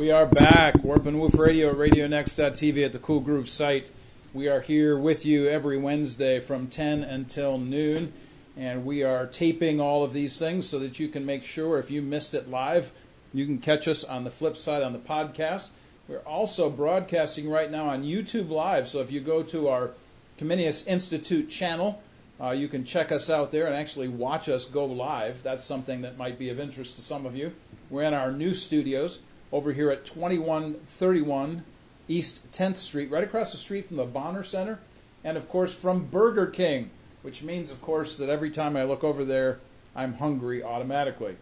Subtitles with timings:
[0.00, 0.82] We are back.
[0.82, 3.90] Warp and Woof Radio RadioNext.tv at the Cool Groove site.
[4.32, 8.14] We are here with you every Wednesday from 10 until noon,
[8.56, 11.90] and we are taping all of these things so that you can make sure if
[11.90, 12.92] you missed it live,
[13.34, 15.68] you can catch us on the flip side on the podcast.
[16.08, 19.90] We're also broadcasting right now on YouTube Live, so if you go to our
[20.38, 22.02] Comenius Institute channel,
[22.40, 25.42] uh, you can check us out there and actually watch us go live.
[25.42, 27.52] That's something that might be of interest to some of you.
[27.90, 29.20] We're in our new studios
[29.52, 31.64] over here at 2131
[32.08, 34.80] East 10th Street, right across the street from the Bonner Center,
[35.24, 36.90] and of course from Burger King,
[37.22, 39.60] which means, of course, that every time I look over there,
[39.94, 41.36] I'm hungry automatically.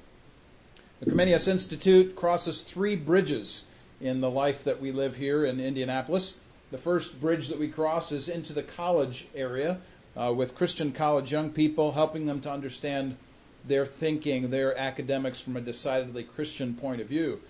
[1.01, 3.65] The Comenius Institute crosses three bridges
[4.01, 6.35] in the life that we live here in Indianapolis.
[6.71, 9.79] The first bridge that we cross is into the college area
[10.17, 13.17] uh, with Christian college young people, helping them to understand
[13.65, 17.41] their thinking, their academics from a decidedly Christian point of view.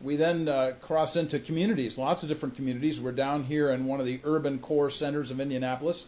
[0.00, 3.00] We then uh, cross into communities, lots of different communities.
[3.00, 6.06] We're down here in one of the urban core centers of Indianapolis.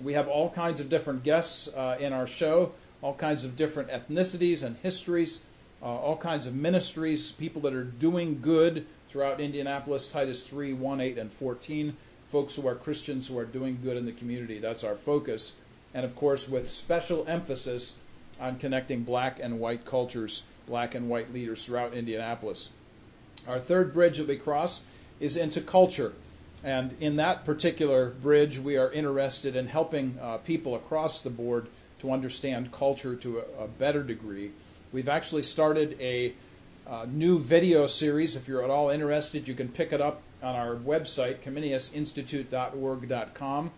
[0.00, 3.90] We have all kinds of different guests uh, in our show, all kinds of different
[3.90, 5.40] ethnicities and histories,
[5.82, 11.00] uh, all kinds of ministries, people that are doing good throughout Indianapolis, Titus 3, 1,
[11.00, 11.96] 8, and 14.
[12.28, 14.58] Folks who are Christians who are doing good in the community.
[14.58, 15.52] That's our focus.
[15.92, 17.98] And of course, with special emphasis
[18.40, 22.70] on connecting black and white cultures, black and white leaders throughout Indianapolis.
[23.46, 24.82] Our third bridge that we cross
[25.20, 26.12] is into culture.
[26.62, 31.68] And in that particular bridge, we are interested in helping uh, people across the board
[31.98, 34.52] to understand culture to a, a better degree.
[34.92, 36.32] We've actually started a
[36.86, 38.36] uh, new video series.
[38.36, 43.70] If you're at all interested, you can pick it up on our website, comeniusinstitute.org.com,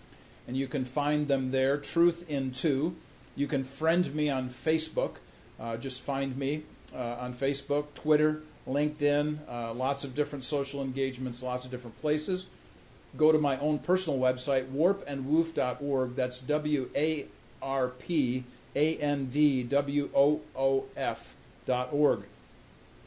[0.48, 2.96] and you can find them there, Truth in Two.
[3.36, 5.16] You can friend me on Facebook.
[5.58, 6.64] Uh, just find me
[6.94, 12.46] uh, on Facebook, Twitter, LinkedIn, uh, lots of different social engagements, lots of different places.
[13.16, 16.16] Go to my own personal website, warpandwoof.org.
[16.16, 17.26] That's W A
[17.62, 22.22] R P A N D W O O F.org.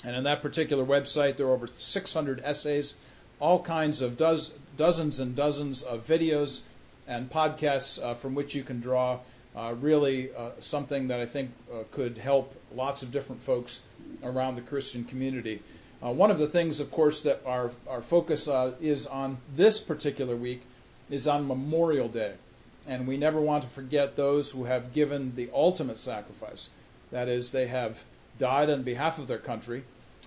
[0.03, 2.95] And in that particular website, there are over 600 essays,
[3.39, 6.62] all kinds of does, dozens and dozens of videos
[7.06, 9.19] and podcasts uh, from which you can draw.
[9.56, 13.81] Uh, really, uh, something that I think uh, could help lots of different folks
[14.24, 15.62] around the Christian community.
[16.02, 19.81] Uh, one of the things, of course, that our, our focus uh, is on this
[19.81, 20.62] particular week
[21.09, 22.35] is on Memorial Day.
[22.88, 26.69] And we never want to forget those who have given the ultimate sacrifice.
[27.12, 28.03] That is, they have
[28.38, 29.84] died on behalf of their country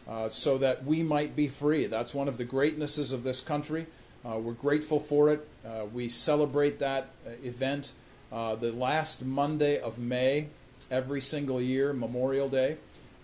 [0.07, 1.87] uh, so that we might be free.
[1.87, 3.87] That's one of the greatnesses of this country.
[4.25, 5.49] Uh, we're grateful for it.
[5.67, 7.93] Uh, we celebrate that uh, event
[8.31, 10.49] the last Monday of May
[10.91, 12.77] every single year, Memorial Day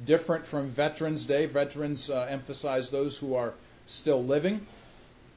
[0.04, 1.47] different from Veterans Day.
[1.47, 3.54] Veterans uh, emphasize those who are
[3.86, 4.66] still living,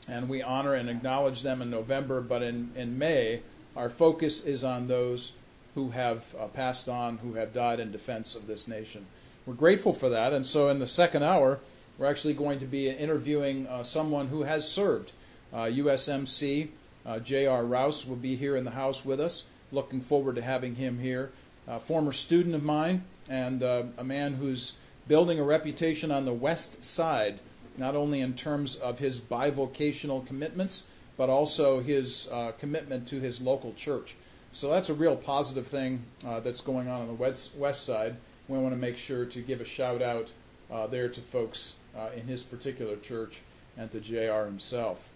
[0.08, 2.22] and we honor and acknowledge them in November.
[2.22, 3.42] But in, in May,
[3.76, 5.34] our focus is on those
[5.76, 9.06] who have uh, passed on, who have died in defense of this nation.
[9.46, 11.60] We're grateful for that, and so in the second hour,
[11.98, 15.14] we're actually going to be interviewing uh, someone who has served.
[15.54, 16.70] USMC
[17.06, 17.66] uh, J.R.
[17.66, 19.46] Rouse will be here in the house with us.
[19.72, 21.32] Looking forward to having him here.
[21.68, 24.78] A former student of mine, and uh, a man who's
[25.08, 27.40] building a reputation on the west side,
[27.78, 30.84] not only in terms of his bivocational commitments,
[31.18, 34.16] but also his uh, commitment to his local church.
[34.54, 38.16] So that's a real positive thing uh, that's going on on the west, west side.
[38.48, 40.30] We want to make sure to give a shout out
[40.72, 43.42] uh, there to folks uh, in his particular church
[43.78, 45.10] and to JR himself.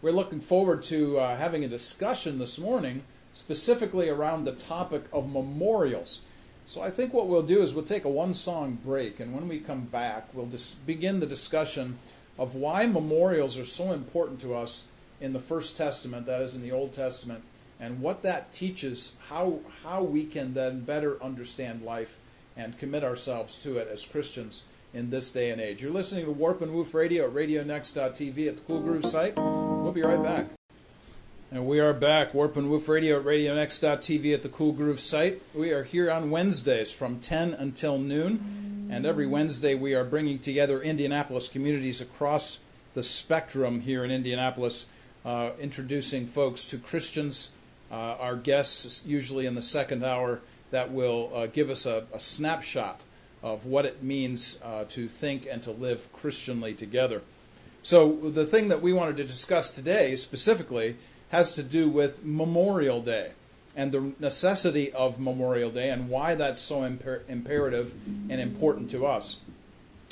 [0.00, 3.02] We're looking forward to uh, having a discussion this morning
[3.32, 6.22] specifically around the topic of memorials.
[6.66, 9.48] So I think what we'll do is we'll take a one song break, and when
[9.48, 11.98] we come back, we'll dis- begin the discussion
[12.38, 14.86] of why memorials are so important to us
[15.20, 17.44] in the First Testament, that is, in the Old Testament,
[17.80, 22.18] and what that teaches, how, how we can then better understand life
[22.56, 25.82] and commit ourselves to it as Christians in this day and age.
[25.82, 29.36] You're listening to Warp and Woof Radio at RadioNext.tv at the Cool Groove site.
[29.36, 30.46] We'll be right back.
[31.52, 35.42] And we are back, Warp and Woof Radio at RadioNext.tv at the Cool Groove site.
[35.54, 38.88] We are here on Wednesdays from 10 until noon.
[38.90, 42.60] And every Wednesday we are bringing together Indianapolis communities across
[42.94, 44.86] the spectrum here in Indianapolis,
[45.26, 47.50] uh, introducing folks to Christians.
[47.90, 50.40] Uh, our guests, usually in the second hour,
[50.70, 53.02] that will uh, give us a, a, snapshot
[53.42, 57.20] of what it means uh, to think and to live Christianly together.
[57.82, 60.96] So, the thing that we wanted to discuss today specifically
[61.32, 63.32] has to do with Memorial Day
[63.74, 69.06] and the necessity of Memorial Day and why that's so imper- imperative and important to
[69.06, 69.38] us.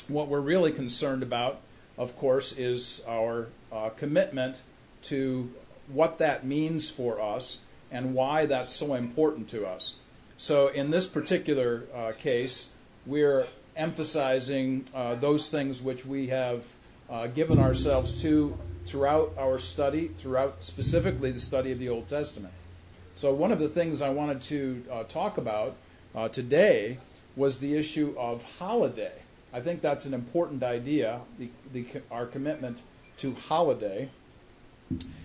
[0.09, 1.61] What we're really concerned about
[2.01, 4.63] of course, is our uh, commitment
[5.03, 5.53] to
[5.87, 7.59] what that means for us
[7.93, 9.97] and why that's so important to us.
[10.39, 12.71] So, in this particular uh, case,
[13.05, 16.65] we're emphasizing uh, those things which we have
[17.11, 18.57] uh, given ourselves to
[18.91, 22.53] throughout our study, throughout specifically the study of the Old Testament.
[23.15, 25.77] So, one of the things I wanted to uh, talk about
[26.15, 26.99] uh, today
[27.37, 29.13] was the issue of holiday.
[29.53, 32.83] I think that's an important idea, the, the, our commitment
[33.19, 34.09] to holiday.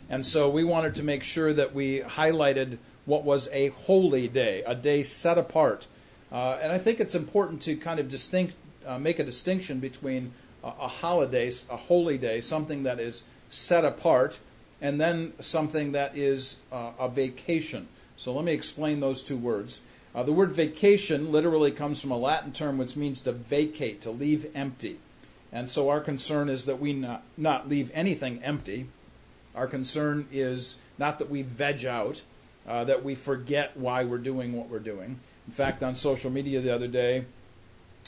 [0.09, 4.63] And so we wanted to make sure that we highlighted what was a holy day,
[4.65, 5.87] a day set apart.
[6.31, 8.53] Uh, and I think it's important to kind of distinct,
[8.85, 10.33] uh, make a distinction between
[10.63, 14.39] a, a holiday, a holy day, something that is set apart,
[14.81, 17.87] and then something that is uh, a vacation.
[18.17, 19.81] So let me explain those two words.
[20.13, 24.11] Uh, the word vacation literally comes from a Latin term which means to vacate, to
[24.11, 24.99] leave empty.
[25.51, 28.87] And so our concern is that we not, not leave anything empty.
[29.53, 32.21] Our concern is not that we veg out,
[32.67, 35.19] uh, that we forget why we're doing what we're doing.
[35.47, 37.25] In fact, on social media the other day,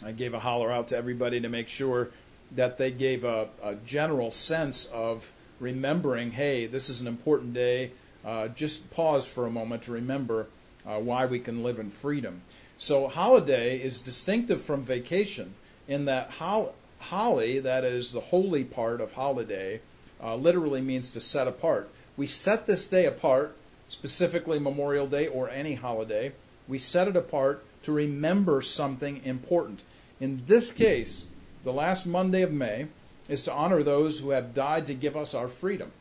[0.05, 2.09] I gave a holler out to everybody to make sure
[2.51, 7.91] that they gave a, a general sense of remembering hey, this is an important day.
[8.25, 10.47] Uh, just pause for a moment to remember
[10.85, 12.41] uh, why we can live in freedom.
[12.77, 15.55] So, holiday is distinctive from vacation
[15.87, 19.81] in that hol- holly, that is the holy part of holiday,
[20.21, 21.89] uh, literally means to set apart.
[22.15, 23.55] We set this day apart,
[23.85, 26.33] specifically Memorial Day or any holiday.
[26.67, 29.83] We set it apart to remember something important.
[30.19, 31.25] In this case,
[31.67, 32.87] the last Monday of May
[33.27, 35.91] is to honor those who have died to give us our freedom.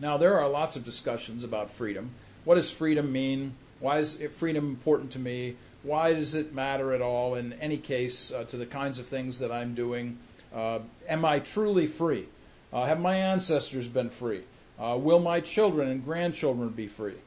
[0.00, 2.12] Now, there are lots of discussions about freedom.
[2.46, 3.56] What does freedom mean?
[3.78, 5.56] Why is freedom important to me?
[5.82, 9.38] Why does it matter at all in any case uh, to the kinds of things
[9.38, 10.16] that I'm doing?
[10.50, 12.28] Uh, am I truly free?
[12.72, 14.44] Uh, have my ancestors been free?
[14.78, 17.20] Uh, will my children and grandchildren be free?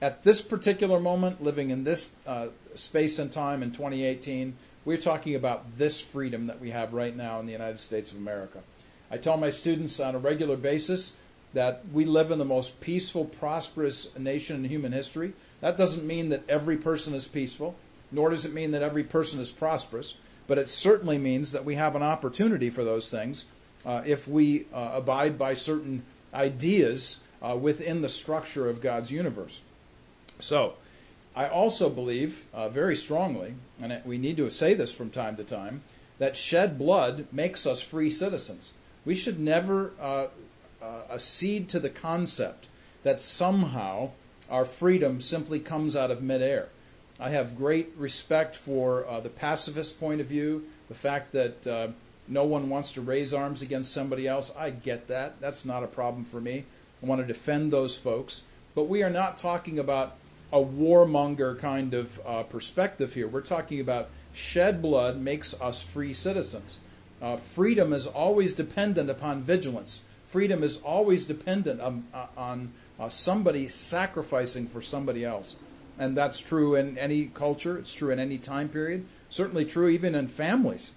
[0.00, 5.34] At this particular moment, living in this uh, space and time in 2018, we're talking
[5.34, 8.60] about this freedom that we have right now in the United States of America.
[9.10, 11.14] I tell my students on a regular basis
[11.54, 15.32] that we live in the most peaceful, prosperous nation in human history.
[15.60, 17.74] That doesn't mean that every person is peaceful,
[18.12, 20.14] nor does it mean that every person is prosperous,
[20.46, 23.46] but it certainly means that we have an opportunity for those things
[23.86, 26.04] uh, if we uh, abide by certain
[26.34, 29.60] ideas uh, within the structure of God's universe.
[30.40, 30.74] So,
[31.34, 35.44] I also believe uh, very strongly, and we need to say this from time to
[35.44, 35.82] time,
[36.18, 38.72] that shed blood makes us free citizens.
[39.04, 40.26] We should never uh,
[40.82, 42.66] uh, accede to the concept
[43.02, 44.10] that somehow
[44.50, 46.68] our freedom simply comes out of midair.
[47.20, 51.88] I have great respect for uh, the pacifist point of view, the fact that uh,
[52.26, 54.52] no one wants to raise arms against somebody else.
[54.56, 55.40] I get that.
[55.40, 56.64] That's not a problem for me.
[57.02, 58.42] I want to defend those folks.
[58.74, 60.16] But we are not talking about
[60.52, 63.28] a warmonger kind of uh, perspective here.
[63.28, 66.78] We're talking about shed blood makes us free citizens.
[67.20, 70.02] Uh, freedom is always dependent upon vigilance.
[70.24, 75.56] Freedom is always dependent on, uh, on uh, somebody sacrificing for somebody else.
[75.98, 80.14] And that's true in any culture, it's true in any time period, certainly true even
[80.14, 80.92] in families.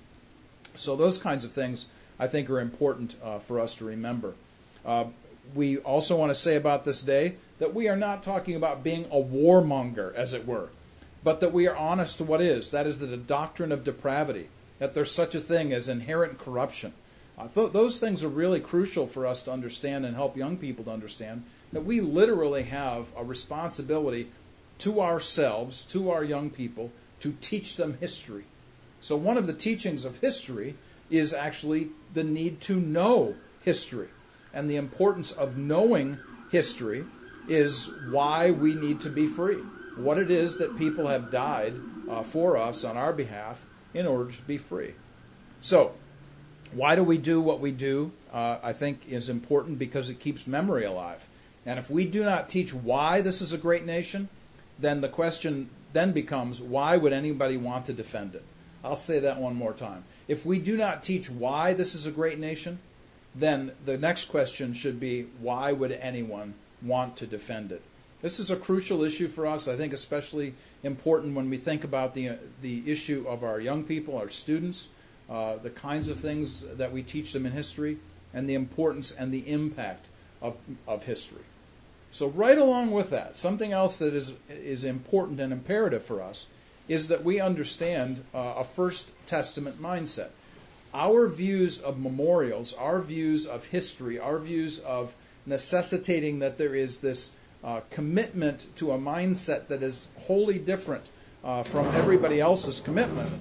[0.75, 1.87] So, those kinds of things
[2.19, 4.35] I think are important uh, for us to remember.
[4.85, 5.05] Uh,
[5.55, 9.05] we also want to say about this day that we are not talking about being
[9.05, 10.69] a warmonger, as it were,
[11.23, 12.71] but that we are honest to what is.
[12.71, 14.49] That is the doctrine of depravity,
[14.79, 16.91] that there's such a thing as inherent corruption.
[17.37, 20.83] Uh, th- those things are really crucial for us to understand and help young people
[20.85, 24.31] to understand that we literally have a responsibility
[24.79, 28.45] to ourselves, to our young people, to teach them history.
[29.01, 30.73] So, one of the teachings of history
[31.11, 34.07] is actually the need to know history.
[34.51, 36.17] And the importance of knowing
[36.49, 37.05] history
[37.47, 39.61] is why we need to be free.
[39.95, 41.73] What it is that people have died
[42.09, 44.93] uh, for us on our behalf in order to be free.
[45.59, 45.93] So,
[46.71, 48.11] why do we do what we do?
[48.31, 51.27] Uh, I think is important because it keeps memory alive.
[51.65, 54.29] And if we do not teach why this is a great nation,
[54.79, 58.43] then the question then becomes why would anybody want to defend it?
[58.83, 60.05] I'll say that one more time.
[60.27, 62.79] If we do not teach why this is a great nation,
[63.35, 67.81] then the next question should be why would anyone want to defend it?
[68.21, 69.67] This is a crucial issue for us.
[69.67, 74.17] I think especially important when we think about the the issue of our young people,
[74.17, 74.89] our students,
[75.29, 77.97] uh, the kinds of things that we teach them in history,
[78.33, 80.09] and the importance and the impact
[80.41, 80.55] of
[80.87, 81.43] of history.
[82.11, 86.45] So right along with that, something else that is is important and imperative for us
[86.87, 90.29] is that we understand uh, a First Testament mindset.
[90.93, 96.99] our views of memorials, our views of history, our views of necessitating that there is
[96.99, 97.31] this
[97.63, 101.09] uh, commitment to a mindset that is wholly different
[101.43, 103.31] uh, from everybody else's commitment,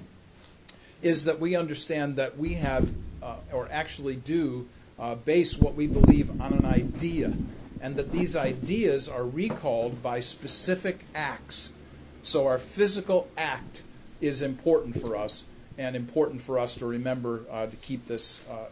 [1.01, 2.89] is that we understand that we have,
[3.21, 4.67] uh, or actually do,
[4.99, 7.33] uh, base what we believe on an idea,
[7.81, 11.73] and that these ideas are recalled by specific acts.
[12.21, 13.81] So our physical act
[14.19, 15.45] is important for us,
[15.77, 18.69] and important for us to remember uh, to keep this uh,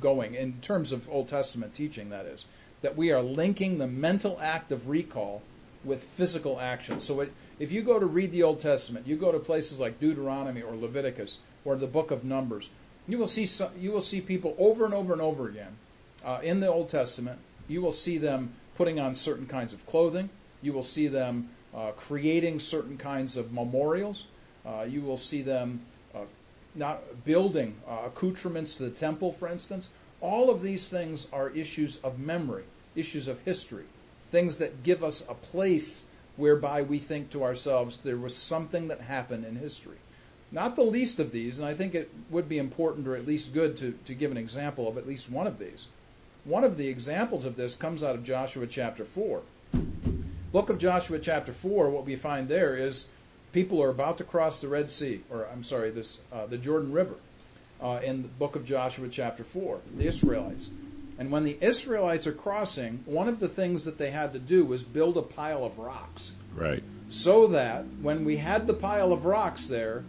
[0.00, 2.10] going in terms of Old Testament teaching.
[2.10, 2.44] That is
[2.82, 5.42] that we are linking the mental act of recall
[5.84, 7.00] with physical action.
[7.00, 10.00] So it, if you go to read the Old Testament, you go to places like
[10.00, 12.70] Deuteronomy or Leviticus or the Book of Numbers,
[13.08, 15.76] you will see some, you will see people over and over and over again
[16.24, 17.38] uh, in the Old Testament.
[17.68, 20.30] You will see them putting on certain kinds of clothing.
[20.62, 24.26] You will see them uh, creating certain kinds of memorials.
[24.64, 25.82] Uh, you will see them
[26.14, 26.20] uh,
[26.74, 29.90] not building uh, accoutrements to the temple, for instance.
[30.20, 33.86] All of these things are issues of memory, issues of history,
[34.30, 36.04] things that give us a place
[36.36, 39.96] whereby we think to ourselves there was something that happened in history.
[40.52, 43.54] Not the least of these, and I think it would be important or at least
[43.54, 45.88] good to, to give an example of at least one of these.
[46.44, 49.42] One of the examples of this comes out of Joshua chapter 4.
[50.52, 53.06] Book of Joshua chapter 4, what we find there is
[53.52, 56.92] people are about to cross the Red Sea, or I'm sorry, this uh, the Jordan
[56.92, 57.14] River
[57.80, 60.70] uh, in the book of Joshua, chapter 4, the Israelites.
[61.18, 64.64] And when the Israelites are crossing, one of the things that they had to do
[64.64, 66.32] was build a pile of rocks.
[66.54, 66.82] Right.
[67.08, 70.04] So that when we had the pile of rocks there,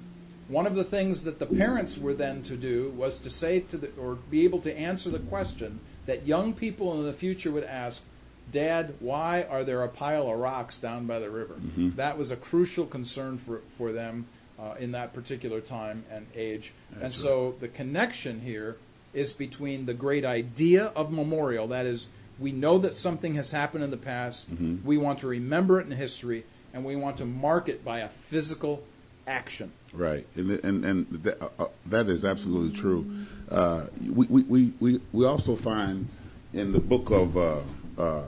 [0.47, 3.77] one of the things that the parents were then to do was to say to
[3.77, 7.63] the, or be able to answer the question that young people in the future would
[7.63, 8.03] ask,
[8.51, 11.53] Dad, why are there a pile of rocks down by the river?
[11.53, 11.91] Mm-hmm.
[11.95, 14.27] That was a crucial concern for, for them
[14.61, 16.73] uh, in that particular time and age.
[16.91, 18.77] That's and so the connection here
[19.13, 22.07] is between the great idea of memorial, that is,
[22.39, 24.83] we know that something has happened in the past, Mhm.
[24.83, 28.07] we want to remember it in history, and we want to mark it by a
[28.09, 28.83] physical
[29.27, 29.71] action.
[29.93, 33.05] Right, and and, and th- uh, uh, that is absolutely true.
[33.49, 36.07] Uh, we, we, we, we also find
[36.53, 37.59] in the book of uh,
[37.97, 38.21] uh,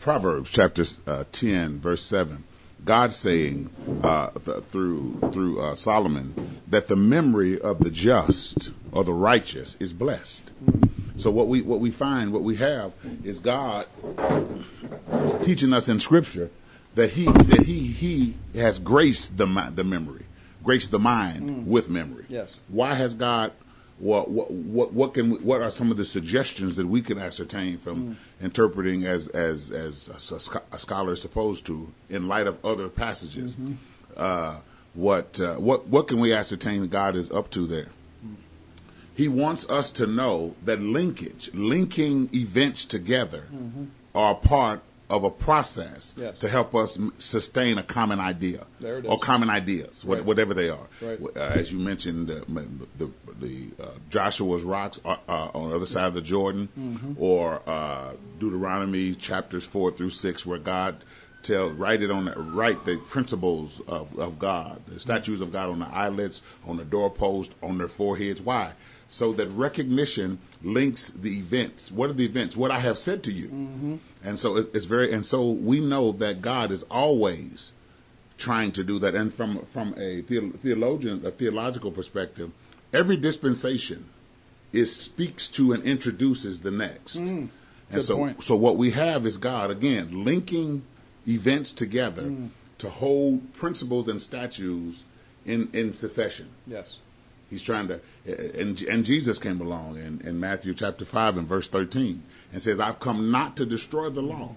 [0.00, 2.44] Proverbs, chapter uh, ten, verse seven,
[2.84, 3.70] God saying
[4.02, 9.76] uh, th- through through uh, Solomon that the memory of the just or the righteous
[9.80, 10.50] is blessed.
[11.16, 13.86] So what we what we find, what we have, is God
[15.42, 16.50] teaching us in Scripture
[16.94, 20.24] that he that he he has graced the the memory,
[20.62, 22.24] graced the mind with memory.
[22.28, 22.56] Yes.
[22.68, 23.52] Why has God?
[24.02, 27.78] What what what can we, what are some of the suggestions that we can ascertain
[27.78, 32.88] from interpreting as as as a, a scholar is supposed to in light of other
[32.88, 33.54] passages?
[34.16, 34.58] Uh,
[34.94, 37.90] what uh, what what can we ascertain that God is up to there?
[39.14, 43.44] He wants us to know that linkage, linking events together,
[44.16, 46.38] are part of a process Yes.
[46.38, 48.66] to help us sustain a common idea
[49.04, 50.24] or common ideas, Right.
[50.24, 50.86] whatever they are.
[51.00, 51.18] Right.
[51.36, 52.40] Uh, as you mentioned, uh,
[52.98, 57.12] the, the uh, Joshua's rocks uh, on the other side of the Jordan, Mm-hmm.
[57.18, 60.96] or uh, Deuteronomy chapters four through six, where God
[61.42, 65.70] tells write it on the write the principles of, of God, the statues of God
[65.70, 68.40] on the eyelids, on the doorpost, on their foreheads.
[68.40, 68.72] Why?
[69.08, 71.90] So that recognition links the events.
[71.90, 72.56] What are the events?
[72.56, 73.48] What I have said to you.
[73.48, 73.96] Mm-hmm.
[74.24, 77.72] And so it's very, and so we know that God is always
[78.38, 79.14] trying to do that.
[79.14, 82.50] And from from a theologian, a theological perspective,
[82.92, 84.06] every dispensation
[84.72, 87.18] is speaks to and introduces the next.
[87.18, 87.48] Mm,
[87.90, 88.42] and so, point.
[88.42, 90.82] so what we have is God again linking
[91.28, 92.48] events together mm.
[92.78, 95.04] to hold principles and statues
[95.44, 96.48] in in succession.
[96.66, 96.98] Yes.
[97.52, 98.00] He's trying to,
[98.58, 102.80] and, and Jesus came along in, in Matthew chapter 5 and verse 13 and says,
[102.80, 104.54] I've come not to destroy the law,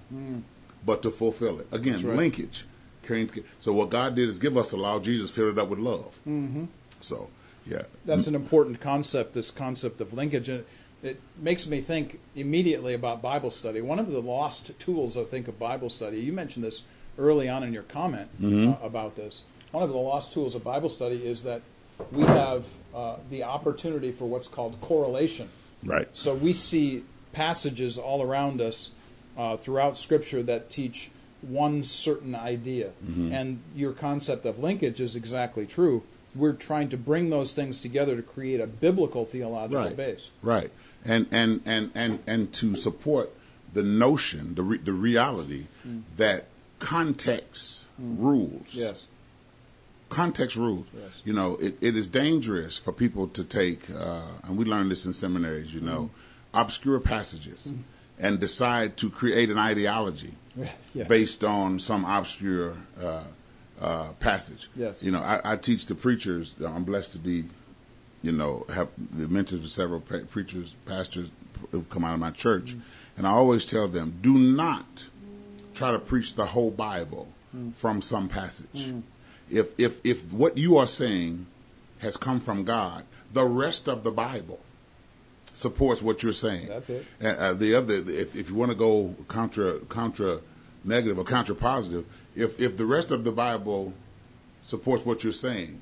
[0.86, 1.68] but to fulfill it.
[1.74, 2.16] Again, right.
[2.16, 2.66] linkage.
[3.60, 5.00] So what God did is give us the law.
[5.00, 6.18] Jesus filled it up with love.
[6.25, 6.66] Mm-hmm.
[7.02, 7.30] So,
[7.68, 7.82] yeah.
[8.06, 10.48] That's an important concept, this concept of linkage.
[10.48, 10.64] And
[11.04, 13.82] it makes me think immediately about Bible study.
[13.82, 16.84] One of the lost tools, I think, of Bible study, you mentioned this
[17.20, 19.44] early on in your comment uh, about this.
[19.74, 21.62] One of the lost tools of Bible study is that
[22.12, 25.50] we have uh, the opportunity for what's called correlation.
[25.84, 26.08] Right.
[26.14, 28.92] So we see passages all around us
[29.38, 31.12] uh, throughout Scripture that teach
[31.42, 32.92] one certain idea.
[33.06, 36.04] And your concept of linkage is exactly true.
[36.34, 39.96] We're trying to bring those things together to create a biblical theological Right.
[39.96, 40.32] base.
[40.42, 40.72] Right.
[41.06, 43.32] And, and, and, and, and to support
[43.74, 45.66] the notion, the, re, the reality
[46.18, 46.46] that
[46.80, 48.74] context rules.
[48.74, 49.06] Yes.
[50.10, 50.86] Context rules.
[50.98, 51.22] Yes.
[51.24, 55.06] You know, it, it is dangerous for people to take, uh, and we learn this
[55.06, 55.74] in seminaries.
[55.74, 56.10] You know,
[56.56, 56.62] Mm-hmm.
[56.62, 57.74] obscure passages
[58.20, 61.08] and decide to create an ideology Yes.
[61.10, 63.24] based on some obscure uh,
[63.82, 64.70] uh, passage.
[64.76, 65.04] Yes.
[65.04, 66.56] You know, I, I teach the preachers.
[66.66, 67.44] I'm blessed to be,
[68.22, 71.30] you know, have the mentors of several pa- preachers, pastors
[71.72, 73.18] who've come out of my church, Mm-hmm.
[73.18, 75.06] and I always tell them, do not
[75.74, 77.74] try to preach the whole Bible Mm.
[77.74, 78.94] from some passage.
[79.50, 81.46] If if if what you are saying
[82.00, 84.60] has come from God, the rest of the Bible
[85.54, 86.68] supports what you're saying.
[86.68, 87.06] That's it.
[87.24, 90.40] Uh, uh, the other, if, if you want to go contra contra
[90.84, 93.94] negative or contra positive, if if the rest of the Bible
[94.64, 95.82] supports what you're saying,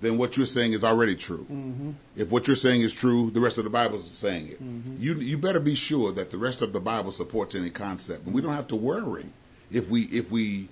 [0.00, 1.46] then what you're saying is already true.
[1.50, 1.90] Mm-hmm.
[2.16, 4.60] If what you're saying is true, the rest of the Bible is saying it.
[4.98, 8.34] You you better be sure that the rest of the Bible supports any concept, and
[8.34, 9.26] we don't have to worry
[9.70, 10.68] if we if we.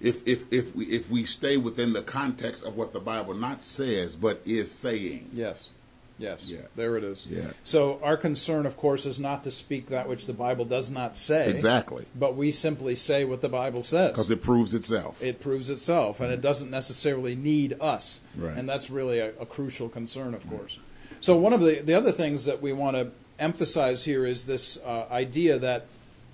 [0.00, 3.64] If, if, if we if we stay within the context of what the Bible not
[3.64, 5.70] says but is saying, Yes.
[6.18, 6.46] Yes.
[6.46, 6.58] Yeah.
[6.76, 7.26] There it is.
[7.30, 7.50] Yeah.
[7.64, 11.16] So our concern, of course, is not to speak that which the Bible does not
[11.16, 11.48] say.
[11.48, 14.10] exactly, But we simply say what the Bible says.
[14.12, 15.22] because it proves itself.
[15.22, 18.20] it proves itself, and it doesn't necessarily need us.
[18.36, 18.54] Right.
[18.54, 20.78] And that's really a, a crucial concern, of course.
[21.20, 24.78] So one of the, the other things that we want to emphasize here is this
[24.84, 25.86] uh, idea that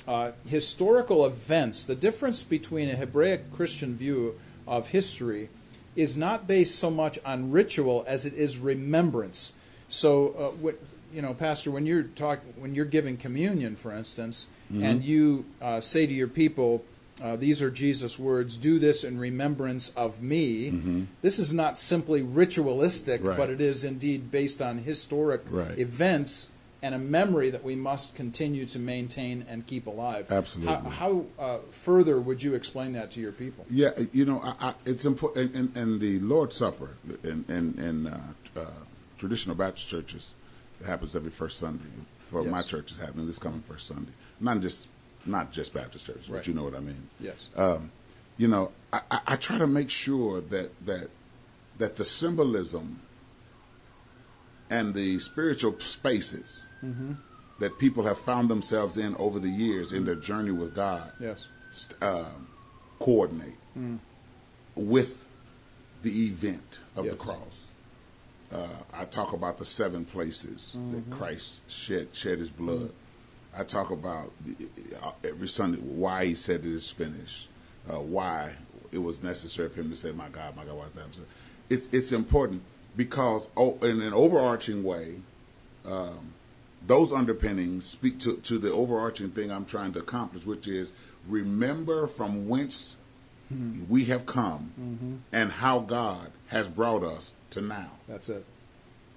[0.07, 5.49] uh, historical events, the difference between a Hebraic Christian view of history,
[5.95, 9.53] is not based so much on ritual as it is remembrance.
[9.89, 10.79] So, uh, what,
[11.15, 15.81] you know, Pastor, when you're talk, when you're giving communion, for instance, and you uh,
[15.81, 16.85] say to your people,
[17.23, 18.57] uh, "These are Jesus' words.
[18.57, 23.37] Do this in remembrance of me." This is not simply ritualistic, Right.
[23.37, 25.79] but it is indeed based on historic Right.
[25.79, 26.49] events
[26.83, 30.31] and a memory that we must continue to maintain and keep alive.
[30.31, 30.75] Absolutely.
[30.75, 33.65] How, how uh, further would you explain that to your people?
[33.71, 35.55] Yeah, you know, I, I, it's important.
[35.55, 36.91] And, and, the Lord's Supper
[37.25, 38.21] in, in, in uh,
[38.57, 38.65] uh,
[39.19, 40.35] traditional Baptist churches,
[40.81, 41.85] it happens every first Sunday.
[42.31, 42.51] For Yes.
[42.51, 44.13] my church, it's happening this coming first Sunday.
[44.41, 44.89] Not just
[45.25, 46.39] not just Baptist churches, Right.
[46.39, 47.09] but you know what I mean.
[47.19, 47.49] Yes.
[47.57, 47.91] Um,
[48.37, 51.09] you know, I, I, I try to make sure that that
[51.79, 53.01] that the symbolism
[54.71, 57.13] and the spiritual spaces Mm-hmm.
[57.59, 61.47] that people have found themselves in over the years in their journey with God Yes.
[62.03, 62.49] um,
[63.01, 63.99] coordinate Mm.
[64.75, 65.25] with
[66.03, 67.15] the event of Yes.
[67.15, 67.71] the cross.
[68.53, 70.93] Uh, I talk about the seven places Mm-hmm.
[70.95, 72.91] that Christ shed shed His blood.
[73.59, 74.55] I talk about the,
[75.03, 77.49] uh, every Sunday why He said it is finished,
[77.91, 78.55] uh, why
[78.93, 81.27] it was necessary for Him to say, "My God, my God, why is that?"
[81.69, 82.63] It's it's important
[82.97, 85.17] because oh, in an overarching way,
[85.85, 86.33] um,
[86.87, 90.93] those underpinnings speak to, to the overarching thing I'm trying to accomplish, which is
[91.29, 92.97] remember from whence
[93.89, 94.73] we have come
[95.33, 97.91] and how God has brought us to now.
[98.09, 98.45] That's it.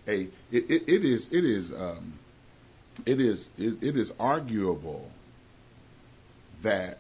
[0.08, 2.20] A it, it, it is it is um,
[3.06, 5.12] it is it, it is arguable
[6.62, 7.00] that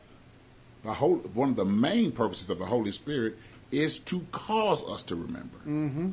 [0.83, 3.37] the whole one of the main purposes of the Holy Spirit
[3.71, 6.09] is to cause us to remember Mm-hmm.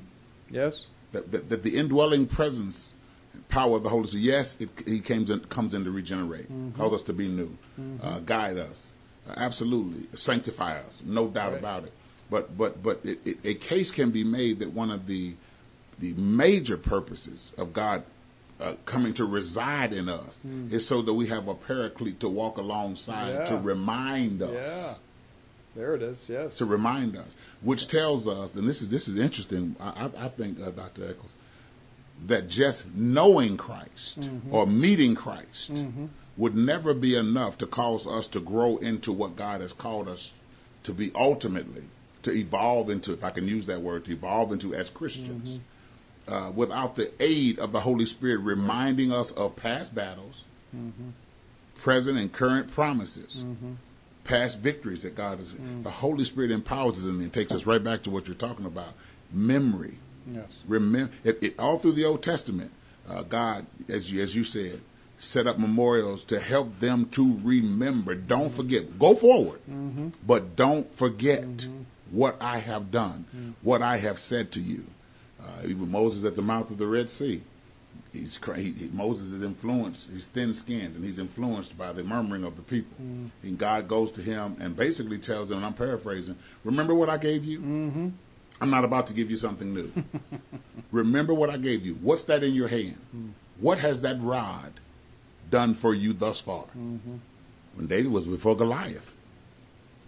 [0.51, 0.87] Yes.
[1.13, 2.95] that, that, that the indwelling presence
[3.33, 6.47] and power of the Holy Spirit, yes, it, he comes in, comes in to regenerate,
[6.77, 7.57] cause us to be new,
[8.03, 8.91] uh, guide us,
[9.29, 11.59] uh, absolutely, sanctify us, no doubt Right.
[11.61, 11.93] about it.
[12.31, 15.35] But but but it, it, a case can be made that one of the
[15.99, 18.03] the major purposes of God
[18.61, 22.57] uh, coming to reside in us is so that we have a paraclete to walk
[22.59, 24.95] alongside to remind us Yeah.
[25.77, 26.29] There it is.
[26.29, 26.57] Yes.
[26.57, 29.77] to remind us, which tells us, and this is this is interesting.
[29.79, 31.11] I, I, I think, uh, Dr.
[31.11, 31.33] Eccles,
[32.27, 34.55] that just knowing Christ mm-hmm.
[34.55, 36.07] or meeting Christ mm-hmm.
[36.39, 40.33] would never be enough to cause us to grow into what God has called us
[40.85, 41.85] to be ultimately,
[42.23, 45.59] to evolve into, if I can use that word, to evolve into as Christians.
[45.59, 45.63] Mm-hmm.
[46.29, 50.45] Uh, without the aid of the Holy Spirit reminding us of past battles,
[51.79, 53.45] present and current promises,
[54.27, 55.55] past victories that God has.
[55.55, 55.83] Mm.
[55.83, 58.93] The Holy Spirit empowers us and takes us right back to what you're talking about
[59.33, 59.95] memory.
[60.31, 60.45] Yes.
[60.67, 62.71] Remember, it, it, all through the Old Testament,
[63.09, 64.81] uh, God, as you, as you said,
[65.19, 68.15] set up memorials to help them to remember.
[68.15, 68.57] Don't mm-hmm.
[68.57, 68.99] forget.
[68.99, 70.09] Go forward, mm-hmm.
[70.27, 71.83] but don't forget mm-hmm.
[72.11, 73.55] what I have done, mm.
[73.63, 74.85] what I have said to you.
[75.41, 77.43] Uh, even Moses at the mouth of the Red Sea.
[78.19, 80.11] He's cra- he, he- Moses is influenced.
[80.11, 82.97] He's thin-skinned, and he's influenced by the murmuring of the people.
[83.03, 83.27] Mm-hmm.
[83.47, 87.17] And God goes to him and basically tells him, and I'm paraphrasing, "Remember what I
[87.19, 87.61] gave you?
[87.61, 88.09] Mm-hmm.
[88.61, 89.93] I'm not about to give you something new.
[90.91, 91.95] Remember what I gave you.
[91.95, 92.97] What's that in your hand?
[93.15, 93.29] Mm-hmm.
[93.61, 94.73] What has that rod
[95.51, 97.17] done for you thus far?" Mm-hmm.
[97.75, 99.13] When David was before Goliath,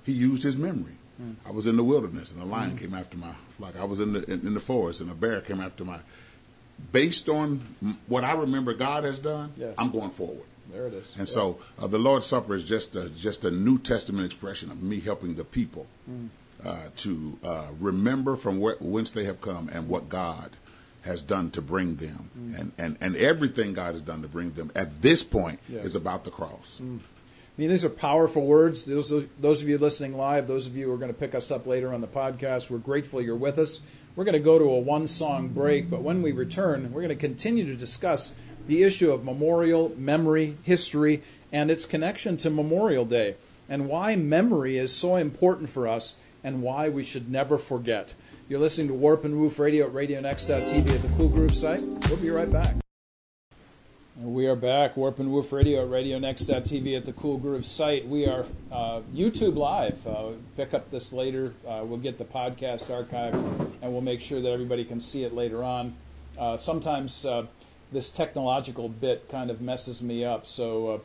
[0.04, 0.92] he used his memory.
[1.20, 1.34] Mm.
[1.44, 3.74] I was in the wilderness and a lion came after my flock.
[3.78, 5.98] I was in the in, in the forest and a bear came after my.
[6.92, 7.60] Based on
[8.06, 9.74] what I remember God has done, Yes.
[9.78, 10.44] I'm going forward.
[10.72, 11.12] There it is.
[11.18, 14.82] And so uh, the Lord's Supper is just a, just a New Testament expression of
[14.82, 15.86] me helping the people
[16.64, 20.50] uh, to uh, remember from where, whence they have come and what God
[21.02, 22.30] has done to bring them.
[22.58, 25.86] And, and, and everything God has done to bring them at this point Yes.
[25.86, 26.80] is about the cross.
[26.80, 28.84] I mean, these are powerful words.
[28.84, 31.50] Those, those of you listening live, those of you who are going to pick us
[31.50, 33.80] up later on the podcast, we're grateful you're with us.
[34.18, 37.10] We're going to go to a one song break, but when we return, we're going
[37.10, 38.32] to continue to discuss
[38.66, 43.36] the issue of memorial, memory, history, and its connection to Memorial Day,
[43.68, 48.16] and why memory is so important for us and why we should never forget.
[48.48, 51.82] You're listening to Warp and Woof Radio at RadioNext.tv at the Cool Groove site.
[52.08, 52.74] We'll be right back.
[54.20, 58.08] We are back, Warp and Woof Radio at RadioNext.tv at the Cool Groove site.
[58.08, 60.04] We are uh, YouTube Live.
[60.04, 61.54] Uh, pick up this later.
[61.64, 65.34] Uh, we'll get the podcast archive, and we'll make sure that everybody can see it
[65.34, 65.94] later on.
[66.36, 67.46] Uh, sometimes uh,
[67.92, 70.98] this technological bit kind of messes me up, so uh,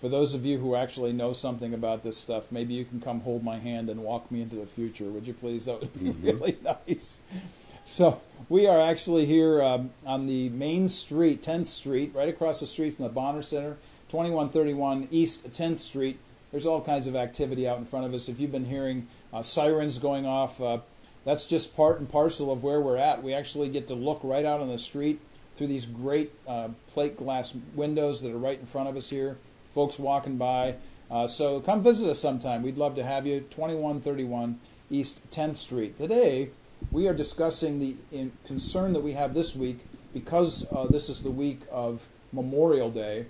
[0.00, 3.22] for those of you who actually know something about this stuff, maybe you can come
[3.22, 5.64] hold my hand and walk me into the future, would you please?
[5.64, 7.20] That would be really nice.
[7.90, 12.66] So we are actually here um, on the main street, 10th Street, right across the
[12.68, 13.78] street from the Bonner Center,
[14.10, 16.20] 2131 East 10th Street.
[16.52, 18.28] There's all kinds of activity out in front of us.
[18.28, 20.78] If you've been hearing uh, sirens going off, uh,
[21.24, 23.24] that's just part and parcel of where we're at.
[23.24, 25.20] We actually get to look right out on the street
[25.56, 29.36] through these great uh, plate glass windows that are right in front of us here.
[29.74, 30.76] Folks walking by.
[31.10, 32.62] Uh, so come visit us sometime.
[32.62, 33.40] We'd love to have you.
[33.40, 34.60] 2131
[34.92, 35.98] East 10th Street.
[35.98, 36.50] Today,
[36.90, 37.96] we are discussing the
[38.46, 39.78] concern that we have this week
[40.12, 43.26] because uh, this is the week of Memorial Day.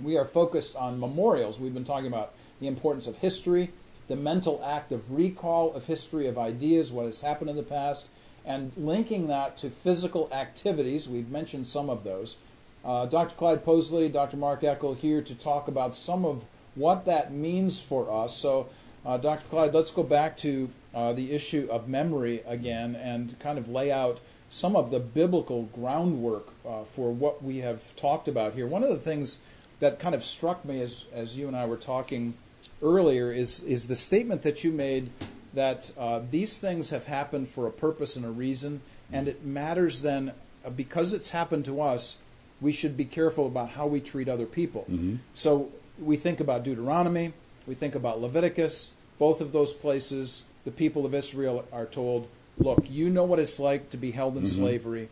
[0.00, 1.58] We are focused on memorials.
[1.58, 3.70] We've been talking about the importance of history,
[4.08, 8.08] the mental act of recall of history, of ideas, what has happened in the past,
[8.44, 11.08] and linking that to physical activities.
[11.08, 12.36] We've mentioned some of those.
[12.84, 13.34] Uh, Dr.
[13.36, 14.36] Clyde Posley, Dr.
[14.36, 18.36] Mark Eckel here to talk about some of what that means for us.
[18.36, 18.68] So,
[19.06, 19.44] uh, Dr.
[19.50, 23.90] Clyde, let's go back to uh, the issue of memory again and kind of lay
[23.90, 28.66] out some of the biblical groundwork uh, for what we have talked about here.
[28.66, 29.38] One of the things
[29.80, 32.34] that kind of struck me as, as you and I were talking
[32.82, 35.10] earlier is, is the statement that you made
[35.54, 40.02] that uh, these things have happened for a purpose and a reason, and it matters
[40.02, 40.32] then,
[40.64, 42.18] uh, because it's happened to us,
[42.60, 44.86] we should be careful about how we treat other people.
[45.34, 47.32] So we think about Deuteronomy,
[47.66, 52.84] we think about Leviticus, both of those places, the people of Israel are told, look,
[52.88, 54.62] you know what it's like to be held in mm-hmm.
[54.62, 55.08] slavery.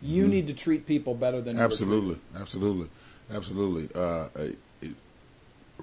[0.00, 0.32] You mm-hmm.
[0.32, 1.62] need to treat people better than you.
[1.62, 2.88] Absolutely, absolutely,
[3.32, 3.88] absolutely.
[3.94, 4.28] Uh, uh,
[4.80, 4.94] it,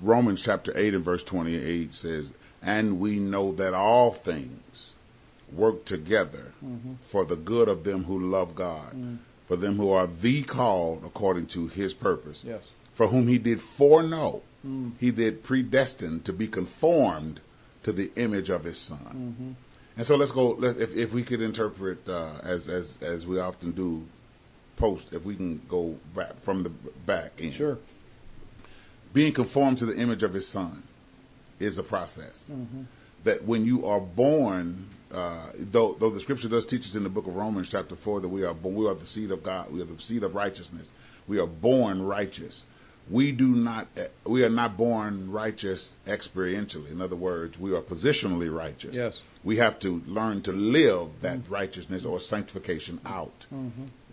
[0.01, 4.93] Romans chapter 8 and verse 28 says, And we know that all things
[5.51, 6.93] work together mm-hmm.
[7.03, 9.17] for the good of them who love God, mm.
[9.45, 12.43] for them who are the called according to his purpose.
[12.45, 12.67] Yes.
[12.93, 14.91] For whom he did foreknow, mm.
[14.99, 17.39] he did predestine to be conformed
[17.89, 19.55] to the image of his son.
[19.97, 20.51] And so let's go.
[20.51, 24.05] Let, if if we could interpret uh, as as as we often do,
[24.77, 25.13] post.
[25.13, 26.69] If we can go back from the
[27.05, 27.53] back end.
[27.53, 27.77] Sure.
[29.11, 30.83] Being conformed to the image of his son
[31.59, 32.49] is a process.
[33.23, 37.09] That when you are born, uh, though though the scripture does teach us in the
[37.09, 39.71] book of Romans chapter four that we are born, we are the seed of God,
[39.73, 40.91] we are the seed of righteousness.
[41.27, 42.65] We are born righteous.
[43.09, 43.87] We do not
[44.25, 46.91] we are not born righteous experientially.
[46.91, 48.95] In other words, we are positionally righteous.
[48.95, 49.23] Yes.
[49.43, 53.45] We have to learn to live that righteousness or sanctification out.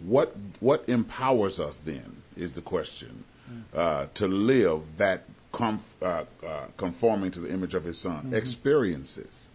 [0.01, 3.25] What what empowers us then is the question
[3.75, 8.33] uh, to live that com- uh, uh, conforming to the image of His Son.
[8.33, 9.49] Experiences,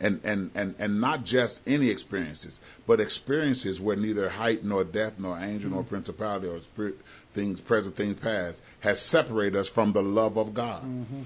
[0.00, 5.18] and, and and and not just any experiences, but experiences where neither height nor depth
[5.20, 6.96] nor angel nor principality or spirit
[7.32, 10.82] things present things past has separated us from the love of God.
[10.82, 11.22] Mm-hmm.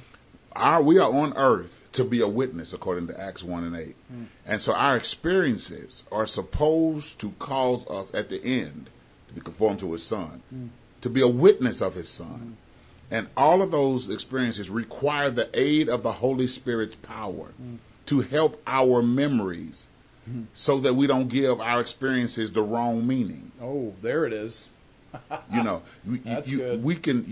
[0.55, 3.95] Our we are on earth to be a witness according to acts 1 and 8
[4.13, 4.27] mm.
[4.47, 8.89] and so our experiences are supposed to cause us at the end
[9.29, 10.69] to be conformed to his son mm.
[11.03, 12.57] to be a witness of his son.
[12.57, 13.17] Mm.
[13.17, 17.53] And all of those experiences require the aid of the holy spirit's power
[18.07, 19.87] to help our memories
[20.55, 23.53] so that we don't give our experiences the wrong meaning.
[23.61, 24.71] Oh, there it is.
[25.53, 26.83] You know, you, That's you, good.
[26.85, 27.25] we can.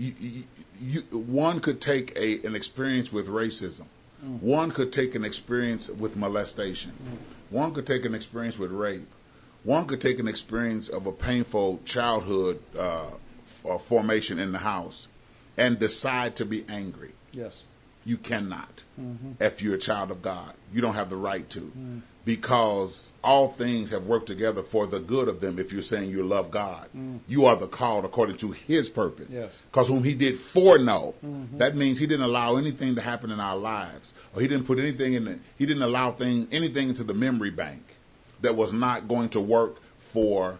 [0.81, 3.85] You, one could take a an experience with racism.
[4.25, 4.41] Mm.
[4.41, 6.91] One could take an experience with molestation.
[7.49, 9.07] One could take an experience with rape.
[9.63, 13.11] One could take an experience of a painful childhood uh,
[13.67, 15.07] uh, formation in the house,
[15.57, 17.11] and decide to be angry.
[17.31, 17.63] Yes.
[18.05, 18.83] you cannot.
[19.39, 21.71] If you're a child of God, you don't have the right to,
[22.25, 25.59] because all things have worked together for the good of them.
[25.59, 27.19] If you're saying you love God, mm.
[27.27, 29.29] you are the called according to His purpose.
[29.35, 29.57] Yes.
[29.71, 31.57] Because whom He did foreknow, mm-hmm.
[31.59, 34.79] that means He didn't allow anything to happen in our lives, or He didn't put
[34.79, 35.25] anything in.
[35.25, 37.83] The, he didn't allow thing anything into the memory bank
[38.41, 40.57] that was not going to work for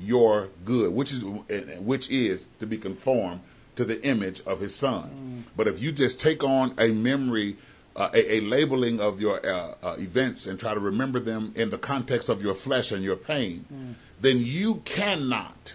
[0.00, 3.40] your good, which is which is to be conformed
[3.76, 5.44] to the image of His Son.
[5.44, 5.50] Mm.
[5.56, 7.56] But if you just take on a memory,
[7.96, 11.70] uh, a, a labeling of your uh, uh, events and try to remember them in
[11.70, 15.74] the context of your flesh and your pain, then you cannot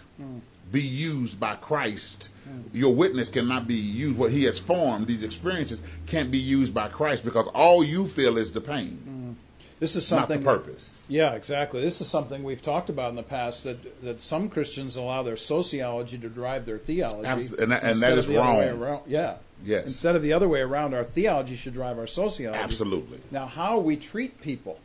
[0.72, 2.30] be used by Christ.
[2.74, 4.18] Your witness cannot be used.
[4.18, 8.38] What He has formed, these experiences, can't be used by Christ because all you feel
[8.38, 9.36] is the pain,
[9.80, 10.44] This is not the something.
[10.46, 10.95] purpose.
[11.08, 11.82] Yeah, exactly.
[11.82, 15.38] This is something we've talked about in the past that, that some Christians allow their
[15.38, 17.28] sociology to drive their theology.
[17.28, 18.82] Abs- and that- and that of the other way wrong.
[18.82, 19.02] around.
[19.08, 19.36] Yeah.
[19.64, 19.86] Yes.
[19.86, 22.60] Instead of the other way around, our theology should drive our sociology.
[22.62, 23.20] Absolutely.
[23.32, 24.80] Now, how we treat people,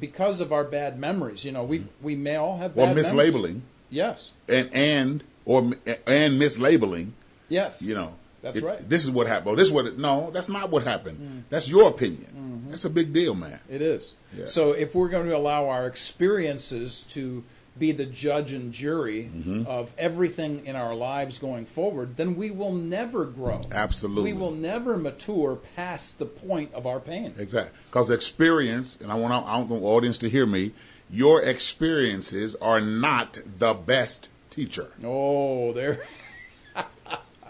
[0.00, 1.88] because of our bad memories, you know, we mm-hmm.
[2.04, 3.06] we may all have Or bad memories.
[3.12, 3.60] mislabeling.
[3.90, 4.32] Yes.
[4.48, 5.60] and and or
[6.06, 7.10] and mislabeling.
[7.48, 7.82] Yes.
[7.82, 8.14] You know,
[8.52, 8.78] That's right.
[8.78, 8.88] Mm.
[8.88, 9.50] This is what happened.
[9.50, 11.44] Oh, this is what it, no, that's not what happened.
[11.50, 12.26] That's your opinion.
[12.36, 12.70] Mm-hmm.
[12.70, 13.60] That's a big deal, man.
[13.68, 14.14] It is.
[14.36, 14.46] Yeah.
[14.46, 17.44] So if we're going to allow our experiences to
[17.78, 19.66] be the judge and jury Mm-hmm.
[19.66, 23.60] of everything in our lives going forward, then we will never grow.
[23.70, 24.32] Absolutely.
[24.32, 27.34] We will never mature past the point of our pain.
[27.38, 27.76] Exactly.
[27.90, 30.72] Because experience, and I want I want the audience to hear me.
[31.10, 34.90] Your experiences are not the best teacher.
[35.04, 36.00] Oh, there.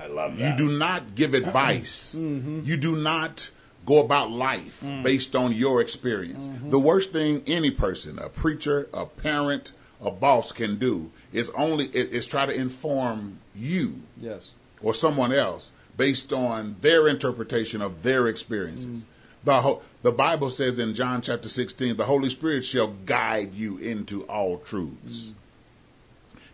[0.07, 2.15] I love You do not give advice.
[2.17, 2.61] Mm-hmm.
[2.65, 3.51] You do not
[3.85, 5.03] go about life Mm.
[5.03, 6.45] based on your experience.
[6.45, 6.71] Mm-hmm.
[6.71, 11.87] The worst thing any person, a preacher, a parent, a boss can do is only
[11.87, 14.51] is, try to inform you Yes.
[14.83, 19.05] or someone else based on their interpretation of their experiences.
[19.45, 23.79] The ho- the Bible says in John chapter 16, the Holy Spirit shall guide you
[23.79, 25.33] into all truths.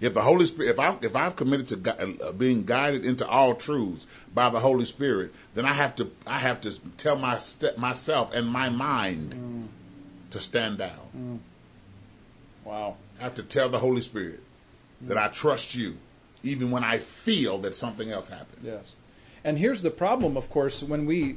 [0.02, 3.26] If the Holy Spirit, if I if I've committed to gui- uh, being guided into
[3.26, 7.38] all truths by the Holy Spirit, then I have to I have to tell my
[7.38, 9.68] st- myself and my mind
[10.30, 11.40] to stand down.
[12.64, 12.96] Wow.
[13.20, 14.40] I have to tell the Holy Spirit
[15.02, 15.96] that I trust you,
[16.42, 18.64] even when I feel that something else happened.
[18.64, 18.92] Yes.
[19.44, 21.36] And here's the problem, of course, when we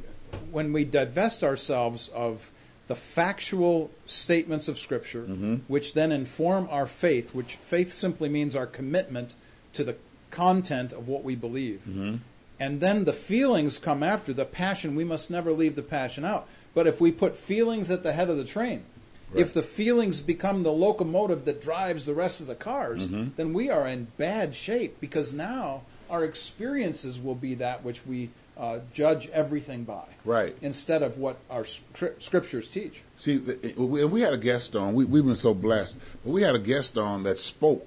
[0.50, 2.50] when we divest ourselves of
[2.88, 5.56] the factual statements of Scripture, mm-hmm.
[5.68, 9.36] which then inform our faith, which faith simply means our commitment
[9.74, 9.96] to the
[10.32, 11.82] content of what we believe.
[11.88, 12.16] Mm-hmm.
[12.60, 14.96] And then the feelings come after the passion.
[14.96, 16.48] We must never leave the passion out.
[16.74, 18.86] But if we put feelings at the head of the train,
[19.34, 23.30] if the feelings become the locomotive that drives the rest of the cars, mm-hmm.
[23.36, 28.30] then we are in bad shape because now our experiences will be that which we
[28.58, 30.06] uh, judge everything by.
[30.24, 30.56] Right.
[30.62, 33.04] Instead of what our scri- scriptures teach.
[33.18, 33.38] See,
[33.78, 34.94] we, and we had a guest on.
[34.94, 37.86] We, we've been so blessed, but we had a guest on that spoke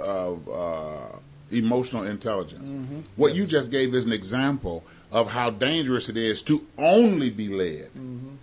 [0.00, 1.16] of uh,
[1.50, 2.72] emotional intelligence.
[3.16, 7.48] What you just gave is an example of how dangerous it is to only be
[7.48, 7.88] led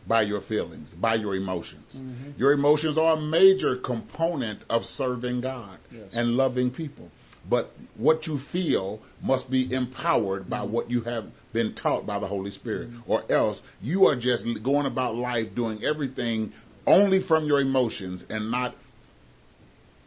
[0.08, 2.00] by your feelings, by your emotions.
[2.38, 6.14] Your emotions are a major component of serving God Yes.
[6.14, 7.10] and loving people.
[7.50, 10.70] But what you feel must be empowered by mm.
[10.70, 13.02] what you have been taught by the Holy Spirit, mm.
[13.08, 16.52] or else you are just going about life doing everything
[16.88, 18.76] only from your emotions and not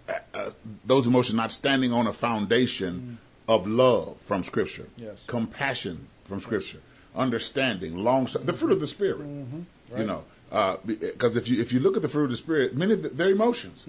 [0.09, 0.51] uh, uh
[0.85, 3.53] those emotions not standing on a foundation mm.
[3.55, 5.23] of love from Scripture, Yes.
[5.27, 6.81] compassion from Scripture,
[7.15, 9.21] understanding, long su- the fruit of the Spirit.
[9.21, 9.57] Mm-hmm.
[9.91, 10.07] You Right.
[10.07, 12.95] know, uh, because if you if you look at the fruit of the Spirit, many
[12.95, 13.87] of the, they're emotions: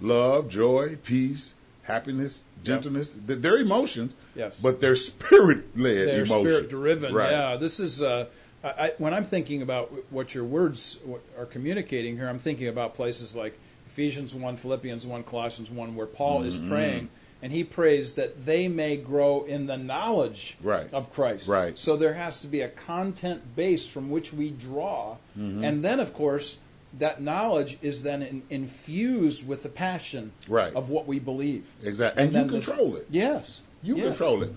[0.00, 1.54] love, joy, peace,
[1.90, 3.14] happiness, gentleness.
[3.26, 4.58] They're, they're emotions, Yes.
[4.58, 6.28] but they're spirit led They're emotions.
[6.48, 7.14] spirit driven.
[7.14, 7.30] Right.
[7.32, 8.26] Yeah, this is uh,
[8.62, 10.98] I, when I'm thinking about what your words
[11.38, 12.28] are communicating here.
[12.28, 16.70] I'm thinking about places like Ephesians one, Philippians one, Colossians one, where Paul is Mm-hmm.
[16.70, 17.08] praying
[17.42, 20.92] and he prays that they may grow in the knowledge Right.
[20.92, 21.48] of Christ.
[21.48, 21.78] Right.
[21.78, 25.64] So there has to be a content base from which we draw, Mm-hmm.
[25.64, 26.58] and then of course.
[26.98, 30.74] That knowledge is then in, infused with the passion Right.
[30.74, 31.66] of what we believe.
[31.82, 33.06] Exactly, and, then you this- control it.
[33.10, 34.06] Yes, You yes.
[34.06, 34.52] control it.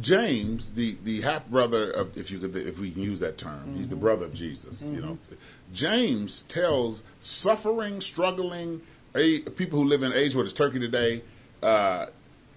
[0.00, 3.76] James, the, the half brother of, if you could, if we can use that term,
[3.76, 4.04] he's the mm-hmm.
[4.04, 4.82] brother of Jesus.
[4.82, 5.34] You know, mm-hmm.
[5.72, 8.82] James tells suffering, struggling
[9.14, 11.22] a, people who live in age where it's Turkey today.
[11.62, 12.06] Uh,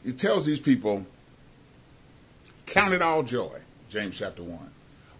[0.03, 1.05] he tells these people,
[2.65, 4.71] "Count it all joy." James chapter one.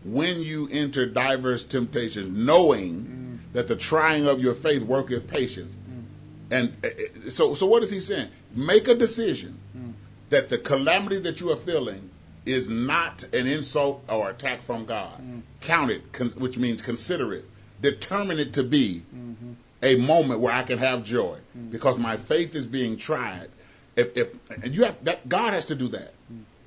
[0.04, 3.29] When you enter diverse temptations, knowing mm-hmm.
[3.54, 6.04] That the trying of your faith worketh patience, mm.
[6.52, 8.30] and uh, uh, so, so what is he saying?
[8.56, 9.94] Make a decision mm.
[10.30, 12.10] that the calamity that you are feeling
[12.46, 15.22] is not an insult or attack from God.
[15.22, 15.42] Mm.
[15.62, 16.04] Count it,
[16.38, 17.46] which means consider it.
[17.82, 19.54] Determine it to be mm-hmm.
[19.84, 21.38] a moment where I can have joy
[21.72, 23.48] because my faith is being tried.
[23.96, 26.14] If, if and you have that, God has to do that.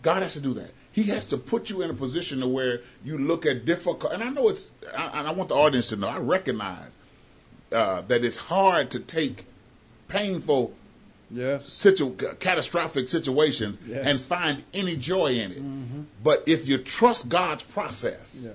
[0.02, 0.70] God has to do that.
[0.92, 4.12] He has to put you in a position to where you look at difficult.
[4.12, 4.70] And I know it's.
[4.96, 6.08] I, and I want the audience to know.
[6.08, 6.98] I recognize
[7.72, 9.46] uh, that it's hard to take
[10.08, 10.74] painful
[11.34, 11.66] Yes.
[11.66, 14.06] situ- catastrophic situations Yes.
[14.06, 15.62] and find any joy in it.
[15.62, 16.02] Mm-hmm.
[16.22, 18.50] But if you trust God's process, Yeah.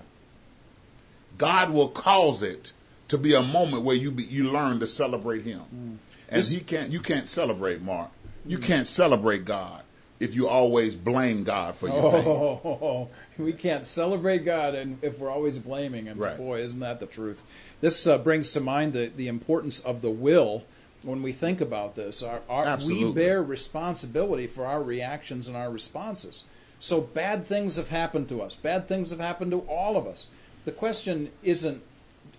[1.39, 2.73] God will cause it
[3.07, 5.61] to be a moment where you be, you learn to celebrate Him.
[5.61, 5.97] Mm.
[6.29, 6.91] And This- He can't.
[6.91, 8.11] You can't celebrate Mark.
[8.45, 8.63] You mm.
[8.63, 9.81] can't celebrate God
[10.19, 12.23] if you always blame God for your pain.
[12.25, 16.17] Oh, we can't celebrate God and if we're always blaming Him.
[16.17, 16.37] Right.
[16.37, 17.43] Boy, isn't that the truth?
[17.81, 20.65] This uh, brings to mind the, the importance of the will
[21.03, 22.23] when we think about this.
[22.23, 26.45] Our, our, we bear responsibility for our reactions and our responses.
[26.79, 28.55] So bad things have happened to us.
[28.55, 30.27] Bad things have happened to all of us.
[30.65, 31.83] The question isn't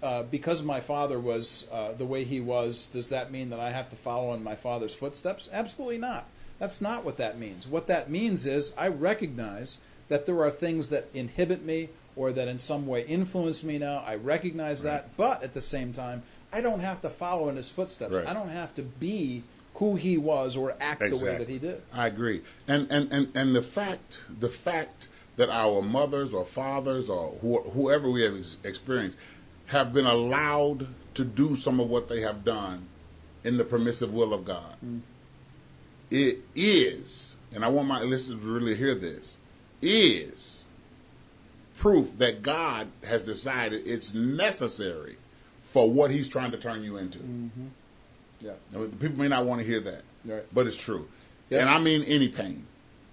[0.03, 3.71] uh, because my father was uh, the way he was, does that mean that I
[3.71, 5.49] have to follow in my father's footsteps?
[5.53, 6.27] Absolutely not.
[6.59, 7.67] That's not what that means.
[7.67, 12.49] What that means is I recognize that there are things that inhibit me or that
[12.49, 14.03] in some way influence me now.
[14.07, 17.71] I recognize that, but at the same time, I don't have to follow in his
[17.71, 18.13] footsteps.
[18.13, 18.27] Right.
[18.27, 19.45] I don't have to be
[19.75, 21.83] who he was or act the way that he did.
[21.93, 22.43] I agree.
[22.67, 27.63] And and, and, and the fact the fact that our mothers or fathers or who,
[27.63, 29.17] whoever we have ex- experienced
[29.67, 32.87] have been allowed to do some of what they have done
[33.45, 34.77] in the permissive will of God.
[34.85, 35.01] Mm.
[36.11, 39.37] It is, and I want my listeners to really hear this,
[39.83, 40.67] is
[41.77, 45.17] proof that God has decided it's necessary
[45.63, 47.19] for what he's trying to turn you into.
[47.19, 47.67] Mm-hmm.
[48.41, 48.53] Yeah.
[48.73, 50.45] Now, people may not want to hear that, Right.
[50.53, 51.09] but it's true.
[51.51, 51.61] Yeah.
[51.61, 52.67] And I mean any pain,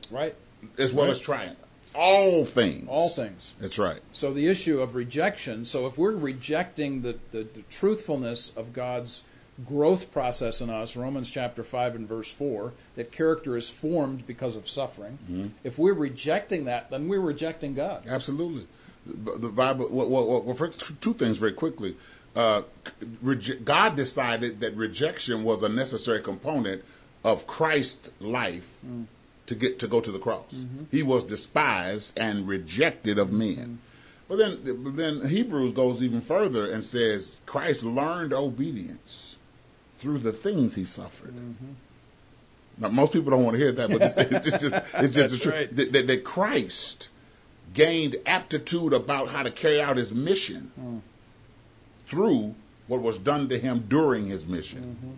[0.09, 0.35] Right?
[0.77, 1.11] as well Right.
[1.11, 1.57] as triumph.
[1.93, 2.87] All things.
[2.89, 3.53] All things.
[3.59, 4.01] That's right.
[4.11, 5.63] So the issue of rejection.
[5.63, 9.23] So if we're rejecting the, the, the truthfulness of God's
[9.63, 14.55] growth process in us, Romans chapter five and verse four, that character is formed because
[14.55, 15.17] of suffering.
[15.31, 15.47] Mm-hmm.
[15.63, 18.05] If we're rejecting that, then we're rejecting God.
[18.07, 18.67] Absolutely.
[19.05, 21.95] The, Bible, well, well, well, first, two things very quickly.
[22.35, 22.63] Uh,
[23.23, 26.83] reje- God decided that rejection was a necessary component
[27.23, 29.05] of Christ's life mm.
[29.45, 30.53] to get to go to the cross.
[30.53, 30.83] Mm-hmm.
[30.91, 33.55] He was despised and rejected of men.
[33.55, 33.75] Mm-hmm.
[34.27, 39.34] But then, but then Hebrews goes even further and says Christ learned obedience
[39.99, 41.33] through the things he suffered.
[41.35, 41.73] Mm-hmm.
[42.77, 45.37] Now, most people don't want to hear that, but it's, it's just, it's just the
[45.37, 45.53] truth.
[45.53, 45.75] right.
[45.75, 47.09] That, that, that Christ
[47.73, 50.97] gained aptitude about how to carry out his mission hmm.
[52.07, 52.55] through
[52.87, 54.97] what was done to him during his mission.
[54.97, 55.13] Mm-hmm.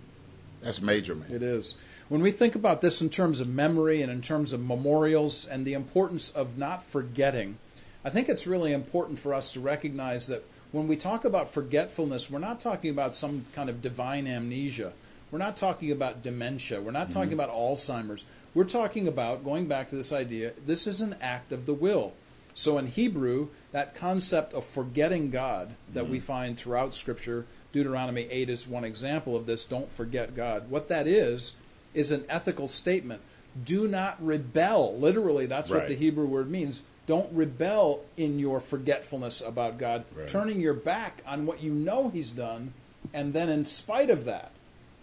[0.62, 1.32] That's major, man.
[1.32, 1.76] It is.
[2.10, 5.66] When we think about this in terms of memory and in terms of memorials and
[5.66, 7.58] the importance of not forgetting,
[8.04, 12.30] I think it's really important for us to recognize that when we talk about forgetfulness,
[12.30, 14.94] we're not talking about some kind of divine amnesia.
[15.32, 16.82] We're not talking about dementia.
[16.82, 17.40] We're not talking mm-hmm.
[17.40, 18.26] about Alzheimer's.
[18.54, 22.14] We're talking about, going back to this idea, this is an act of the will.
[22.54, 26.26] So in Hebrew, that concept of forgetting God that we mm-hmm.
[26.26, 30.70] find throughout Scripture, Deuteronomy 8 is one example of this, don't forget God.
[30.70, 31.56] What that is,
[31.94, 33.22] is an ethical statement.
[33.64, 34.98] Do not rebel.
[34.98, 36.84] Literally, that's what the Hebrew word means.
[37.08, 40.28] Don't rebel in your forgetfulness about God, Right.
[40.28, 42.74] turning your back on what you know He's done,
[43.14, 44.52] and then in spite of that,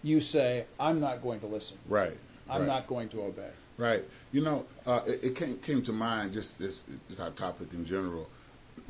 [0.03, 1.77] you say, I'm not going to listen.
[1.89, 2.15] Right.
[2.47, 2.67] I'm right.
[2.67, 3.49] not going to obey.
[3.77, 4.05] Right.
[4.31, 7.85] You know, uh, it, it came came to mind just this is our topic in
[7.85, 8.29] general.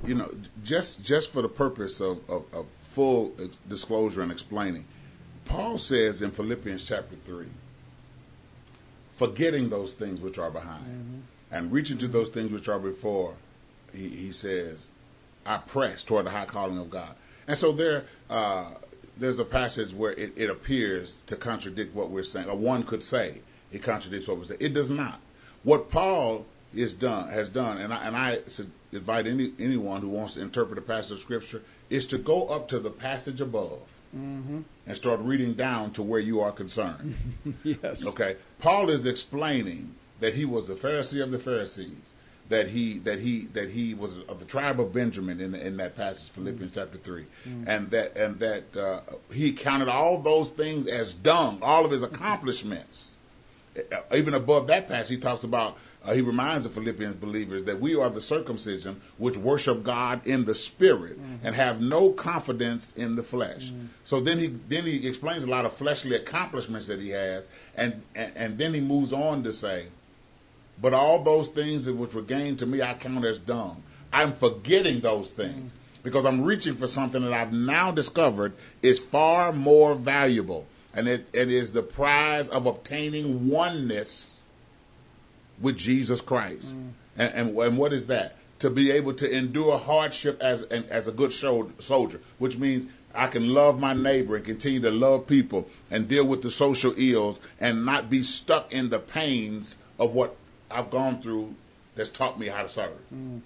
[0.06, 0.30] You know,
[0.64, 3.34] just just for the purpose of, of, of full
[3.70, 4.86] disclosure and explaining,
[5.46, 7.48] Paul says in Philippians chapter three,
[9.14, 11.24] forgetting those things which are behind
[11.56, 13.34] and reaching to those things which are before,
[13.94, 14.90] he, he says,
[15.46, 17.16] I press toward the high calling of God.
[17.48, 18.72] And so there, uh,
[19.18, 23.02] there's a passage where it, it appears to contradict what we're saying, or one could
[23.02, 23.40] say
[23.72, 24.60] it contradicts what we're saying.
[24.60, 25.22] It does not.
[25.64, 28.40] What Paul is done has done, and I, and I
[28.92, 32.68] invite any anyone who wants to interpret a passage of scripture is to go up
[32.70, 33.80] to the passage above
[34.14, 37.16] and start reading down to where you are concerned.
[37.64, 38.06] Yes.
[38.08, 42.14] Okay, Paul is explaining that he was the Pharisee of the Pharisees,
[42.50, 45.96] that he that he that he was of the tribe of Benjamin in in that
[45.96, 47.26] passage, Philippians chapter three,
[47.68, 49.02] and that and that uh,
[49.34, 53.16] he counted all those things as dung, all of his accomplishments.
[53.78, 55.78] Uh, Even above that passage, he talks about.
[56.04, 60.46] Uh, he reminds the Philippians believers that we are the circumcision which worship God in
[60.46, 63.72] the spirit and have no confidence in the flesh.
[64.04, 68.04] So then he then he explains a lot of fleshly accomplishments that he has, and,
[68.16, 69.88] and and then he moves on to say,
[70.82, 73.82] But all those things which were gained to me, I count as dung.
[74.12, 75.74] I'm forgetting those things
[76.04, 80.68] because I'm reaching for something that I've now discovered is far more valuable.
[80.94, 84.44] And it, it is the prize of obtaining oneness
[85.60, 86.74] with Jesus Christ.
[86.74, 86.92] Mm.
[87.18, 88.38] And, and, and what is that?
[88.60, 93.28] To be able to endure hardship as, an, as a good soldier, which means I
[93.28, 97.40] can love my neighbor and continue to love people and deal with the social ills
[97.60, 100.36] and not be stuck in the pains of what
[100.70, 101.56] I've gone through
[101.96, 102.98] that's taught me how to serve.
[103.14, 103.42] Mm.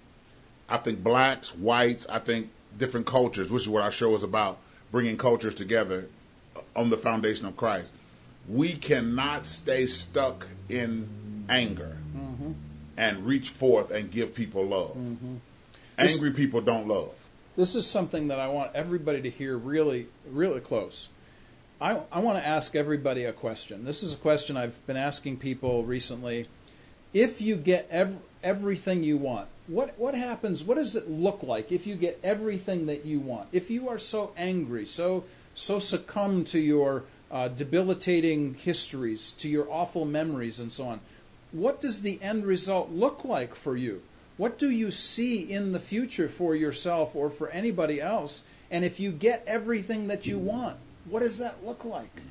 [0.67, 4.59] I think blacks, whites, I think different cultures, which is what our show is about,
[4.91, 6.07] bringing cultures together
[6.75, 7.93] on the foundation of Christ.
[8.47, 12.51] We cannot stay stuck in anger mm-hmm.
[12.97, 14.95] and reach forth and give people love.
[14.95, 15.35] Mm-hmm.
[15.97, 17.13] Angry people don't love.
[17.55, 21.09] This is something that I want everybody to hear really, really close.
[21.81, 23.85] I, I want to ask everybody a question.
[23.85, 26.47] This is a question I've been asking people recently.
[27.13, 30.63] If you get ev- everything you want, what, what happens?
[30.63, 33.49] What does it look like if you get everything that you want?
[33.51, 39.71] If you are so angry, so, so succumb to your uh, debilitating histories, to your
[39.71, 41.01] awful memories, and so on,
[41.51, 44.01] what does the end result look like for you?
[44.37, 48.41] What do you see in the future for yourself or for anybody else?
[48.71, 52.21] And if you get everything that you want, what does that look like?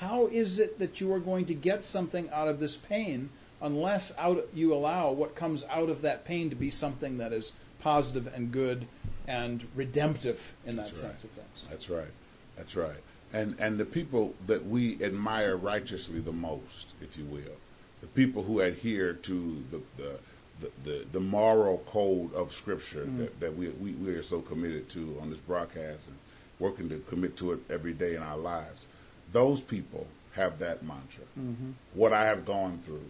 [0.00, 4.12] How is it that you are going to get something out of this pain unless
[4.18, 8.26] out you allow what comes out of that pain to be something that is positive
[8.34, 8.86] and good
[9.26, 11.30] and redemptive in that That's sense right.
[11.30, 11.68] of things?
[11.68, 12.14] That's right.
[12.56, 13.02] That's right.
[13.32, 17.56] And and the people that we admire righteously the most, if you will,
[18.00, 20.18] the people who adhere to the the
[20.58, 23.18] the, the, the moral code of Scripture mm-hmm.
[23.18, 26.16] that, that we, we we are so committed to on this broadcast and
[26.58, 28.86] working to commit to it every day in our lives.
[29.32, 31.24] Those people have that mantra.
[31.38, 31.72] Mm-hmm.
[31.94, 33.04] What I have gone through,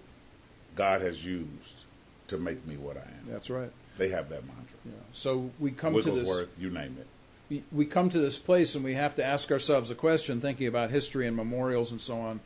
[0.76, 1.84] God has used
[2.28, 3.26] to make me what I am.
[3.26, 3.70] That's right.
[3.98, 4.78] They have that mantra.
[4.84, 4.92] Yeah.
[5.12, 6.06] So we come to this.
[6.06, 7.06] Wigglesworth, you name it.
[7.48, 10.66] we- we come to this place and we have to ask ourselves a question, thinking
[10.66, 12.40] about history and memorials and so on.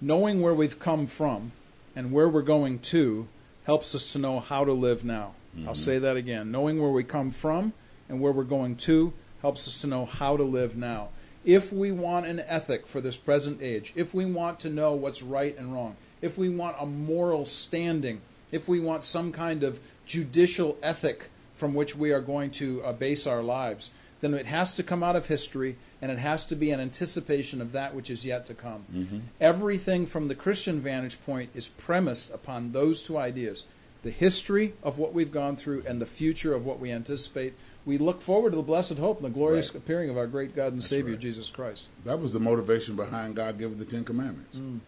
[0.00, 1.52] Knowing where we've come from
[1.94, 3.28] and where we're going to
[3.64, 5.34] helps us to know how to live now.
[5.58, 5.74] I'll mm-hmm.
[5.74, 6.50] say that again.
[6.50, 7.72] Knowing where we come from
[8.08, 9.12] and where we're going to
[9.42, 11.08] helps us to know how to live now.
[11.44, 15.22] If we want an ethic for this present age, if we want to know what's
[15.22, 18.20] right and wrong, if we want a moral standing,
[18.52, 22.92] if we want some kind of judicial ethic from which we are going to uh,
[22.92, 23.90] base our lives,
[24.20, 27.60] then it has to come out of history and it has to be an anticipation
[27.60, 29.22] of that which is yet to come.
[29.40, 33.64] Everything from the Christian vantage point is premised upon those two ideas
[34.02, 37.52] the history of what we've gone through and the future of what we anticipate.
[37.84, 39.82] We look forward to the blessed hope and the glorious Right.
[39.82, 41.20] appearing of our great God and That's Savior, right.
[41.20, 41.88] Jesus Christ.
[42.06, 44.56] That was the motivation behind God giving the Ten Commandments.
[44.56, 44.80] M-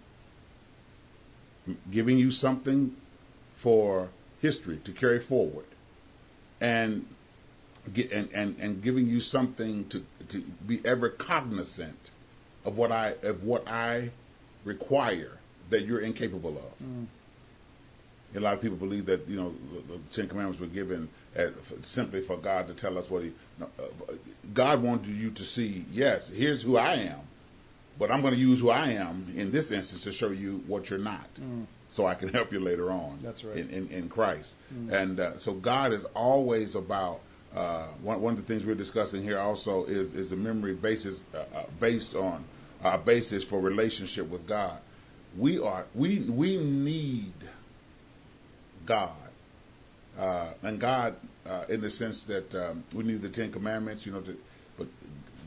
[1.91, 2.97] Giving you something
[3.55, 4.09] for
[4.41, 5.67] history to carry forward,
[6.61, 7.07] and
[7.97, 12.11] and and, and giving you something to to be ever cognizant
[12.65, 14.11] of what I of what I
[14.65, 15.39] require
[15.71, 17.07] that you're incapable of.
[18.35, 21.53] A lot of people believe that you know the, the Ten Commandments were given as,
[21.83, 23.33] simply for God to tell us what He.
[23.59, 24.15] No, uh,
[24.55, 25.85] God wanted you to see.
[25.93, 27.21] Yes, here's who I am,
[27.99, 30.91] but I'm going to use who I am in this instance to show you what
[30.91, 31.29] you're not,
[31.89, 33.19] so I can help you later on.
[33.23, 33.57] That's right.
[33.57, 34.55] In, in, in Christ,
[34.91, 37.21] and uh, so God is always about.
[37.55, 41.23] Uh, one, one of the things we're discussing here also is is the memory basis
[41.35, 42.43] uh, uh, based on
[42.83, 44.79] our basis for relationship with God.
[45.37, 47.35] We are we we need
[48.87, 49.13] God.
[50.19, 51.17] Uh, and God,
[51.47, 54.37] uh, in the sense that um, we need the Ten Commandments, you know, to,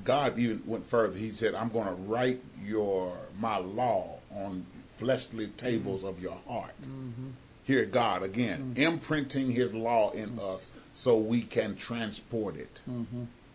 [0.06, 1.18] God even went further.
[1.18, 4.66] He said, I'm going to write your my law on
[4.98, 6.74] fleshly tables of your heart.
[6.82, 7.30] Mm-hmm.
[7.64, 8.82] Here, God, again, mm-hmm.
[8.82, 10.54] imprinting his law in mm-hmm.
[10.54, 12.80] us so we can transport it,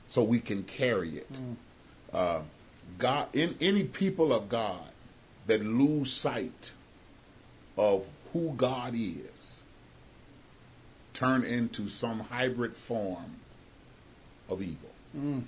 [0.09, 1.32] so we can carry it.
[1.32, 1.57] Mm.
[2.12, 2.40] Uh,
[2.98, 4.84] God, in any people of God
[5.46, 6.72] that lose sight
[7.78, 9.62] of who God is,
[11.14, 13.36] turn into some hybrid form
[14.51, 14.90] of evil.
[15.16, 15.44] Mm.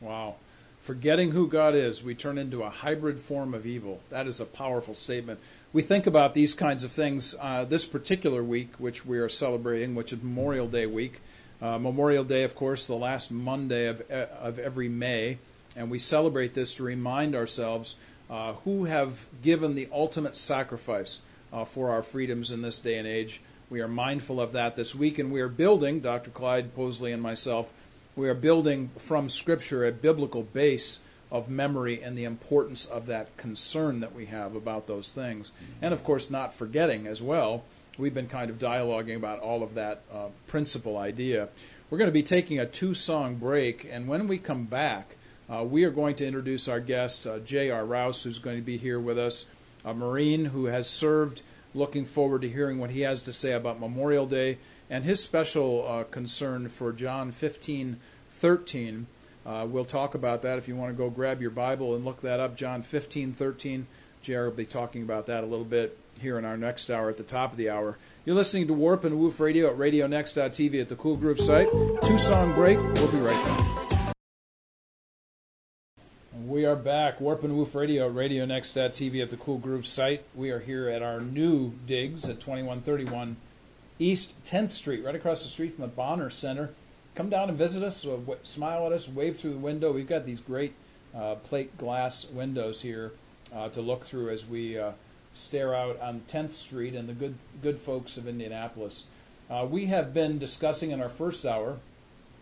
[0.00, 0.36] Wow.
[0.80, 4.00] Forgetting who God is, we turn into a hybrid form of evil.
[4.08, 5.38] That is a powerful statement.
[5.74, 9.94] We think about these kinds of things uh, this particular week, which we are celebrating,
[9.94, 11.20] which is Memorial Day week.
[11.60, 15.36] Uh, Memorial Day, of course, the last Monday of, of every May,
[15.76, 17.96] and we celebrate this to remind ourselves
[18.30, 21.20] uh, who have given the ultimate sacrifice
[21.52, 23.42] uh, for our freedoms in this day and age.
[23.68, 26.30] We are mindful of that this week, and we are building, Dr.
[26.30, 27.72] Clyde Posley and myself,
[28.20, 31.00] we are building from Scripture a biblical base
[31.30, 35.52] of memory and the importance of that concern that we have about those things.
[35.80, 37.64] And of course, not forgetting as well
[38.00, 41.48] we've been kind of dialoguing about all of that uh, principal idea.
[41.90, 45.16] We're going to be taking a two song break, and when we come back,
[45.52, 47.84] uh, we are going to introduce our guest, uh, J.R.
[47.84, 49.46] Rouse, who's going to be here with us,
[49.84, 51.42] a Marine who has served.
[51.72, 54.58] Looking forward to hearing what he has to say about Memorial Day
[54.90, 57.98] and his special uh, concern for John 15
[58.32, 59.06] 13.
[59.46, 62.20] Uh, we'll talk about that if you want to go grab your Bible and look
[62.22, 62.56] that up.
[62.56, 63.86] John 15 13.
[64.22, 67.16] JR will be talking about that a little bit here in our next hour at
[67.16, 67.96] the top of the hour.
[68.26, 71.68] You're listening to Warp and Woof Radio at RadioNext.tv at the Cool Groove site.
[72.04, 72.78] Two song break.
[72.78, 74.14] We'll be right back.
[76.44, 77.20] We are back.
[77.20, 80.24] Warp and Woof Radio at RadioNext.tv at the Cool Groove site.
[80.34, 83.36] We are here at our new digs at 2131
[84.00, 86.70] East 10th Street, right across the street from the Boner Center.
[87.14, 89.92] Come down and visit us, uh, smile at us, wave through the window.
[89.92, 90.72] We've got these great
[91.14, 93.12] uh, plate glass windows here
[93.54, 94.92] uh, to look through as we uh,
[95.34, 99.04] stare out on 10th Street and the good good folks of Indianapolis.
[99.50, 101.78] Uh, we have been discussing in our first hour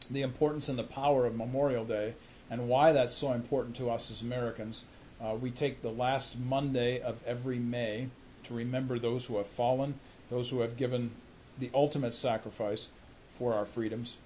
[0.08, 2.14] the importance and the power of Memorial Day
[2.50, 4.84] and why that's so important to us as Americans.
[5.20, 8.08] Uh, we take the last Monday of every May
[8.44, 9.94] to remember those who have fallen,
[10.30, 11.10] those who have given
[11.58, 12.88] the ultimate sacrifice
[13.30, 14.16] for our freedoms,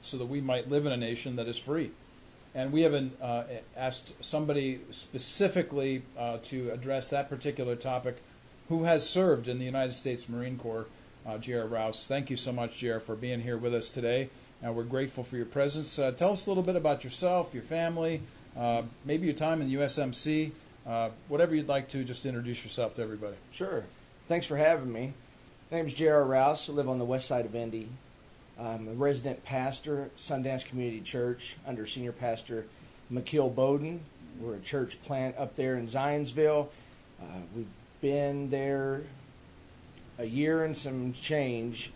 [0.00, 1.90] so that we might live in a nation that is free.
[2.54, 3.44] And we haven't uh,
[3.76, 8.16] asked somebody specifically uh, to address that particular topic
[8.68, 10.86] who has served in the United States Marine Corps,
[11.26, 11.66] uh, J.R.
[11.66, 12.06] Rouse.
[12.06, 14.28] Thank you so much, J.R., for being here with us today.
[14.62, 15.98] And we're grateful for your presence.
[15.98, 18.22] Uh, tell us a little bit about yourself, your family,
[18.56, 20.52] uh, maybe your time in the USMC,
[20.86, 23.36] uh, whatever you'd like to, just introduce yourself to everybody.
[23.50, 23.84] Sure.
[24.28, 25.14] Thanks for having me.
[25.72, 26.22] My name is J.R.
[26.22, 26.68] Rouse.
[26.68, 27.88] I live on the west side of Indy.
[28.60, 32.66] I'm a resident pastor at Sundance Community Church under Senior Pastor
[33.10, 34.02] McKeel Bowden.
[34.38, 36.68] We're a church plant up there in Zionsville.
[37.18, 37.24] Uh,
[37.56, 37.70] we've
[38.02, 39.00] been there
[40.18, 41.90] a year and some change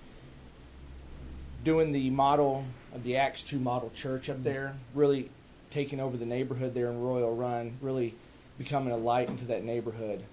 [1.63, 2.65] doing the model
[2.95, 5.29] of the Acts 2 model church up there, really
[5.69, 8.15] taking over the neighborhood there in Royal Run, really
[8.57, 10.25] becoming a light into that neighborhood.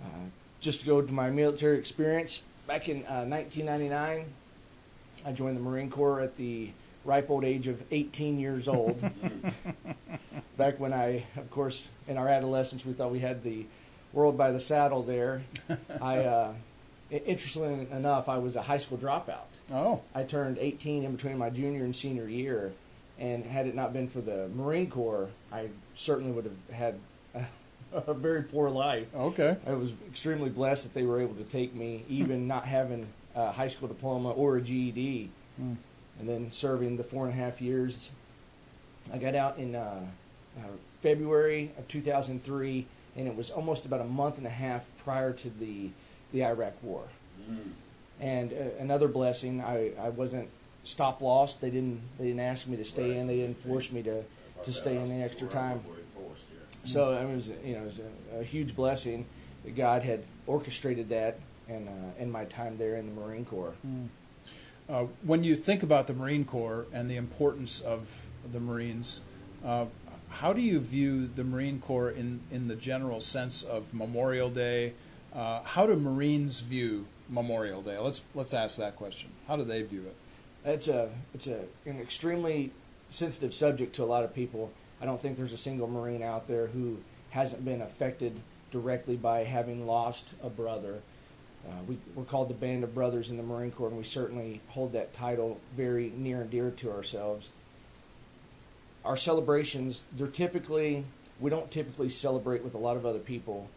[0.00, 0.28] Uh,
[0.60, 4.26] just to go to my military experience, back in uh, 1999,
[5.26, 6.70] I joined the Marine Corps at the
[7.04, 9.02] ripe old age of 18 years old.
[10.56, 13.64] Back when I, of course, in our adolescence, we thought we had the
[14.12, 15.42] world by the saddle there.
[16.00, 16.54] I, uh,
[17.10, 19.48] interestingly enough, I was a high school dropout.
[19.72, 20.02] Oh.
[20.14, 22.72] I turned 18 in between my junior and senior year,
[23.18, 26.98] and had it not been for the Marine Corps, I certainly would have had
[27.92, 29.06] a, a very poor life.
[29.14, 29.56] Okay.
[29.66, 33.50] I was extremely blessed that they were able to take me, even not having a
[33.52, 35.74] high school diploma or a GED, Hmm.
[36.18, 38.10] and then serving the four and a half years.
[39.12, 40.00] I got out in uh,
[40.58, 40.62] uh,
[41.02, 42.86] February of 2003,
[43.16, 45.90] and it was almost about a month and a half prior to the
[46.32, 47.02] the Iraq War.
[48.20, 50.48] And uh, another blessing, I, I wasn't
[50.84, 51.60] stop-lossed.
[51.60, 53.26] They didn't they didn't ask me to stay in.
[53.26, 54.22] They didn't force me to
[54.62, 55.80] to stay in the extra time.
[56.84, 59.26] So it was you know it was a, a huge blessing
[59.64, 63.74] that God had orchestrated that and uh, in my time there in the Marine Corps.
[64.88, 68.08] Uh, when you think about the Marine Corps and the importance of
[68.52, 69.20] the Marines,
[69.64, 69.86] uh,
[70.30, 74.94] how do you view the Marine Corps in, in the general sense of Memorial Day?
[75.32, 77.98] Uh, how do Marines view Memorial Day?
[77.98, 79.30] Let's let's ask that question.
[79.46, 80.16] How do they view it?
[80.64, 82.72] It's a it's a an extremely
[83.10, 84.72] sensitive subject to a lot of people.
[85.00, 86.98] I don't think there's a single Marine out there who
[87.30, 88.38] hasn't been affected
[88.70, 91.00] directly by having lost a brother.
[91.66, 94.60] Uh, we, we're called the Band of Brothers in the Marine Corps, and we certainly
[94.68, 97.50] hold that title very near and dear to ourselves.
[99.04, 101.04] Our celebrations, they're typically,
[101.38, 103.68] we don't typically celebrate with a lot of other people,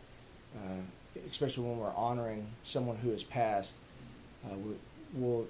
[0.56, 0.82] uh,
[1.30, 3.74] especially when we're honoring someone who has passed.
[4.46, 4.74] Uh, we,
[5.14, 5.48] we'll,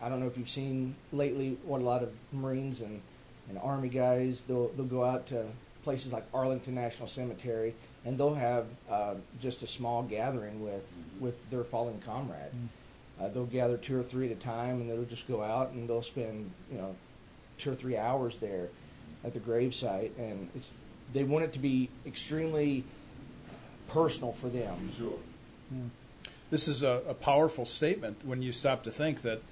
[0.00, 3.00] I don't know if you've seen lately what a lot of Marines and,
[3.48, 5.44] and Army guys, they'll, they'll go out to
[5.82, 7.74] places like Arlington National Cemetery
[8.04, 10.86] and they'll have uh, just a small gathering with,
[11.20, 12.52] with their fallen comrade.
[13.20, 15.88] Uh, they'll gather two or three at a time and they'll just go out and
[15.88, 16.96] they'll spend, you know,
[17.58, 18.68] two or three hours there
[19.24, 20.70] at the gravesite and it's,
[21.12, 22.82] they want it to be extremely
[23.88, 24.90] personal for them.
[24.96, 25.18] Sure.
[26.50, 29.42] This is a, a powerful statement when you stop to think that,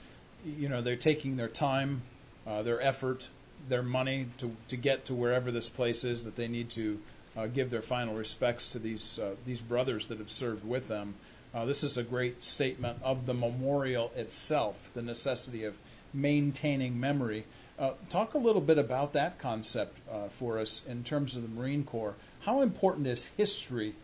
[0.45, 2.03] you know, they're taking their time,
[2.47, 3.29] uh, their effort,
[3.69, 7.01] their money to, to get to wherever this place is that they need to
[7.37, 11.15] uh, give their final respects to these uh, these brothers that have served with them.
[11.55, 15.77] Uh, this is a great statement of the memorial itself, the necessity of
[16.13, 17.45] maintaining memory.
[17.79, 21.49] Uh, talk a little bit about that concept uh, for us in terms of the
[21.49, 22.15] Marine Corps.
[22.41, 23.95] How important is history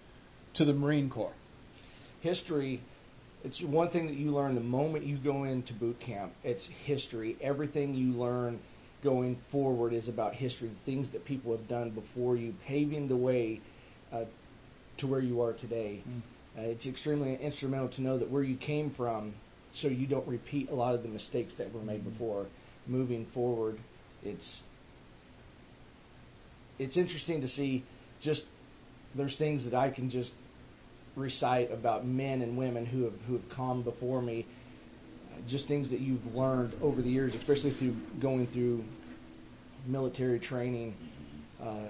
[0.55, 1.35] to the Marine Corps?
[2.21, 2.81] history
[3.45, 6.33] it's one thing that you learn the moment you go into boot camp.
[6.43, 7.37] It's history.
[7.41, 8.59] Everything you learn
[9.03, 13.61] going forward is about history, things that people have done before you, paving the way
[14.13, 14.25] uh,
[14.97, 16.03] to where you are today.
[16.09, 16.21] Mm.
[16.59, 19.35] Uh, it's extremely instrumental to know that where you came from,
[19.73, 22.11] so you don't repeat a lot of the mistakes that were made Mhm.
[22.11, 22.47] before.
[22.87, 23.79] Moving forward,
[24.25, 24.63] it's
[26.79, 27.83] it's interesting to see
[28.21, 28.47] just
[29.15, 30.33] there's things that I can just
[31.17, 34.47] recite about men and women who have who have come before me.
[35.47, 38.84] Just things that you've learned over the years, especially through going through
[39.86, 40.95] military training.
[41.62, 41.89] Uh,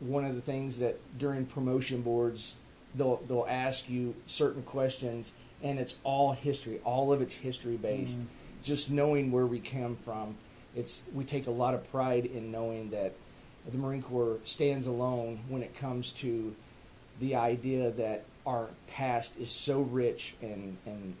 [0.00, 2.54] one of the things that during promotion boards
[2.96, 5.32] they'll they'll ask you certain questions
[5.62, 8.26] and it's all history all of it's history based Mhm.
[8.64, 10.34] just knowing where we come from
[10.74, 13.14] it's we take a lot of pride in knowing that
[13.70, 16.54] the marine corps stands alone when it comes to
[17.20, 21.14] the idea that our past is so rich and and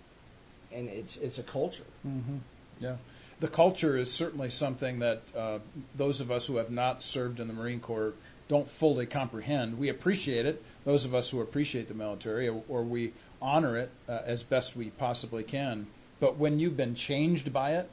[0.74, 2.38] and it's it's a culture hmm
[2.80, 2.96] Yeah.
[3.40, 5.58] The culture is certainly something that uh,
[5.96, 8.14] those of us who have not served in the Marine Corps
[8.46, 9.78] don't fully comprehend.
[9.78, 13.90] We appreciate it, those of us who appreciate the military, or, or we honor it
[14.08, 15.88] uh, as best we possibly can.
[16.20, 17.90] But when you've been changed by it,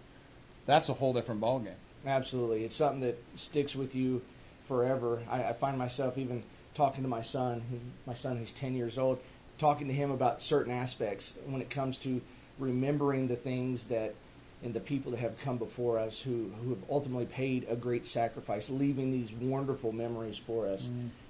[0.67, 1.82] that's a whole different ballgame.
[2.05, 4.21] Absolutely, it's something that sticks with you
[4.65, 5.23] forever.
[5.32, 6.43] I, I find myself even
[6.75, 7.63] talking to my son,
[8.05, 9.19] my son who's ten years old,
[9.57, 12.21] talking to him about certain aspects when it comes to
[12.60, 14.14] remembering the things that
[14.62, 18.05] and the people that have come before us who, who have ultimately paid a great
[18.05, 20.86] sacrifice, leaving these wonderful memories for us,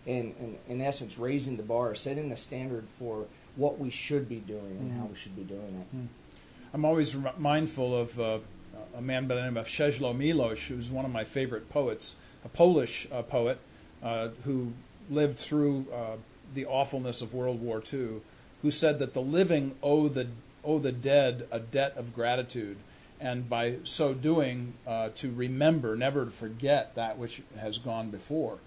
[0.07, 3.25] and, and in essence raising the bar, setting the standard for
[3.55, 5.09] what we should be doing and how Mhm.
[5.11, 5.97] we should be doing it.
[6.73, 8.39] I'm always mindful of uh,
[8.97, 12.49] a man by the name of Czesław Milosz, who's one of my favorite poets, a
[12.49, 13.59] Polish uh, poet
[14.01, 14.73] uh, who
[15.09, 16.15] lived through uh,
[16.55, 18.21] the awfulness of World War II,
[18.63, 20.27] who said that the living owe the
[20.63, 22.77] owe the dead a debt of gratitude,
[23.19, 28.59] and by so doing, uh, to remember, never to forget that which has gone before.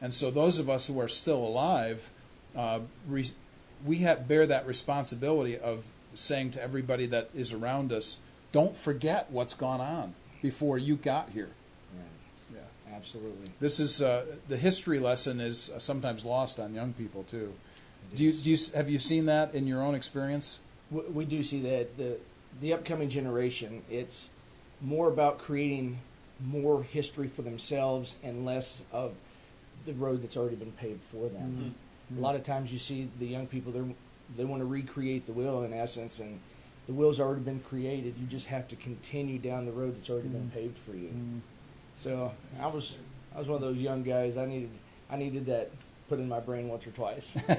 [0.00, 2.10] And so, those of us who are still alive,
[2.56, 3.30] uh, re-
[3.84, 8.16] we have, bear that responsibility of saying to everybody that is around us,
[8.52, 11.50] don't forget what's gone on before you got here.
[11.94, 12.96] Yeah, Yeah.
[12.96, 13.52] absolutely.
[13.60, 17.52] This is uh, the history lesson is uh, sometimes lost on young people too.
[18.16, 20.58] Do you, do you have you seen that in your own experience?
[20.90, 22.16] We, we do see that the
[22.60, 24.28] the upcoming generation it's
[24.80, 25.98] more about creating
[26.42, 29.12] more history for themselves and less of
[29.84, 31.74] the road that's already been paved for them.
[32.16, 33.82] A lot of times you see the young people they
[34.36, 36.40] they want to recreate the wheel in essence and
[36.86, 38.14] the wheel's already been created.
[38.18, 40.54] You just have to continue down the road that's already been Mm.
[40.54, 41.08] paved for you.
[41.10, 41.40] Mm.
[41.96, 42.96] So I was
[43.34, 44.36] I was one of those young guys.
[44.36, 44.70] I needed
[45.10, 45.70] I needed that
[46.08, 47.36] put in my brain once or twice.
[47.48, 47.52] I,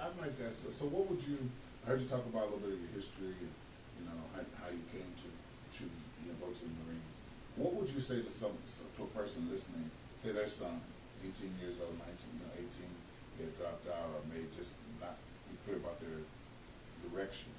[0.00, 1.36] I'd like to ask, so- so what would you,
[1.82, 3.52] I heard you talk about a little bit of your history and,
[3.98, 5.28] you know, how, how you came to
[5.74, 5.90] choose,
[6.22, 7.10] you know, go to the Marines.
[7.58, 8.54] What would you say to some,
[8.96, 9.90] to a person listening,
[10.22, 10.80] say their son,
[11.26, 12.92] eighteen years old, nineteen, you know, eighteen,
[13.36, 14.72] they dropped out or may just
[15.02, 15.18] not
[15.50, 16.22] be clear about their
[17.10, 17.50] direction.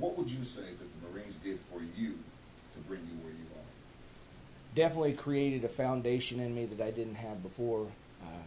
[0.00, 2.16] What would you say that the Marines did for you
[2.74, 3.68] to bring you where you are?
[4.74, 7.86] definitely created a foundation in me that I didn't have before.
[8.22, 8.46] Uh,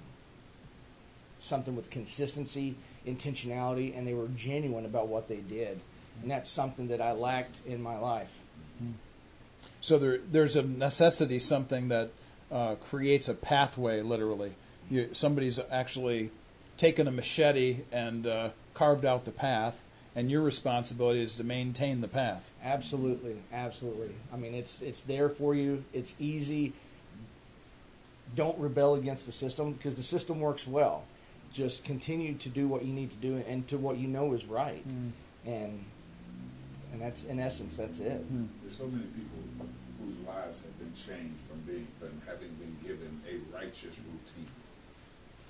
[1.41, 2.75] something with consistency,
[3.05, 5.79] intentionality, and they were genuine about what they did.
[6.21, 8.31] And that's something that I lacked in my life.
[9.79, 12.11] So there, there's a necessity, something that
[12.51, 14.53] uh, creates a pathway, literally.
[14.89, 16.29] You, somebody's actually
[16.77, 19.83] taken a machete and uh, carved out the path,
[20.15, 22.51] and your responsibility is to maintain the path.
[22.63, 24.11] Absolutely, absolutely.
[24.33, 25.83] I mean, it's it's there for you.
[25.93, 26.73] It's easy.
[28.35, 31.03] Don't rebel against the system because the system works well.
[31.53, 34.45] Just continue to do what you need to do and to what you know is
[34.45, 34.85] right.
[35.45, 35.83] And
[36.91, 38.19] and that's in essence that's it.
[38.21, 38.45] Hmm.
[38.61, 39.39] There's so many people
[39.99, 44.51] whose lives have been changed from being, from having been given a righteous routine,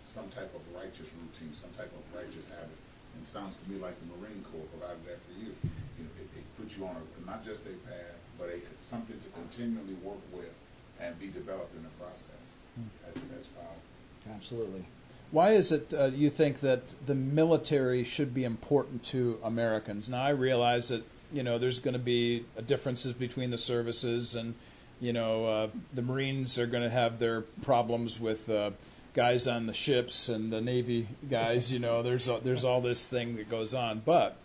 [0.05, 2.77] some type of righteous routine, some type of righteous habit.
[3.13, 5.49] And it sounds to me like the Marine Corps provided that for you.
[5.97, 9.17] You know, it, it puts you on a, not just a path, but a, something
[9.17, 10.53] to continually work with
[11.01, 12.53] and be developed in the process.
[13.03, 13.81] That's, that's powerful.
[14.29, 14.85] Absolutely.
[15.31, 20.09] Why is it uh, you think that the military should be important to Americans?
[20.09, 24.55] Now I realize that you know there's going to be differences between the services, and
[24.99, 28.71] you know uh, the Marines are going to have their problems with uh,
[29.13, 31.71] guys on the ships and the Navy guys.
[31.71, 34.35] You know, there's a, there's all this thing that goes on, but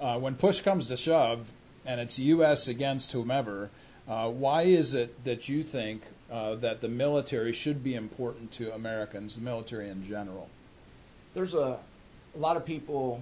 [0.00, 1.50] uh, when push comes to shove,
[1.84, 2.66] and it's U.S.
[2.66, 3.68] against whomever,
[4.08, 8.72] uh, why is it that you think uh, that the military should be important to
[8.74, 10.48] Americans, the military in general?
[11.34, 11.78] There's a,
[12.34, 13.20] a lot of people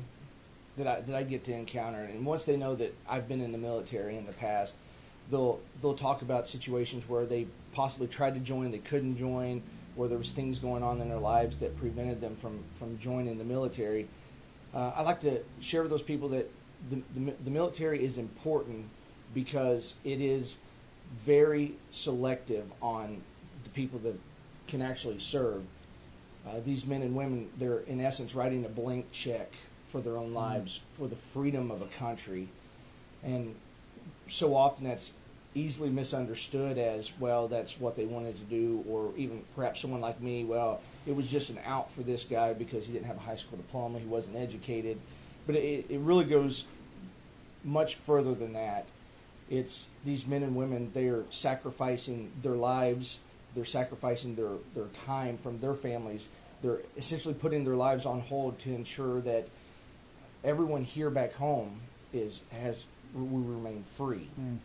[0.77, 3.53] that I that I get to encounter, and once they know that I've been in
[3.53, 4.77] the military in the past,
[5.31, 9.63] they'll they'll talk about situations where they possibly tried to join, they couldn't join,
[9.95, 13.39] where there was things going on in their lives that prevented them from from joining
[13.39, 14.09] the military.
[14.75, 16.51] Uh, I like to share with those people that
[16.91, 18.87] the, the the military is important
[19.35, 20.59] because it is
[21.17, 23.23] very selective on
[23.65, 24.19] the people that
[24.67, 25.63] can actually serve.
[26.47, 29.53] Uh, these men and women, they're in essence writing a blank check
[29.87, 32.49] for their own lives, for the freedom of a country.
[33.23, 33.55] And
[34.29, 35.13] so often that's
[35.55, 40.21] easily misunderstood as, well, that's what they wanted to do, or even perhaps someone like
[40.21, 43.21] me, well, it was just an out for this guy because he didn't have a
[43.21, 44.99] high school diploma, he wasn't educated.
[45.47, 46.65] But it, it really goes
[47.65, 48.87] much further than that.
[49.51, 53.19] It's these men and women, they are sacrificing their lives,
[53.55, 56.29] they're sacrificing their, their time from their families.
[56.63, 59.49] They're essentially putting their lives on hold to ensure that
[60.45, 61.81] everyone here back home
[62.13, 62.85] is has
[63.15, 64.29] we remain free.
[64.41, 64.59] Mm.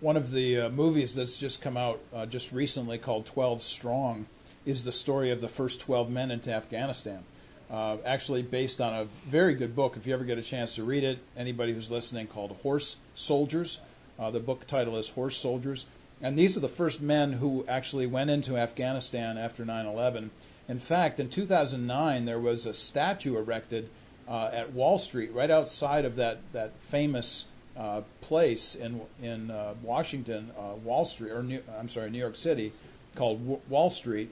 [0.00, 4.26] One of the uh, movies that's just come out uh, just recently called 12 Strong
[4.64, 7.24] is the story of the first 12 men into Afghanistan.
[7.70, 10.84] Uh, actually, based on a very good book, if you ever get a chance to
[10.84, 13.80] read it, anybody who's listening, called Horse Soldiers.
[14.18, 15.86] Uh, the book title is Horse Soldiers.
[16.20, 20.30] And these are the first men who actually went into Afghanistan after 9 11.
[20.68, 23.88] In fact, in 2009, there was a statue erected
[24.28, 27.46] uh, at Wall Street, right outside of that, that famous
[27.76, 32.36] uh, place in in uh, Washington, uh, Wall Street, or New, I'm sorry, New York
[32.36, 32.72] City,
[33.14, 34.30] called w- Wall Street,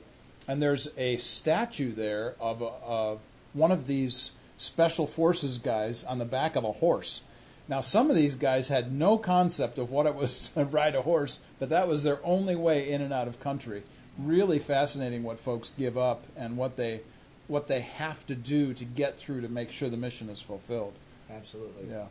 [0.49, 3.18] and there's a statue there of a,
[3.53, 7.22] one of these special forces guys on the back of a horse.
[7.69, 11.03] Now, some of these guys had no concept of what it was to ride a
[11.03, 13.83] horse, but that was their only way in and out of country.
[14.19, 17.01] Really fascinating what folks give up and what they
[17.49, 20.95] what they have to do to get through to make sure the mission is fulfilled.
[21.31, 21.89] Absolutely.
[21.89, 22.07] Yeah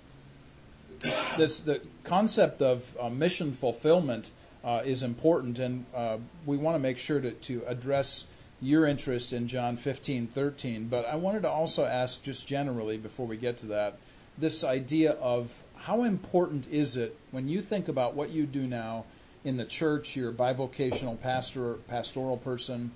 [1.37, 4.31] this the concept of uh, mission fulfillment
[4.63, 8.25] uh, is important, and uh, we want to make sure to, to address
[8.61, 10.87] your interest in John 15, 13.
[10.87, 13.97] But I wanted to also ask, just generally, before we get to that,
[14.37, 19.05] this idea of how important is it when you think about what you do now
[19.43, 22.91] in the church, you're a bivocational pastor, pastoral person,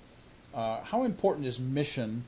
[0.52, 2.24] uh, how important is mission?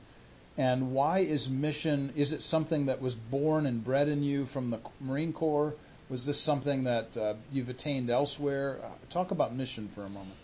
[0.56, 2.12] And why is mission?
[2.14, 5.74] Is it something that was born and bred in you from the Marine Corps?
[6.08, 8.78] Was this something that uh, you've attained elsewhere?
[8.84, 10.36] Uh, talk about mission for a moment.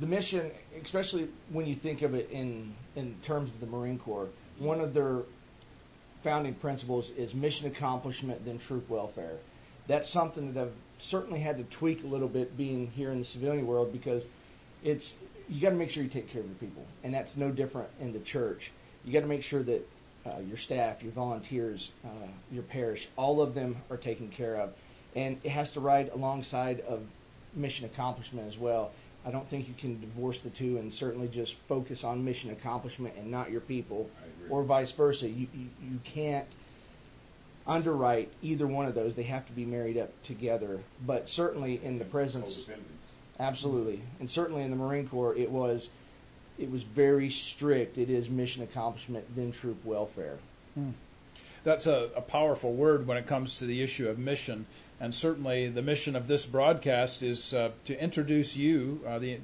[0.00, 0.50] The mission,
[0.82, 4.28] especially when you think of it in in terms of the Marine Corps,
[4.58, 5.20] one of their
[6.22, 9.36] founding principles is mission accomplishment, then troop welfare.
[9.86, 13.24] That's something that I've certainly had to tweak a little bit being here in the
[13.24, 14.26] civilian world because
[14.82, 15.16] it's
[15.48, 17.88] you got to make sure you take care of your people, and that's no different
[18.00, 18.72] in the church
[19.06, 19.88] you got to make sure that
[20.26, 24.74] uh, your staff, your volunteers, uh, your parish, all of them are taken care of.
[25.14, 27.02] And it has to ride alongside of
[27.54, 28.90] mission accomplishment as well.
[29.24, 33.14] I don't think you can divorce the two and certainly just focus on mission accomplishment
[33.16, 34.10] and not your people,
[34.50, 35.28] or vice versa.
[35.28, 36.46] You, you, you can't
[37.66, 39.14] underwrite either one of those.
[39.14, 40.80] They have to be married up together.
[41.04, 42.60] But certainly in the presence,
[43.38, 45.90] absolutely, and certainly in the Marine Corps, it was
[46.58, 47.98] it was very strict.
[47.98, 50.38] It is mission accomplishment, then troop welfare.
[50.74, 50.90] Hmm.
[51.64, 54.66] That's a, a, powerful word when it comes to the issue of mission.
[55.00, 59.40] And certainly, the mission of this broadcast is uh, to introduce you, uh, the,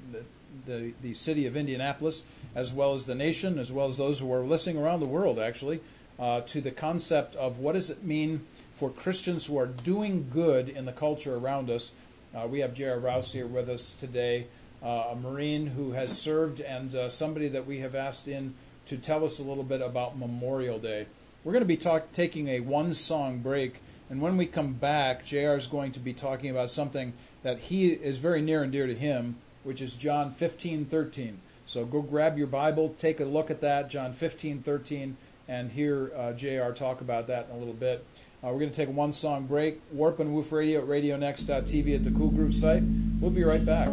[0.67, 2.25] the, the city of Indianapolis,
[2.55, 5.39] as well as the nation, as well as those who are listening around the world,
[5.39, 5.81] actually,
[6.19, 10.69] uh, to the concept of what does it mean for Christians who are doing good
[10.69, 11.93] in the culture around us.
[12.35, 12.99] Uh, we have J.R.
[12.99, 14.47] Rouse here with us today
[14.83, 18.55] uh, a Marine who has served, and uh, somebody that we have asked in
[18.87, 21.07] to tell us a little bit about Memorial Day.
[21.45, 23.81] We're going to be talk- taking a one song break,
[24.11, 27.93] and when we come back, JR is going to be talking about something that he
[27.93, 31.41] is very near and dear to him, which is John 15 13.
[31.67, 35.17] So go grab your Bible, take a look at that, John 15 13,
[35.49, 38.05] and hear uh, JR talk about that in a little bit.
[38.43, 39.81] Uh, we're going to take a one song break.
[39.93, 42.83] Warp and Woof Radio at RadioNext.tv at the Cool Groove site.
[43.21, 43.93] We'll be right back.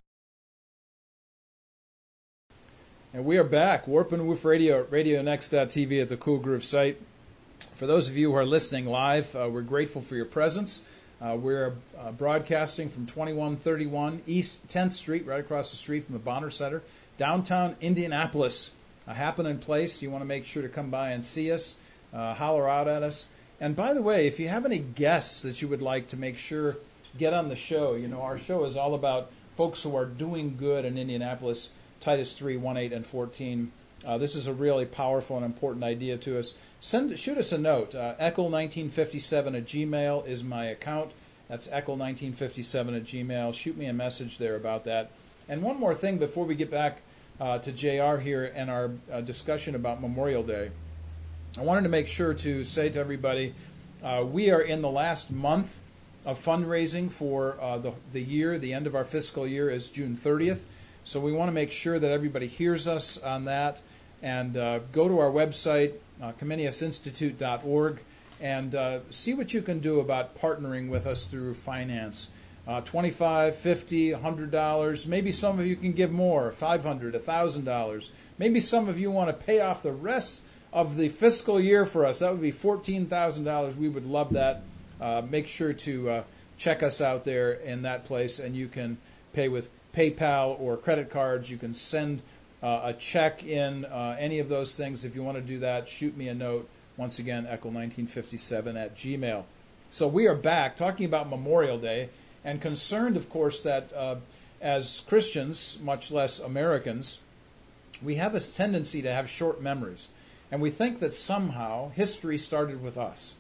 [3.14, 7.00] And we are back, Warp and Woof Radio at RadioNext.tv at the Cool Groove site.
[7.76, 10.82] For those of you who are listening live, uh, we're grateful for your presence.
[11.22, 16.20] Uh, we're uh, broadcasting from 2131 East 10th Street, right across the street from the
[16.20, 16.82] Boner Center,
[17.18, 18.72] downtown Indianapolis.
[19.06, 20.02] A happening place.
[20.02, 21.78] You want to make sure to come by and see us,
[22.14, 23.28] uh, holler out at us.
[23.60, 26.38] And by the way, if you have any guests that you would like to make
[26.38, 26.78] sure
[27.18, 30.56] get on the show, you know, our show is all about folks who are doing
[30.56, 33.72] good in Indianapolis Titus 3 1 8 and 14.
[34.06, 37.58] uh, this is a really powerful and important idea to us, send shoot us a
[37.58, 37.96] note.
[37.96, 41.12] Uh, Eckel1957 at Gmail is my account.
[41.48, 43.54] That's Eckel1957 at Gmail.
[43.54, 45.12] Shoot me a message there about that.
[45.48, 47.02] And one more thing before we get back
[47.40, 50.72] uh, to JR here and our uh, discussion about Memorial Day.
[51.58, 53.56] I wanted to make sure to say to everybody
[54.04, 55.80] uh, we are in the last month
[56.26, 58.60] of fundraising for uh, the, the year.
[58.60, 60.62] The end of our fiscal year is June 30th.
[61.04, 63.82] So we want to make sure that everybody hears us on that.
[64.22, 68.00] And uh, go to our website, uh, ComeniusInstitute.org,
[68.42, 72.30] and uh, see what you can do about partnering with us through finance.
[72.68, 75.08] Uh, 25 50 $100.
[75.08, 78.10] Maybe some of you can give more, $500, $1,000.
[78.38, 82.06] Maybe some of you want to pay off the rest of the fiscal year for
[82.06, 82.20] us.
[82.20, 83.76] That would be $14,000.
[83.76, 84.62] We would love that.
[85.02, 86.24] Uh, make sure to uh,
[86.58, 88.98] check us out there in that place, and you can
[89.34, 91.50] pay with PayPal or credit cards.
[91.50, 92.22] You can send
[92.62, 95.06] uh, a check in, uh, any of those things.
[95.06, 96.68] If you want to do that, shoot me a note.
[96.98, 99.44] Once again, Eckel1957 at Gmail.
[99.90, 102.10] So we are back talking about Memorial Day
[102.44, 104.18] and concerned, of course, that uh,
[104.62, 107.20] as Christians, much less Americans,
[108.02, 110.10] we have a tendency to have short memories.
[110.52, 113.36] And we think that somehow history started with us.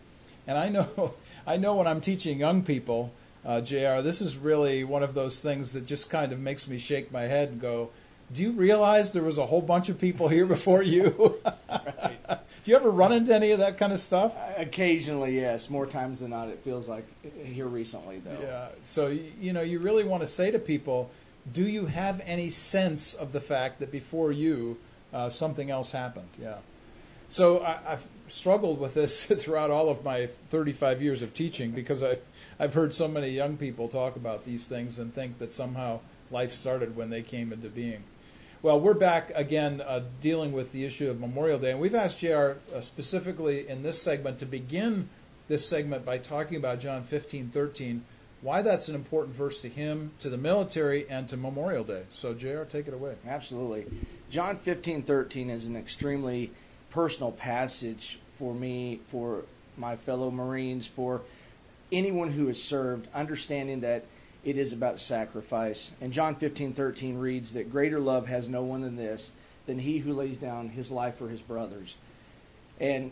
[0.48, 1.14] And I know,
[1.48, 3.12] I know when I'm teaching young people,
[3.46, 6.78] uh, JR, this is really one of those things that just kind of makes me
[6.78, 7.90] shake my head and go,
[8.34, 11.40] Do you realize there was a whole bunch of people here before you?
[11.70, 12.18] right.
[12.64, 14.36] Do you ever run into any of that kind of stuff?
[14.58, 15.70] Occasionally, yes.
[15.70, 17.06] More times than not, it feels like
[17.44, 18.38] here recently, though.
[18.42, 18.68] Yeah.
[18.84, 21.10] So, you know, you really want to say to people,
[21.52, 24.78] do you have any sense of the fact that before you,
[25.14, 26.30] uh, something else happened?
[26.40, 26.58] Yeah.
[27.30, 32.04] So I, have struggled with this throughout all of my 35 years of teaching because
[32.04, 32.18] I,
[32.60, 36.52] I've heard so many young people talk about these things and think that somehow life
[36.52, 38.04] started when they came into being.
[38.62, 42.20] Well, we're back again uh, dealing with the issue of Memorial Day, and we've asked
[42.20, 45.08] JR uh, specifically in this segment to begin
[45.48, 48.04] this segment by talking about John 15, 13,
[48.42, 52.04] why that's an important verse to him, to the military, and to Memorial Day.
[52.12, 53.16] So, JR, take it away.
[53.26, 53.86] Absolutely.
[54.30, 56.52] John 15, 13 is an extremely
[56.90, 59.46] personal passage for me, for
[59.78, 61.22] my fellow Marines, for
[61.94, 64.04] anyone who has served, understanding that
[64.44, 65.92] it is about sacrifice.
[66.02, 69.32] And John 15, 13 reads that greater love has no one than this,
[69.66, 71.98] than he who lays down his life for his brothers.
[72.80, 73.12] And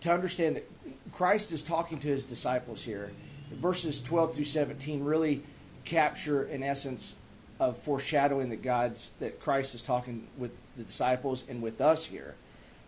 [0.00, 0.68] to understand that
[1.12, 3.12] Christ is talking to his disciples here,
[3.52, 5.42] verses 12 through 17 really
[5.84, 7.16] capture, an essence,
[7.60, 12.34] of foreshadowing that God's that Christ is talking with the disciples and with us here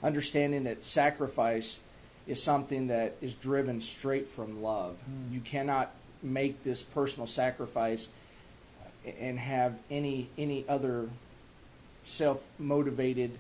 [0.05, 1.81] understanding that sacrifice
[2.27, 4.97] is something that is driven straight from love.
[5.11, 5.33] Mm.
[5.35, 5.91] You cannot
[6.25, 8.09] make this personal sacrifice
[9.21, 11.09] and have any any other
[12.03, 13.39] self motivated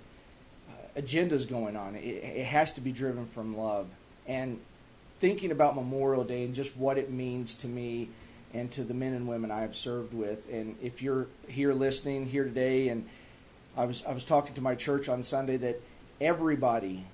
[0.68, 1.96] uh, agendas going on.
[1.96, 3.88] It, it has to be driven from love.
[4.26, 4.60] And
[5.20, 8.08] thinking about Memorial Day and just what it means to me
[8.52, 10.48] and to the men and women I have served with.
[10.52, 13.06] And if you're here listening here today, and
[13.76, 15.80] I was I was talking to my church on Sunday that
[16.20, 17.04] everybody,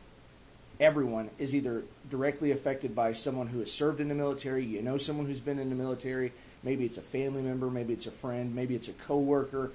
[0.80, 4.96] everyone is either directly affected by someone who has served in the military, you know
[4.96, 8.54] someone who's been in the military, maybe it's a family member, maybe it's a friend,
[8.54, 9.70] maybe it's a coworker.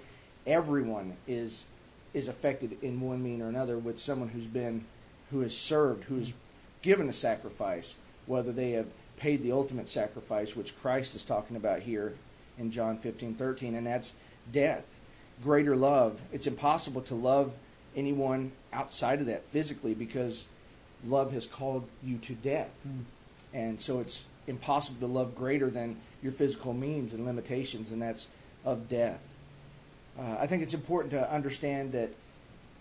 [0.46, 1.68] Everyone is
[2.14, 4.86] is affected in one mean or another with someone who's been
[5.32, 6.34] who has served, who's
[6.82, 8.88] given a sacrifice, whether they have
[9.18, 12.14] paid the ultimate sacrifice, which Christ is talking about here
[12.58, 14.14] in John 15, 13, and that's
[14.52, 15.00] death.
[15.44, 16.22] Greater love.
[16.32, 17.54] It's impossible to love
[17.96, 20.46] anyone outside of that physically because
[21.04, 22.72] love has called you to death.
[22.88, 23.04] Mm.
[23.54, 28.28] And so it's impossible to love greater than your physical means and limitations, and that's
[28.64, 29.22] of death.
[30.18, 32.12] Uh, I think it's important to understand that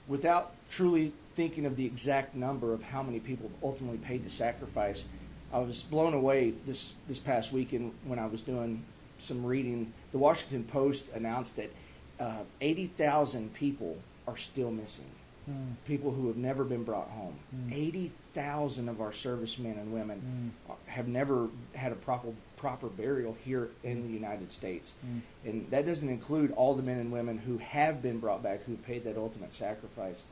[0.09, 5.07] without truly thinking of the exact number of how many people ultimately paid to sacrifice,
[5.53, 8.85] I was blown away this, this past weekend when I was doing
[9.19, 9.93] some reading.
[10.13, 11.73] The Washington Post announced that
[12.19, 13.97] uh, 80,000 people
[14.27, 15.05] are still missing.
[15.51, 15.75] Mm.
[15.85, 17.37] People who have never been brought home.
[17.55, 17.75] Mm.
[17.75, 20.75] 80,000 of our servicemen and women mm.
[20.87, 22.33] have never had a proper
[22.65, 24.95] proper burial here in the United States.
[25.03, 25.19] Hmm.
[25.45, 28.77] And that doesn't include all the men and women who have been brought back who
[28.77, 30.23] paid that ultimate sacrifice.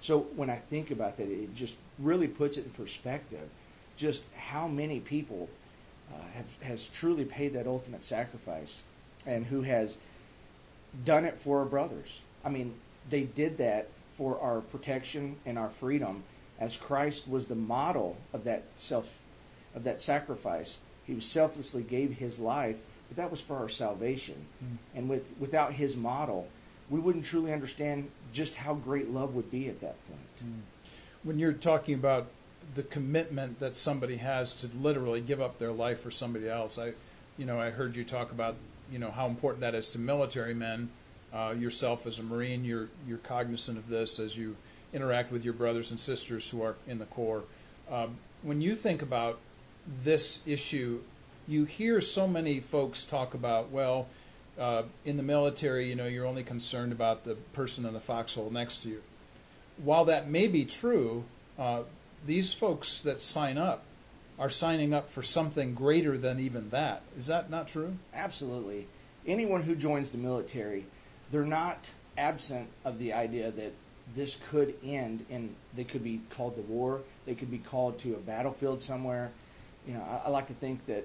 [0.00, 3.46] So when I think about that, it just really puts it in perspective
[3.96, 5.50] just how many people
[6.10, 8.82] uh, have has truly paid that ultimate sacrifice
[9.26, 9.98] and who has
[11.04, 12.20] done it for our brothers.
[12.42, 12.74] I mean,
[13.10, 16.24] they did that for our protection and our freedom
[16.58, 19.18] as Christ was the model of that self
[19.74, 20.78] of that sacrifice.
[21.04, 24.46] He selflessly gave his life, but that was for our salvation.
[24.62, 24.76] Mm.
[24.94, 26.48] And with without his model,
[26.90, 30.20] we wouldn't truly understand just how great love would be at that point.
[31.22, 32.26] When you're talking about
[32.74, 36.92] the commitment that somebody has to literally give up their life for somebody else, I,
[37.38, 38.56] you know, I heard you talk about,
[38.90, 40.90] you know, how important that is to military men.
[41.34, 44.56] Uh, yourself as a Marine, you're you're cognizant of this as you
[44.92, 47.44] interact with your brothers and sisters who are in the Corps.
[47.90, 49.38] Um, when you think about
[50.04, 51.00] this issue,
[51.48, 54.08] you hear so many folks talk about, well,
[54.58, 58.50] uh, in the military, you know, you're only concerned about the person in the foxhole
[58.50, 59.02] next to you.
[59.82, 61.24] While that may be true,
[61.58, 61.82] uh,
[62.26, 63.84] these folks that sign up
[64.38, 67.02] are signing up for something greater than even that.
[67.16, 67.96] Is that not true?
[68.12, 68.86] Absolutely.
[69.26, 70.84] Anyone who joins the military,
[71.32, 73.72] they're not absent of the idea that
[74.14, 78.14] this could end and they could be called to war, they could be called to
[78.14, 79.32] a battlefield somewhere.
[79.88, 81.04] You know, I, I like to think that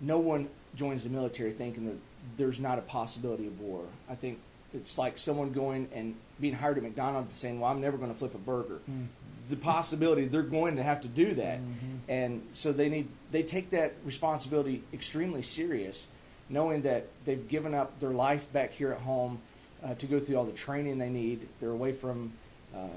[0.00, 1.96] no one joins the military thinking that
[2.36, 3.84] there's not a possibility of war.
[4.08, 4.38] I think
[4.74, 8.12] it's like someone going and being hired at McDonald's and saying, "Well, I'm never going
[8.12, 9.04] to flip a burger." Mm-hmm.
[9.48, 11.96] The possibility they're going to have to do that, mm-hmm.
[12.08, 16.06] and so they need they take that responsibility extremely serious,
[16.48, 19.40] knowing that they've given up their life back here at home
[19.84, 21.48] uh, to go through all the training they need.
[21.60, 22.32] They're away from
[22.74, 22.88] uh,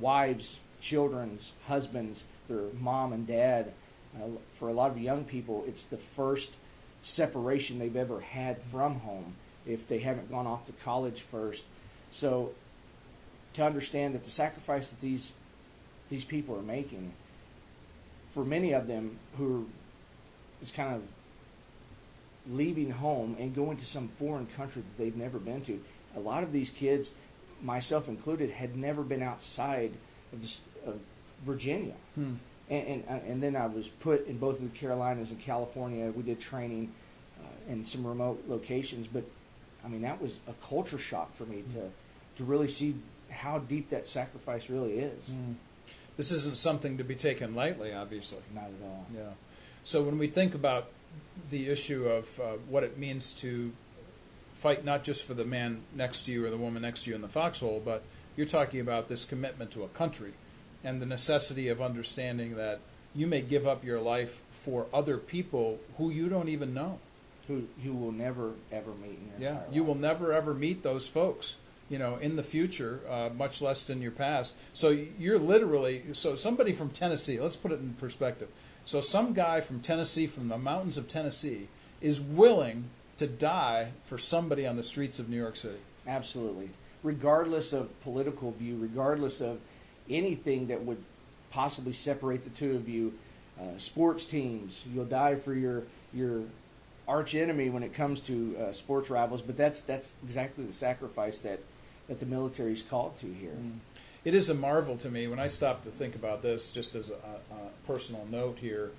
[0.00, 3.72] wives, children's, husbands, their mom and dad.
[4.16, 6.56] Uh, for a lot of young people, it's the first
[7.02, 9.34] separation they've ever had from home
[9.66, 11.64] if they haven't gone off to college first.
[12.10, 12.52] So
[13.54, 15.32] to understand that the sacrifice that these
[16.08, 17.12] these people are making,
[18.30, 19.66] for many of them who
[20.62, 21.02] is kind of
[22.48, 25.80] leaving home and going to some foreign country that they've never been to,
[26.16, 27.12] a lot of these kids,
[27.62, 29.92] myself included, had never been outside
[30.32, 30.98] of, this, of
[31.44, 31.94] Virginia.
[32.14, 32.34] Hmm.
[32.68, 36.10] And, and and then I was put in both of the Carolinas and California.
[36.10, 36.92] We did training
[37.40, 39.22] uh, in some remote locations, but
[39.84, 41.90] I mean that was a culture shock for me to
[42.38, 42.96] to really see
[43.30, 45.32] how deep that sacrifice really is.
[46.16, 48.40] This isn't something to be taken lightly, obviously.
[48.52, 49.06] Not at all.
[49.14, 49.22] Yeah.
[49.84, 50.88] So when we think about
[51.50, 53.72] the issue of uh, what it means to
[54.58, 57.16] fight not just for the man next to you or the woman next to you
[57.16, 58.02] in the foxhole, but
[58.36, 60.32] you're talking about this commitment to a country
[60.84, 62.80] and the necessity of understanding that
[63.14, 66.98] you may give up your life for other people who you don't even know.
[67.48, 71.06] Who you will never ever meet in your Yeah, you will never ever meet those
[71.06, 71.56] folks,
[71.88, 74.54] you know, in the future, uh, much less in your past.
[74.74, 77.38] So you're literally so somebody from Tennessee.
[77.38, 78.48] Let's put it in perspective.
[78.84, 81.68] So some guy from Tennessee, from the mountains of Tennessee,
[82.00, 85.78] is willing to die for somebody on the streets of New York City.
[86.06, 86.70] Absolutely.
[87.02, 89.60] Regardless of political view, regardless of
[90.08, 91.02] anything that would
[91.50, 93.14] possibly separate the two of you,
[93.60, 96.42] uh, sports teams, you'll die for your your
[97.08, 99.42] arch enemy when it comes to uh, sports rivals.
[99.42, 101.60] But that's that's exactly the sacrifice that
[102.08, 103.56] that the military is called to here.
[104.24, 107.10] It is a marvel to me when I stop to think about this, just as
[107.10, 108.90] a, a personal note here,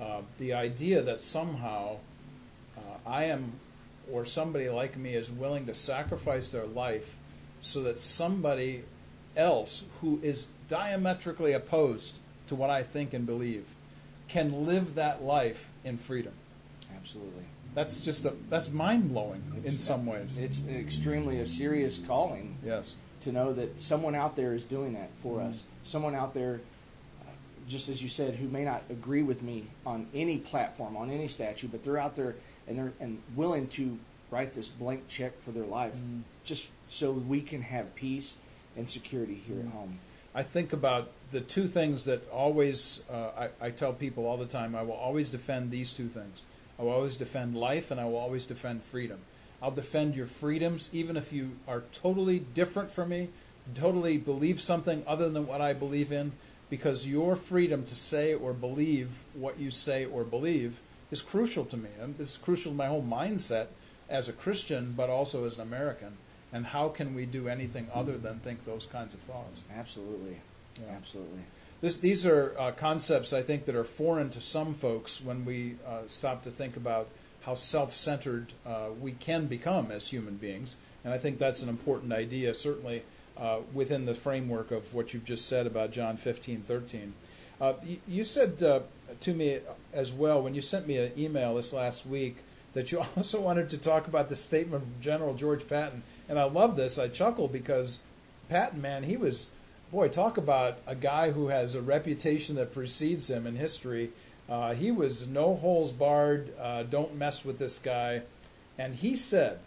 [0.00, 1.96] uh, the idea that somehow
[2.76, 3.54] uh, I am,
[4.10, 7.16] or somebody like me, is willing to sacrifice their life
[7.60, 8.82] so that somebody
[9.36, 13.66] else who is diametrically opposed to what I think and believe
[14.28, 16.32] can live that life in freedom.
[16.96, 17.44] Absolutely.
[17.74, 20.38] That's just a, that's mind blowing in some ways.
[20.38, 22.94] It's extremely a serious calling Yes.
[23.20, 25.50] to know that someone out there is doing that for mm-hmm.
[25.50, 25.62] us.
[25.84, 26.60] Someone out there,
[27.68, 31.28] just as you said, who may not agree with me on any platform, on any
[31.28, 32.36] statue, but they're out there
[32.66, 33.98] and they're and willing to
[34.30, 35.94] write this blank check for their life,
[36.44, 38.36] just so we can have peace
[38.76, 39.98] and security here at home.
[40.34, 44.46] I think about the two things that always, uh, I, I tell people all the
[44.46, 46.42] time, I will always defend these two things.
[46.78, 49.20] I will always defend life and I will always defend freedom.
[49.62, 53.30] I'll defend your freedoms even if you are totally different from me,
[53.74, 56.32] totally believe something other than what I believe in,
[56.68, 60.80] because your freedom to say or believe what you say or believe
[61.10, 61.88] is crucial to me.
[62.18, 63.66] It's crucial to my whole mindset
[64.08, 66.16] as a Christian, but also as an American.
[66.52, 69.62] And how can we do anything other than think those kinds of thoughts?
[69.76, 70.38] Absolutely,
[70.80, 70.94] Yeah.
[70.94, 71.40] absolutely.
[71.80, 75.76] This, these are uh, concepts I think that are foreign to some folks when we
[75.86, 77.08] uh, stop to think about
[77.42, 82.12] how self-centered uh, we can become as human beings, and I think that's an important
[82.12, 83.02] idea, certainly
[83.36, 87.12] uh, within the framework of what you've just said about John 15, 13.
[87.60, 88.80] Uh, you, you said uh,
[89.20, 89.60] to me
[89.92, 92.36] as well when you sent me an email this last week
[92.74, 96.44] that you also wanted to talk about the statement from General George Patton, and I
[96.44, 96.98] love this.
[96.98, 98.00] I chuckle because
[98.48, 99.48] Patton, man, he was
[99.90, 104.10] boy, talk about a guy who has a reputation that precedes him in history.
[104.48, 108.22] Uh, he was no holes barred, uh, don't mess with this guy.
[108.78, 109.58] And he said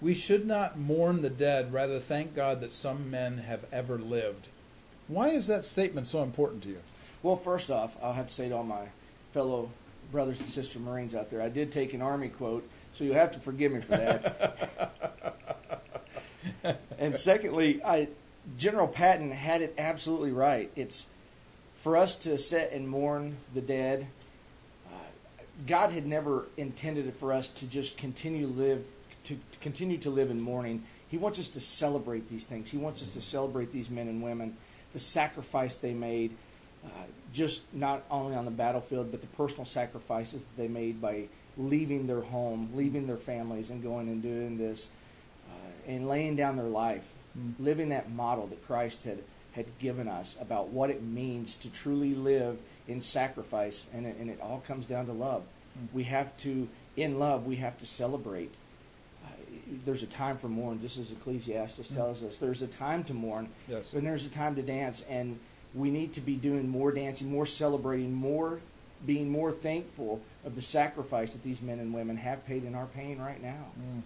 [0.00, 4.48] We should not mourn the dead, rather thank God that some men have ever lived.
[5.08, 6.80] Why is that statement so important to you?
[7.22, 8.86] Well, first off, I'll have to say to all my
[9.32, 9.70] fellow
[10.12, 13.32] brothers and sister Marines out there, I did take an Army quote, so you'll have
[13.32, 15.20] to forgive me for that.
[16.98, 18.08] and secondly, I,
[18.56, 20.70] General Patton had it absolutely right.
[20.76, 21.06] It's
[21.76, 24.06] for us to sit and mourn the dead.
[24.86, 24.96] Uh,
[25.66, 28.86] God had never intended it for us to just continue live
[29.24, 30.82] to continue to live in mourning.
[31.08, 32.70] He wants us to celebrate these things.
[32.70, 34.56] He wants us to celebrate these men and women,
[34.92, 36.34] the sacrifice they made,
[36.84, 36.88] uh,
[37.32, 41.24] just not only on the battlefield, but the personal sacrifices that they made by
[41.56, 44.88] leaving their home, leaving their families, and going and doing this,
[45.48, 47.52] uh, and laying down their life, mm.
[47.58, 49.18] living that model that Christ had
[49.52, 54.30] had given us about what it means to truly live in sacrifice, and it, and
[54.30, 55.42] it all comes down to love.
[55.42, 55.88] Mm.
[55.92, 58.54] We have to, in love, we have to celebrate
[59.84, 61.94] there's a time for mourn, just as Ecclesiastes mm.
[61.94, 62.38] tells us.
[62.38, 63.92] There's a time to mourn, yes.
[63.92, 65.38] and there's a time to dance, and
[65.74, 68.60] we need to be doing more dancing, more celebrating, more
[69.06, 72.86] being more thankful of the sacrifice that these men and women have paid in our
[72.86, 73.66] pain right now.
[73.80, 74.02] Mm.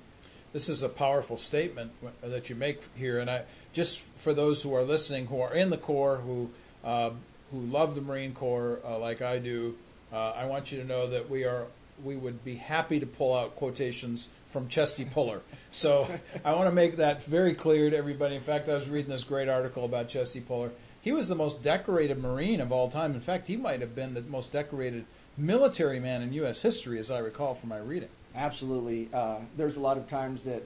[0.52, 4.74] This is a powerful statement that you make here, and I just for those who
[4.74, 6.50] are listening, who are in the Corps, who
[6.84, 7.10] uh,
[7.50, 9.76] who love the Marine Corps uh, like I do,
[10.12, 11.66] uh, I want you to know that we are
[12.04, 15.40] we would be happy to pull out quotations from Chesty Puller.
[15.70, 16.06] So
[16.44, 18.36] I want to make that very clear to everybody.
[18.36, 20.70] In fact, I was reading this great article about Chesty Puller.
[21.02, 23.12] He was the most decorated Marine of all time.
[23.12, 25.04] In fact, he might have been the most decorated
[25.36, 26.62] military man in U.S.
[26.62, 28.08] history, as I recall from my reading.
[28.36, 29.08] Absolutely.
[29.12, 30.62] Uh, there's a lot of times that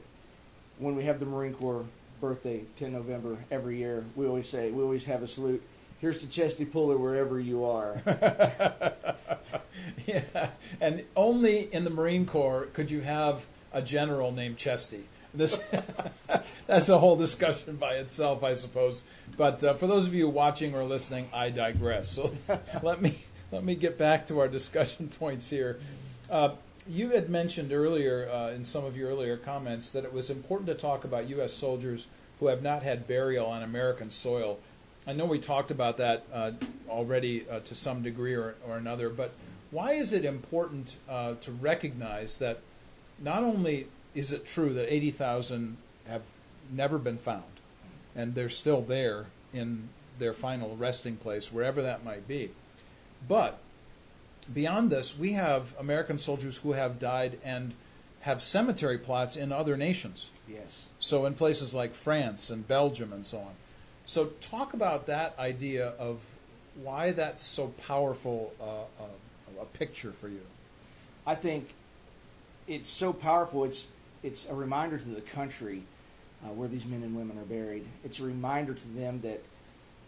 [0.79, 1.87] when we have the Marine Corps
[2.21, 5.63] birthday, 10 November, every year, we always say, we always have a salute.
[6.03, 8.03] Here's to Chesty Puller wherever you are.
[10.07, 10.51] yeah,
[10.83, 15.07] and only in the Marine Corps could you have a general named Chesty.
[15.37, 15.63] This
[16.67, 19.03] that's a whole discussion by itself, I suppose.
[19.37, 22.09] But uh, for those of you watching or listening, I digress.
[22.09, 22.33] So
[22.83, 23.19] let me
[23.53, 25.79] let me get back to our discussion points here.
[26.31, 26.55] Uh,
[26.89, 30.69] you had mentioned earlier uh, in some of your earlier comments that it was important
[30.69, 31.53] to talk about U.S.
[31.53, 32.07] soldiers
[32.41, 34.59] who have not had burial on American soil.
[35.07, 36.53] I know we talked about that uh,
[36.89, 39.33] already uh, to some degree or, or another, but
[39.71, 42.61] why is it important uh, to recognize that
[43.19, 43.87] not only
[44.17, 45.77] is it true that 80,000
[46.09, 46.23] have
[46.73, 47.45] never been found,
[48.17, 49.89] and they're still there in
[50.19, 52.51] their final resting place, wherever that might be,
[53.29, 53.59] but
[54.53, 57.75] beyond this, we have American soldiers who have died and
[58.21, 60.31] have cemetery plots in other nations.
[60.49, 60.89] Yes.
[60.99, 63.53] So in places like France and Belgium and so on.
[64.05, 66.25] So talk about that idea of
[66.83, 69.09] why that's so powerful uh, uh,
[69.61, 70.43] a picture for you.
[71.27, 71.73] I think
[72.67, 73.65] it's so powerful.
[73.65, 73.87] It's
[74.27, 75.85] it's a reminder to the country
[76.45, 77.87] uh, where these men and women are buried.
[78.05, 79.41] It's a reminder to them that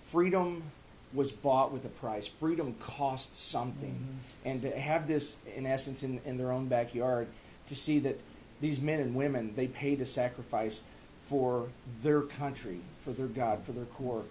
[0.03, 0.64] freedom
[1.12, 2.27] was bought with a price.
[2.27, 4.49] Freedom cost something, mm-hmm.
[4.49, 7.29] and to have this in essence in, in their own backyard,
[7.69, 8.19] to see that
[8.61, 10.83] these men and women they paid a sacrifice
[11.23, 11.69] for
[12.03, 14.25] their country, for their God, for their core,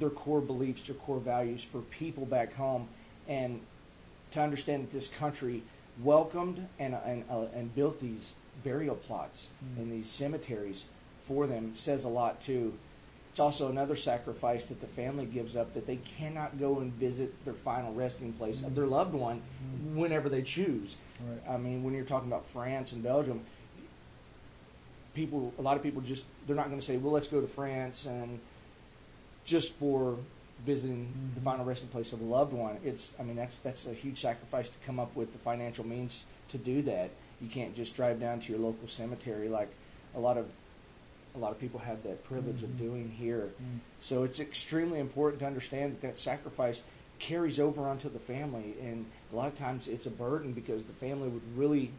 [0.00, 2.88] their core beliefs, their core values, for people back home,
[3.28, 3.60] and
[4.32, 5.62] to understand that this country
[6.02, 8.32] welcomed and, and, uh, and built these
[8.62, 9.78] burial plots mm.
[9.78, 10.86] and these cemeteries
[11.22, 12.74] for them says a lot too.
[13.30, 17.44] It's also another sacrifice that the family gives up that they cannot go and visit
[17.44, 18.66] their final resting place mm.
[18.66, 19.94] of their loved one mm.
[19.94, 20.96] whenever they choose.
[21.20, 21.54] Right.
[21.54, 23.40] I mean, when you're talking about France and Belgium,
[25.14, 27.46] people, a lot of people just they're not going to say, "Well, let's go to
[27.46, 28.38] France and
[29.44, 30.18] just for
[30.64, 31.34] visiting mm-hmm.
[31.34, 32.78] the final resting place of a loved one.
[32.84, 36.24] It's, I mean, that's that's a huge sacrifice to come up with the financial means
[36.50, 37.10] to do that.
[37.42, 39.70] You can't just drive down to your local cemetery like
[40.14, 40.48] a lot of
[41.34, 42.66] a lot of people have that privilege mm-hmm.
[42.66, 43.48] of doing here.
[43.54, 43.78] Mm-hmm.
[44.00, 46.82] So it's extremely important to understand that that sacrifice
[47.18, 50.92] carries over onto the family, and a lot of times it's a burden because the
[50.92, 51.90] family would really,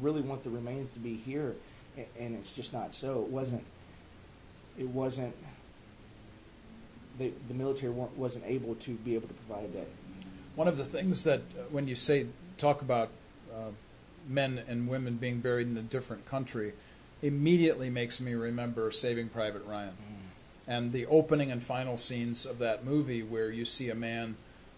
[0.00, 1.56] really want the remains to be here,
[2.18, 3.20] and it's just not so.
[3.22, 3.64] It wasn't.
[4.78, 5.34] It wasn't
[7.20, 9.86] they, the military wasn't able to be able to provide that.
[10.56, 12.26] One of the things that uh, when you say
[12.56, 13.10] talk about
[13.54, 13.70] uh,
[14.26, 16.72] men and women being buried in a different country,
[17.22, 20.22] immediately makes me remember Saving Private Ryan, mm.
[20.66, 24.36] and the opening and final scenes of that movie where you see a man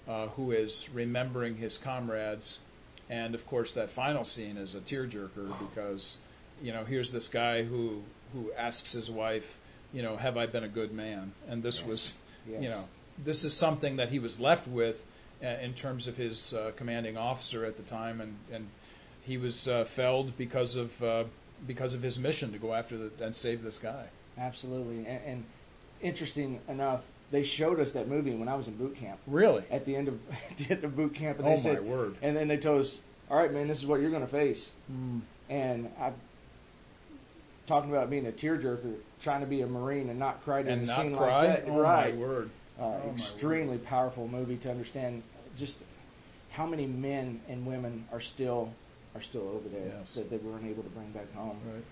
[0.08, 2.60] uh, who is remembering his comrades,
[3.08, 6.18] and of course that final scene is a tearjerker because
[6.60, 8.02] you know here's this guy who
[8.32, 9.58] who asks his wife,
[9.92, 11.32] you know, have I been a good man?
[11.46, 11.86] And this yes.
[11.86, 12.14] was
[12.48, 12.62] Yes.
[12.62, 12.84] You know,
[13.22, 15.06] this is something that he was left with
[15.42, 18.68] uh, in terms of his uh, commanding officer at the time, and and
[19.24, 21.24] he was uh, felled because of uh,
[21.66, 24.06] because of his mission to go after the, and save this guy.
[24.38, 25.06] Absolutely.
[25.06, 25.44] And, and
[26.00, 29.20] interesting enough, they showed us that movie when I was in boot camp.
[29.26, 29.62] Really?
[29.70, 30.18] At the end of
[30.50, 32.16] at the end of boot camp, and Oh, they my said, word.
[32.22, 32.98] And then they told us,
[33.30, 35.20] "All right, man, this is what you're going to face." Mm.
[35.50, 36.12] And I,
[37.66, 40.82] talking about being a tearjerker, trying to be a marine and not cry during And
[40.84, 41.46] a not scene cry?
[41.46, 42.14] like that, Oh, right?
[42.14, 42.50] my word.
[42.80, 45.22] Uh, Oh, extremely powerful movie to understand
[45.56, 45.78] just
[46.50, 48.72] how many men and women are still
[49.14, 50.14] are still over there Yes.
[50.14, 51.58] that they weren't able to bring back home.
[51.72, 51.84] Right.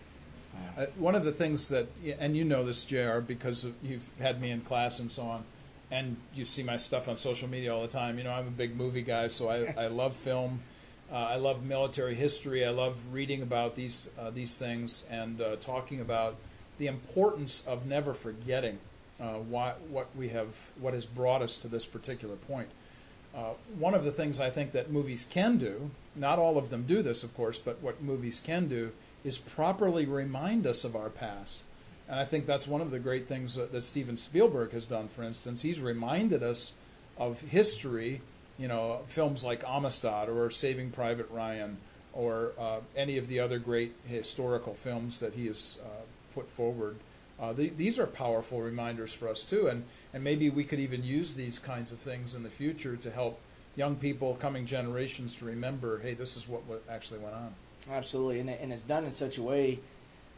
[0.76, 1.86] Uh, one of the things that,
[2.18, 5.44] and you know this, JR, because you've had me in class and so on,
[5.90, 8.18] and you see my stuff on social media all the time.
[8.18, 10.62] You know, I'm a big movie guy, so I, I love film.
[11.10, 12.64] Uh, I love military history.
[12.64, 16.36] I love reading about these uh, these things and uh, talking about
[16.78, 18.78] the importance of never forgetting
[19.20, 22.68] uh, why, what we have, what has brought us to this particular point.
[23.34, 26.84] Uh, one of the things I think that movies can do, not all of them
[26.84, 28.92] do this, of course, but what movies can do
[29.24, 31.62] is properly remind us of our past.
[32.08, 35.08] And I think that's one of the great things that, that Steven Spielberg has done,
[35.08, 35.62] for instance.
[35.62, 36.72] He's reminded us
[37.16, 38.22] of history,
[38.58, 41.76] you know, films like Amistad or Saving Private Ryan
[42.12, 45.88] or uh, any of the other great historical films that he has uh,
[46.34, 46.96] put forward.
[47.38, 51.04] Uh, the, these are powerful reminders for us too, and, and maybe we could even
[51.04, 53.38] use these kinds of things in the future to help
[53.80, 57.54] young people, coming generations, to remember, hey, this is what, what actually went on.
[57.90, 59.78] Absolutely, and, it- and it's done in such a way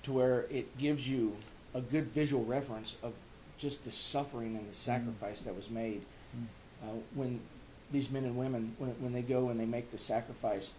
[0.05, 1.37] to where it gives you
[1.75, 3.13] a good visual reference of
[3.59, 6.03] just the suffering and the sacrifice that was made.
[6.37, 6.47] Mm.
[6.85, 7.41] Uh, when
[7.91, 10.73] these men and women, when, when they go and they make the sacrifice,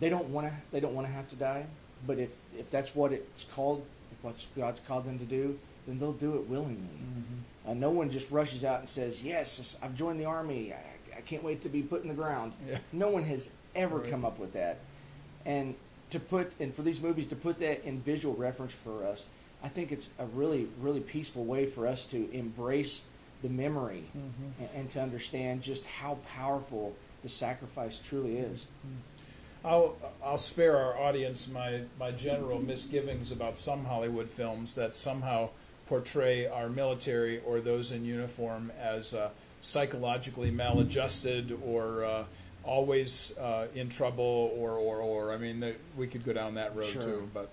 [0.00, 0.52] they don't want to.
[0.72, 1.66] They don't want to have to die.
[2.06, 5.98] But if if that's what it's called, if what God's called them to do, then
[5.98, 6.98] they'll do it willingly.
[7.00, 7.70] Mm-hmm.
[7.70, 10.74] Uh, no one just rushes out and says, "Yes, I've joined the army.
[11.26, 12.78] Can't wait to be put in the ground." Yeah.
[12.92, 14.10] No one has ever Right.
[14.10, 14.78] come up with that.
[15.44, 15.74] And
[16.10, 19.26] to put and for these movies to put that in visual reference for us,
[19.62, 23.02] I think it's a really really peaceful way for us to embrace
[23.42, 24.52] the memory Mhm.
[24.60, 28.66] and, and to understand just how powerful the sacrifice truly is.
[29.64, 35.50] I'll I'll spare our audience my my general misgivings about some Hollywood films that somehow
[35.86, 39.30] portray our military or those in uniform as uh,
[39.64, 42.24] psychologically maladjusted or uh,
[42.62, 46.74] always uh, in trouble or or or I mean the, we could go down that
[46.76, 47.02] road Sure.
[47.02, 47.50] too, but.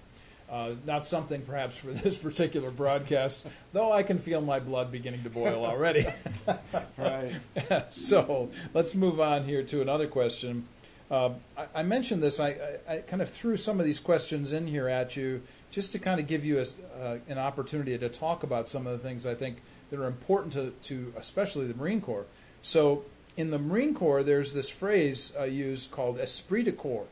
[0.49, 5.23] Uh, not something perhaps for this particular broadcast, though I can feel my blood beginning
[5.23, 6.05] to boil already.
[6.97, 7.31] Right.
[7.89, 10.67] so let's move on here to another question.
[11.09, 12.41] Uh, I, I mentioned this.
[12.41, 12.49] I,
[12.88, 15.99] I, I kind of threw some of these questions in here at you just to
[15.99, 16.65] kind of give you a,
[17.01, 19.61] uh, an opportunity to talk about some of the things I think
[19.91, 22.26] that are important to, to especially the Marine Corps.
[22.63, 23.03] So
[23.38, 27.07] in the Marine Corps, there's this phrase uh, used called esprit de corps.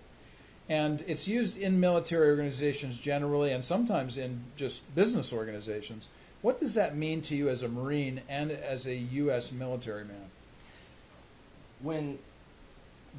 [0.68, 6.08] And it's used in military organizations generally and sometimes in just business organizations.
[6.42, 9.52] What does that mean to you as a Marine and as a U.S.
[9.52, 10.30] military man?
[11.82, 12.20] when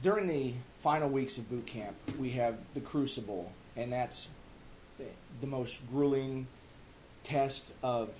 [0.03, 4.29] during the final weeks of boot camp, we have the crucible, and that's
[5.41, 6.47] the, most grueling
[7.25, 8.11] test of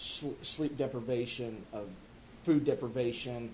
[0.00, 1.88] sleep deprivation, of
[2.44, 3.50] food deprivation.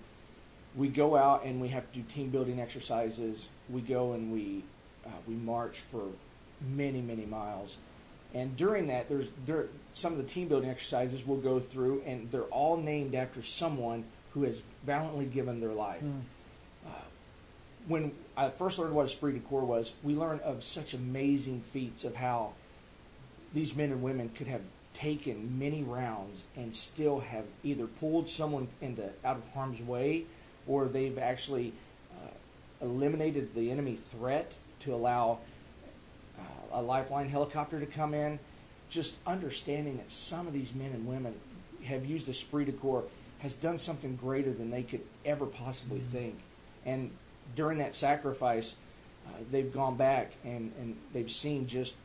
[0.75, 3.49] We go out and we have to do team building exercises.
[3.69, 4.63] We go and we
[5.05, 6.03] uh, we march for
[6.61, 7.77] many many miles,
[8.33, 12.29] and during that, there's there some of the team building exercises we'll go through, and
[12.31, 14.03] they're all named after someone
[14.33, 16.03] who has valiantly given their life
[17.87, 22.03] when I first learned what esprit de corps was, we learned of such amazing feats
[22.03, 22.53] of how
[23.53, 24.61] these men and women could have
[24.97, 30.25] taken many rounds and still have either pulled someone into out of harm's way,
[30.65, 31.71] or they've actually
[32.11, 32.29] uh,
[32.81, 35.37] eliminated the enemy threat to allow
[36.39, 36.41] uh,
[36.71, 38.39] a lifeline helicopter to come in.
[38.89, 41.35] Just understanding that some of these men and women
[41.83, 43.03] have used esprit de corps
[43.39, 46.39] has done something greater than they could ever possibly think.
[46.87, 47.11] And
[47.55, 48.75] during that sacrifice,
[49.27, 51.95] uh, they've gone back and, and they've seen just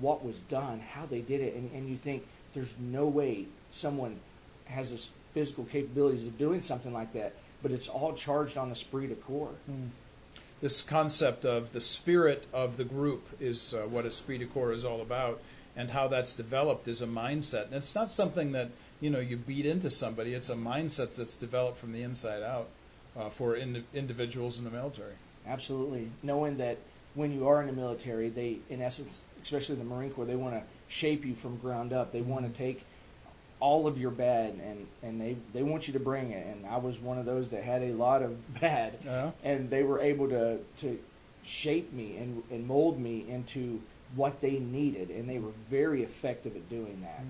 [0.00, 4.20] what was done, how they did it, and, and you think there's no way someone
[4.66, 9.08] has this physical capabilities of doing something like that, but it's all charged on esprit
[9.08, 9.54] de corps.
[10.60, 14.84] This concept of the spirit of the group is uh, what esprit de corps is
[14.84, 15.40] all about,
[15.76, 17.66] and how that's developed is a mindset.
[17.66, 20.32] And it's not something that you know you beat into somebody.
[20.32, 22.68] It's a mindset that's developed from the inside out
[23.16, 25.14] uh, for ind- individuals in the military.
[25.46, 26.78] Absolutely, knowing that
[27.14, 30.54] when you are in the military, they, in essence, especially the Marine Corps, they want
[30.54, 32.10] to shape you from ground up.
[32.10, 32.84] They want to take
[33.60, 36.46] all of your bad and and they they want you to bring it.
[36.46, 39.30] And I was one of those that had a lot of bad, Yeah.
[39.44, 40.98] and they were able to to
[41.44, 43.80] shape me and and mold me into
[44.16, 47.24] what they needed, and they were very effective at doing that.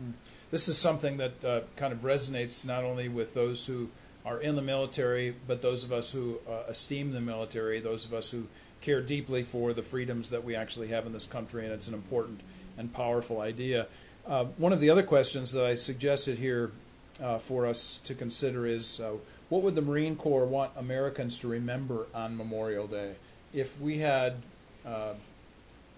[0.00, 0.12] Mm.
[0.50, 3.90] This is something that uh, kind of resonates not only with those who
[4.24, 8.12] are in the military, but those of us who uh, esteem the military, those of
[8.12, 8.46] us who
[8.84, 11.94] care deeply for the freedoms that we actually have in this country, and it's an
[11.94, 12.40] important
[12.76, 13.86] and powerful idea.
[14.26, 16.70] Uh, one of the other questions that I suggested here
[17.22, 19.12] uh, for us to consider is uh,
[19.48, 23.14] what would the Marine Corps want Americans to remember on Memorial Day?
[23.52, 24.34] If we had
[24.84, 25.14] uh,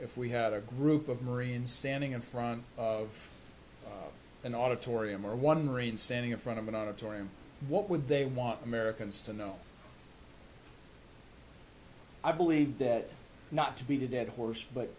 [0.00, 3.28] if we had a group of Marines standing in front of
[3.86, 4.10] uh,
[4.44, 7.30] an auditorium, or one Marine standing in front of an auditorium,
[7.68, 9.54] what would they want Americans to know?
[12.26, 13.08] I believe that
[13.52, 14.90] not to beat a dead horse, but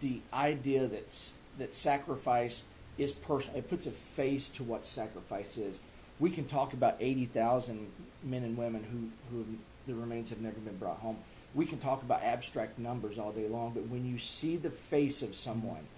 [0.00, 2.62] the idea that that sacrifice
[2.96, 3.58] is personal.
[3.58, 5.80] It puts a face to what sacrifice is.
[6.20, 7.90] We can talk about eighty thousand
[8.22, 9.44] men and women who who
[9.88, 11.18] the remains have never been brought home.
[11.56, 15.22] We can talk about abstract numbers all day long, but when you see the face
[15.22, 15.88] of someone,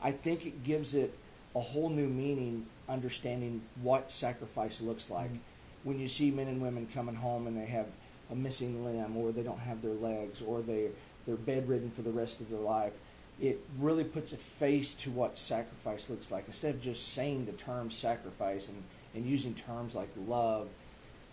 [0.00, 1.12] I think it gives it
[1.54, 5.30] a whole new meaning, understanding what sacrifice looks like.
[5.30, 5.38] Mhm.
[5.84, 7.88] When you see men and women coming home and they have
[8.30, 10.88] a missing limb, or they don't have their legs, or they
[11.26, 12.92] they're bedridden for the rest of their life,
[13.40, 16.44] it really puts a face to what sacrifice looks like.
[16.46, 18.82] Instead of just saying the term sacrifice and,
[19.14, 20.68] and using terms like love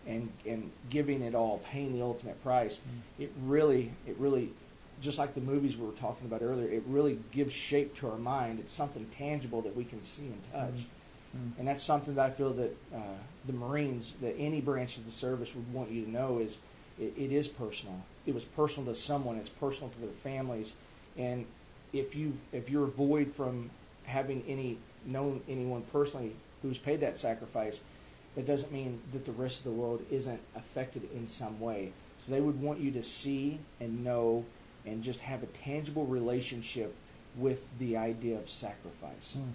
[0.06, 2.82] and and giving it all, paying the ultimate price,
[3.20, 4.52] it really it really
[5.02, 8.18] just like the movies we were talking about earlier, it really gives shape to our
[8.18, 8.60] mind.
[8.60, 10.86] It's something tangible that we can see and touch.
[11.36, 11.52] Mm.
[11.60, 13.00] And that's something that I feel that uh,
[13.46, 16.60] the Marines, that any branch of the service would want you to know is
[17.00, 18.02] it, it is personal.
[18.26, 19.38] It was personal to someone.
[19.38, 20.74] It's personal to their families.
[21.18, 21.46] And
[21.94, 23.70] if you if you're void from
[24.06, 27.82] having any known anyone personally who's paid that sacrifice,
[28.36, 31.92] that doesn't mean that the rest of the world isn't affected in some way.
[32.20, 34.46] So they would want you to see and know
[34.86, 36.94] and just have a tangible relationship
[37.36, 39.34] with the idea of sacrifice.
[39.34, 39.50] Hmm.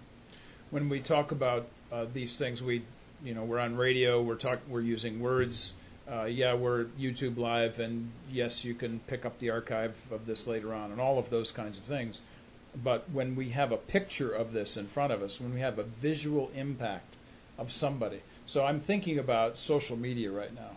[0.70, 2.82] When we talk about uh, these things, we,
[3.24, 4.22] you know, we're on radio.
[4.22, 5.74] We're talk, We're using words.
[6.10, 10.48] Uh, yeah, we're YouTube live, and yes, you can pick up the archive of this
[10.48, 12.20] later on, and all of those kinds of things.
[12.82, 15.78] But when we have a picture of this in front of us, when we have
[15.78, 17.16] a visual impact
[17.56, 20.72] of somebody, so I'm thinking about social media right now.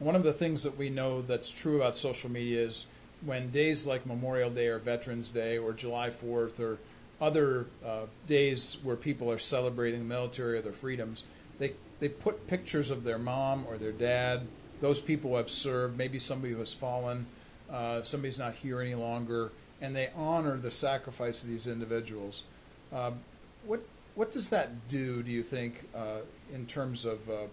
[0.00, 2.86] One of the things that we know that's true about social media is
[3.24, 6.78] when days like Memorial Day or Veterans Day or July 4th or
[7.20, 11.22] other uh, days where people are celebrating the military or their freedoms,
[11.60, 14.42] they, they put pictures of their mom or their dad,
[14.82, 17.24] those people have served, maybe somebody who has fallen,
[17.70, 22.42] uh, somebody's not here any longer, and they honor the sacrifice of these individuals.
[22.92, 23.20] Um,
[23.64, 23.80] what,
[24.16, 26.18] what does that do, do you think, uh,
[26.52, 27.44] in terms of uh,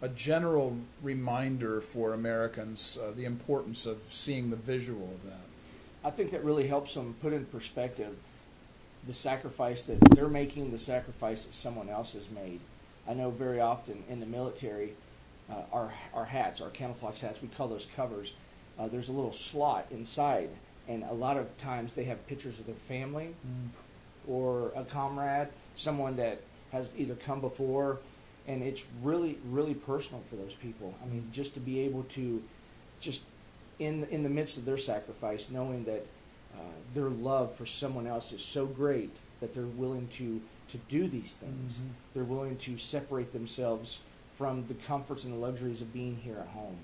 [0.00, 5.46] a general reminder for Americans, uh, the importance of seeing the visual of that?
[6.02, 8.16] I think that really helps them put in perspective
[9.06, 12.60] the sacrifice that they're making, the sacrifice that someone else has made.
[13.06, 14.94] I know very often in the military,
[15.50, 18.32] uh, our our hats, our camouflage hats, we call those covers.
[18.78, 20.50] Uh, there's a little slot inside,
[20.86, 23.34] and a lot of times they have pictures of their family
[24.26, 26.40] or a comrade, someone that
[26.72, 27.98] has either come before,
[28.46, 30.94] and it's really really personal for those people.
[31.02, 32.42] I mean, just to be able to,
[33.00, 33.22] just
[33.78, 36.06] in in the midst of their sacrifice, knowing that
[36.54, 36.60] uh,
[36.94, 41.32] their love for someone else is so great that they're willing to to do these
[41.34, 41.78] things.
[41.78, 41.88] Mhm.
[42.12, 44.00] They're willing to separate themselves
[44.38, 46.76] from the comforts and the luxuries of being here at home.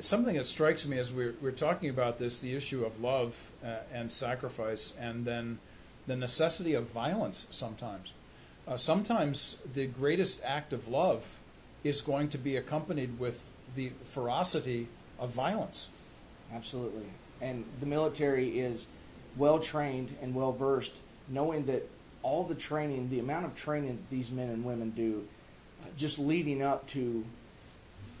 [0.00, 3.76] Something that strikes me as we're, we're talking about this, the issue of love uh,
[3.92, 5.58] and sacrifice, and then
[6.06, 8.14] the necessity of violence sometimes.
[8.66, 11.40] Uh, sometimes the greatest act of love
[11.84, 14.88] is going to be accompanied with the ferocity
[15.18, 15.90] of violence.
[16.54, 17.04] Absolutely.
[17.42, 18.86] And the military is
[19.36, 20.96] well trained and well versed,
[21.28, 21.86] knowing that
[22.22, 25.28] all the training, the amount of training these men and women do,
[25.96, 27.24] just leading up to,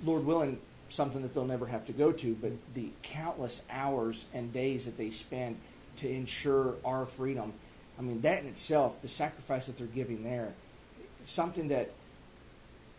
[0.04, 4.52] Lord willing, something that they'll never have to go to, but the countless hours and
[4.52, 5.58] days that they spend
[5.96, 7.52] to ensure our freedom.
[7.98, 10.52] I mean, that in itself, the sacrifice that they're giving there,
[11.24, 11.90] something that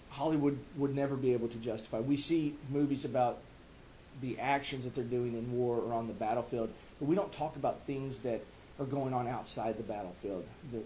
[0.10, 2.00] Hollywood would never be able to justify.
[2.00, 3.40] We see movies about
[4.22, 6.70] the actions that they're doing in war or on the battlefield,
[7.00, 8.42] but we don't talk about things that
[8.80, 10.84] are going on outside the battlefield, the, the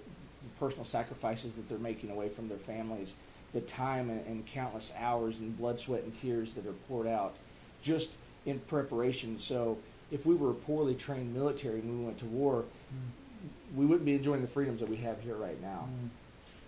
[0.60, 3.14] personal sacrifices that they're making away from their families,
[3.53, 7.36] the time and, and countless hours and blood, sweat, and tears that are poured out
[7.82, 8.14] just
[8.45, 9.40] in preparation.
[9.40, 9.78] So
[10.11, 12.65] if we were a poorly trained military and we went to war,
[13.76, 15.88] we wouldn't be enjoying the freedoms that we have here right now.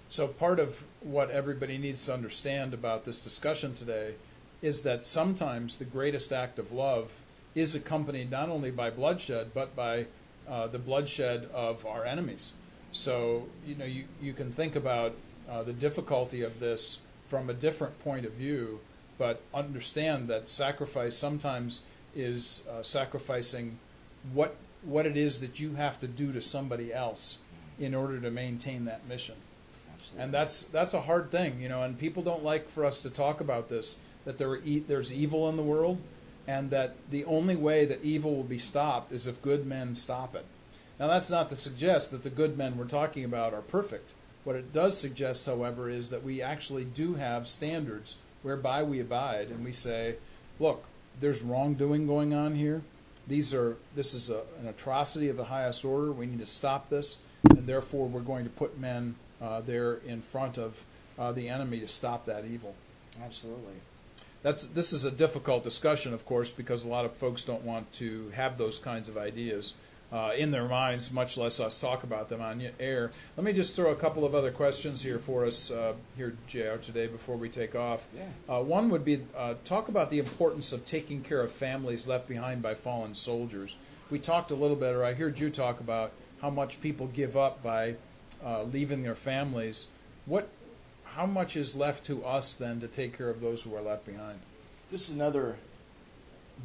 [0.09, 4.15] So, part of what everybody needs to understand about this discussion today
[4.61, 7.11] is that sometimes the greatest act of love
[7.55, 10.07] is accompanied not only by bloodshed, but by
[10.47, 12.53] uh, the bloodshed of our enemies.
[12.91, 15.15] So, you know, you, you can think about
[15.63, 18.79] the difficulty of this from a different point of view,
[19.17, 21.81] but understand that sacrifice sometimes
[22.15, 23.79] is uh, sacrificing
[24.33, 27.37] what what it is that you have to do to somebody else
[27.79, 29.35] in order to maintain that mission.
[29.93, 30.23] Absolutely.
[30.23, 31.81] And that's that's a hard thing, you know.
[31.83, 33.97] And people don't like for us to talk about this.
[34.25, 36.01] That there are e- there's evil in the world,
[36.47, 40.35] and that the only way that evil will be stopped is if good men stop
[40.35, 40.45] it.
[40.99, 44.13] Now, that's not to suggest that the good men we're talking about are perfect.
[44.43, 49.49] What it does suggest, however, is that we actually do have standards whereby we abide,
[49.49, 50.15] and we say,
[50.59, 50.83] look,
[51.19, 52.81] there's wrongdoing going on here.
[53.27, 56.11] These are this is a, an atrocity of the highest order.
[56.11, 57.17] We need to stop this,
[57.49, 60.83] and therefore we're going to put men uh, there in front of
[61.17, 62.75] uh, the enemy to stop that evil.
[63.23, 63.75] Absolutely.
[64.41, 67.91] That's this is a difficult discussion, of course, because a lot of folks don't want
[67.93, 69.73] to have those kinds of ideas
[70.13, 73.11] uh, in their minds, much less us talk about them on air.
[73.35, 76.77] Let me just throw a couple of other questions here for us uh, here, JR,
[76.79, 78.05] today before we take off.
[78.15, 78.57] Yeah.
[78.57, 82.27] Uh, one would be uh, talk about the importance of taking care of families left
[82.27, 83.75] behind by fallen soldiers.
[84.11, 86.11] We talked a little bit, or I heard you talk about
[86.41, 87.95] how much people give up by
[88.45, 89.87] uh, leaving their families.
[90.27, 90.47] What,
[91.05, 94.05] how much is left to us then to take care of those who are left
[94.05, 94.41] behind?
[94.91, 95.55] This is another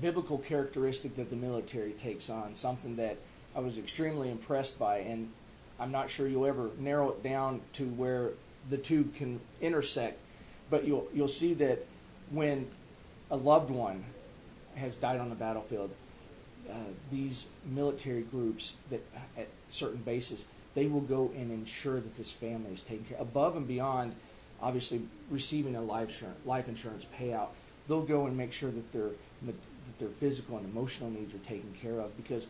[0.02, 3.16] biblical characteristic that the military takes on, something that
[3.58, 5.32] I was extremely impressed by, and
[5.80, 8.30] I'm not sure you'll ever narrow it down to where
[8.70, 10.20] the two can intersect,
[10.70, 11.84] but you'll you'll see that
[12.30, 12.68] when
[13.32, 14.04] a loved one
[14.76, 15.90] has died on the battlefield,
[16.70, 16.74] uh,
[17.10, 19.04] these military groups that
[19.36, 20.44] at certain bases
[20.74, 24.14] they will go and ensure that this family is taken care of above and beyond
[24.62, 27.48] obviously receiving a life insurance, life insurance payout.
[27.88, 29.10] They'll go and make sure that their
[29.42, 29.56] that
[29.98, 32.48] their physical and emotional needs are taken care of because uh,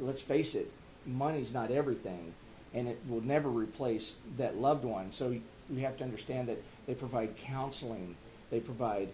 [0.00, 0.70] let's face it
[1.06, 2.32] money's not everything
[2.72, 5.12] and it will never replace that loved one.
[5.12, 5.30] So
[5.70, 8.16] you have to understand that they provide counseling
[8.50, 9.08] they provide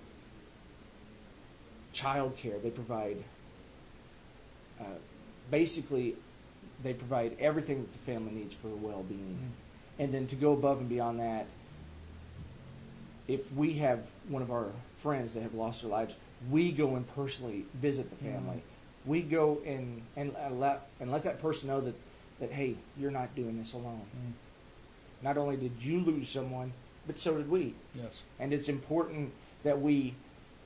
[1.92, 3.22] child care they provide
[4.80, 4.84] uh,
[5.50, 6.16] basically
[6.82, 9.52] they provide everything that the family needs for well-being.
[9.98, 11.46] And then to go above and beyond that
[13.28, 14.66] if we have one of our
[14.96, 16.14] friends that have lost their lives
[16.50, 18.62] we go and personally visit the family
[19.06, 21.94] we go and and uh, let and let that person know that
[22.40, 24.06] that hey you're not doing this alone.
[25.22, 26.72] Not only did you lose someone
[27.06, 27.74] but so did we.
[27.94, 28.20] Yes.
[28.38, 29.32] and it's important
[29.64, 30.14] that we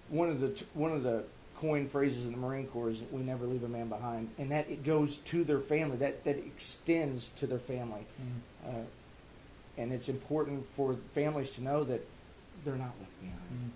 [0.08, 1.24] one of the one of the
[1.56, 4.50] coin phrases in the Marine Corps is that we never leave a man behind, and
[4.50, 5.96] that it goes to their family.
[5.96, 8.02] That that extends to their family,
[8.66, 8.72] uh,
[9.78, 12.06] and it's important for families to know that
[12.64, 13.72] they're not left behind.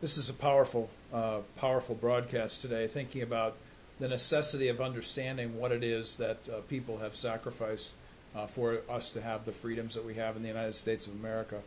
[0.00, 3.56] This is a powerful, uh, powerful broadcast today, thinking about
[3.98, 7.94] the necessity of understanding what it is that uh, people have sacrificed
[8.34, 11.14] uh, for us to have the freedoms that we have in the United States of
[11.14, 11.60] America.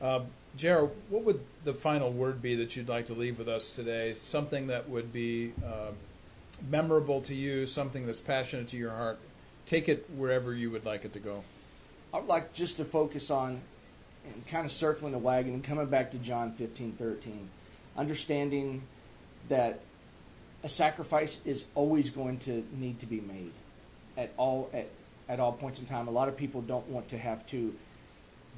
[0.00, 0.20] Uh,
[0.56, 4.14] Jared, what would the final word be that you'd like to leave with us today?
[4.14, 5.92] Something that would be uh,
[6.70, 9.18] memorable to you, something that's passionate to your heart.
[9.64, 11.44] Take it wherever you would like it to go.
[12.12, 13.60] I would like just to focus on
[14.24, 17.48] and kind of circling the wagon and coming back to John fifteen thirteen,
[17.96, 18.82] understanding
[19.48, 19.80] that
[20.62, 23.52] a sacrifice is always going to need to be made
[24.16, 24.88] at all at,
[25.28, 26.08] at all points in time.
[26.08, 27.74] A lot of people don't want to have to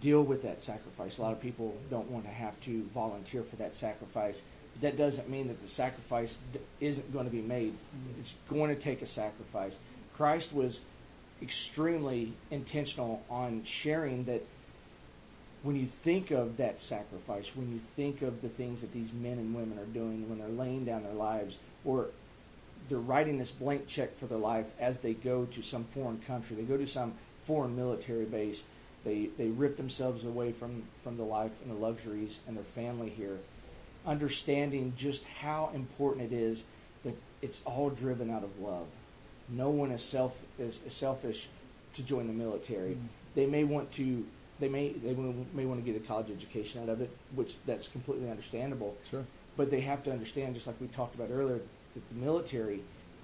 [0.00, 1.18] deal with that sacrifice.
[1.18, 4.42] A lot of people don't want to have to volunteer for that sacrifice.
[4.74, 7.72] But that doesn't mean that the sacrifice d- isn't going to be made.
[7.72, 8.20] Mm-hmm.
[8.20, 9.78] It's going to take a sacrifice.
[10.16, 10.80] Christ was
[11.40, 14.44] extremely intentional on sharing that
[15.62, 19.38] when you think of that sacrifice, when you think of the things that these men
[19.38, 22.08] and women are doing when they're laying down their lives or
[22.88, 26.56] they're writing this blank check for their life as they go to some foreign country,
[26.56, 28.64] they go to some foreign military base,
[29.04, 33.10] they, they rip themselves away from, from the life and the luxuries and their family
[33.10, 33.38] here,
[34.06, 36.64] understanding just how important it is
[37.04, 38.86] that it's all driven out of love.
[39.48, 41.48] No one is self is, is selfish
[41.94, 42.92] to join the military.
[42.92, 43.06] Mm-hmm.
[43.34, 44.24] They may want to
[44.60, 47.88] they may they may want to get a college education out of it, which that's
[47.88, 48.96] completely understandable.
[49.08, 49.24] Sure.
[49.56, 51.60] But they have to understand, just like we talked about earlier,
[51.94, 52.80] that the military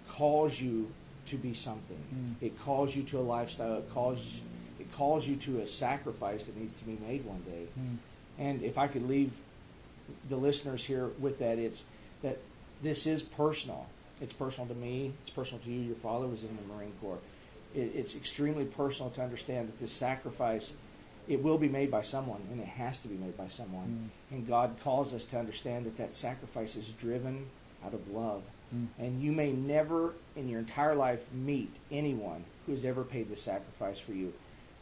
[0.08, 0.90] calls you
[1.26, 1.98] to be something.
[2.14, 2.46] Mm.
[2.46, 3.76] It calls you to a lifestyle.
[3.78, 4.40] It calls
[4.78, 7.66] it calls you to a sacrifice that needs to be made one day.
[8.38, 9.32] And if I could leave
[10.28, 11.84] the listeners here with that, it's
[12.22, 12.38] that
[12.82, 13.86] this is personal.
[14.20, 15.12] It's personal to me.
[15.22, 15.80] It's personal to you.
[15.80, 17.18] Your father was in the Marine Corps.
[17.74, 20.72] It, it's extremely personal to understand that this sacrifice,
[21.28, 24.10] it will be made by someone, and it has to be made by someone.
[24.30, 27.46] And God calls us to understand that that sacrifice is driven
[27.84, 28.42] out of love,
[28.74, 28.86] Mm.
[28.98, 33.36] And you may never in your entire life meet anyone who has ever paid the
[33.36, 34.32] sacrifice for you.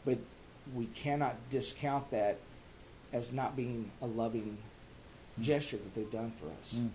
[0.05, 0.19] But
[0.75, 2.37] we cannot discount that
[3.11, 4.57] as not being a loving
[5.39, 5.43] Mm.
[5.43, 6.73] gesture that they've done for us.
[6.75, 6.89] Mm.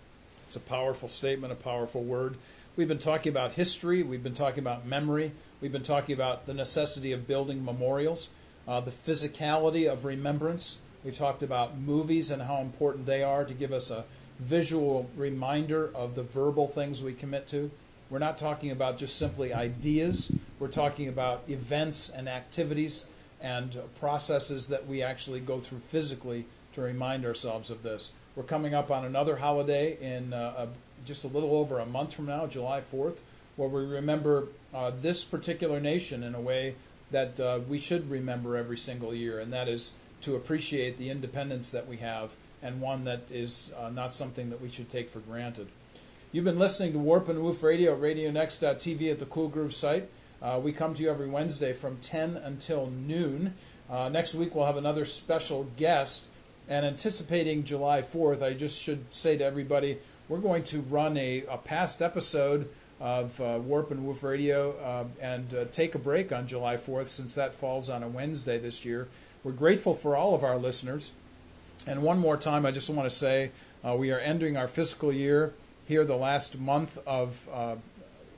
[0.47, 2.37] It's a powerful statement, a powerful word.
[2.77, 6.55] We've been talking about history, we've been talking about memory, we've been talking about the
[6.55, 8.29] necessity of building memorials,
[8.67, 10.79] uh, the physicality of remembrance.
[11.05, 14.05] We've talked about movies and how important they are to give us a
[14.39, 17.71] visual reminder of the verbal things we commit to.
[18.11, 23.07] We're not talking about just simply ideas, we're talking about events and activities
[23.41, 28.13] and processes that we actually go through physically to remind ourselves of this.
[28.37, 30.67] We're coming up on another holiday in uh,
[31.05, 33.19] just a little over a month from now, July 4th,
[33.57, 36.75] where we remember uh, this particular nation in a way
[37.11, 41.71] that uh, we should remember every single year, and that is to appreciate the independence
[41.71, 42.31] that we have
[42.63, 45.69] and one that is uh, not something that we should take for granted.
[46.33, 50.09] You've been listening to Warp and Woof Radio, RadioNext.tv at the Cool Groove site.
[50.43, 53.55] Uh, we come to you every Wednesday from 10 until noon.
[53.89, 56.27] Uh, next week we'll have another special guest.
[56.69, 59.99] And anticipating July 4th, I just should say to everybody,
[60.29, 62.69] we're going to run a, a past episode
[63.01, 67.07] of uh, Warp and Woof Radio uh, and uh, take a break on July 4th
[67.07, 69.09] since that falls on a Wednesday this year.
[69.43, 71.13] We're grateful for all of our listeners.
[71.87, 73.51] And one more time, I just want to say
[73.87, 75.53] uh, we are ending our fiscal year
[75.87, 77.77] here the last month of, uh,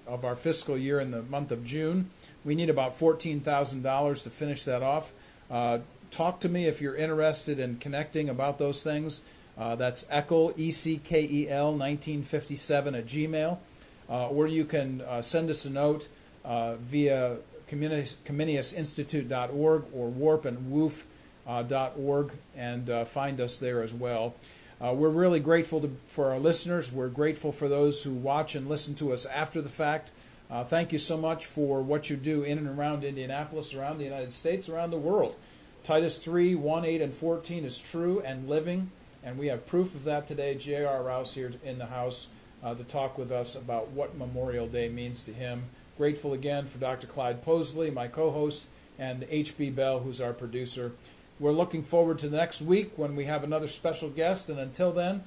[0.07, 2.11] of our fiscal year in the month of June.
[2.45, 5.13] We need about $14,000 to finish that off.
[5.49, 5.79] Uh,
[6.11, 9.21] talk to me if you're interested in connecting about those things.
[9.57, 13.59] That's Eckel, E C K E L, 1957 at Gmail.
[14.09, 16.07] Uh, or you can uh, send us a note
[16.45, 17.39] uh, via
[17.71, 24.37] Comeniusinstitute.org or warpandwoof.org and find us there as well.
[24.79, 26.93] Uh, we're really grateful to, for our listeners.
[26.93, 30.13] We're grateful for those who watch and listen to us after the fact.
[30.51, 34.05] Uh, thank you so much for what you do in and around Indianapolis, around the
[34.05, 35.37] United States, around the world.
[35.83, 38.91] Titus 3 1, 8, and 14 is true and living,
[39.25, 40.55] and we have proof of that today.
[40.55, 41.03] J.R.
[41.03, 42.29] Rouse here in the house
[42.63, 45.65] uh, to talk with us about what Memorial Day means to him.
[45.97, 47.07] Grateful again for Dr.
[47.07, 48.67] Clyde Posley, my co host,
[48.99, 49.71] and H.B.
[49.71, 50.93] Bell, who's our producer.
[51.39, 54.93] We're looking forward to the next week when we have another special guest, and until
[54.93, 55.26] then,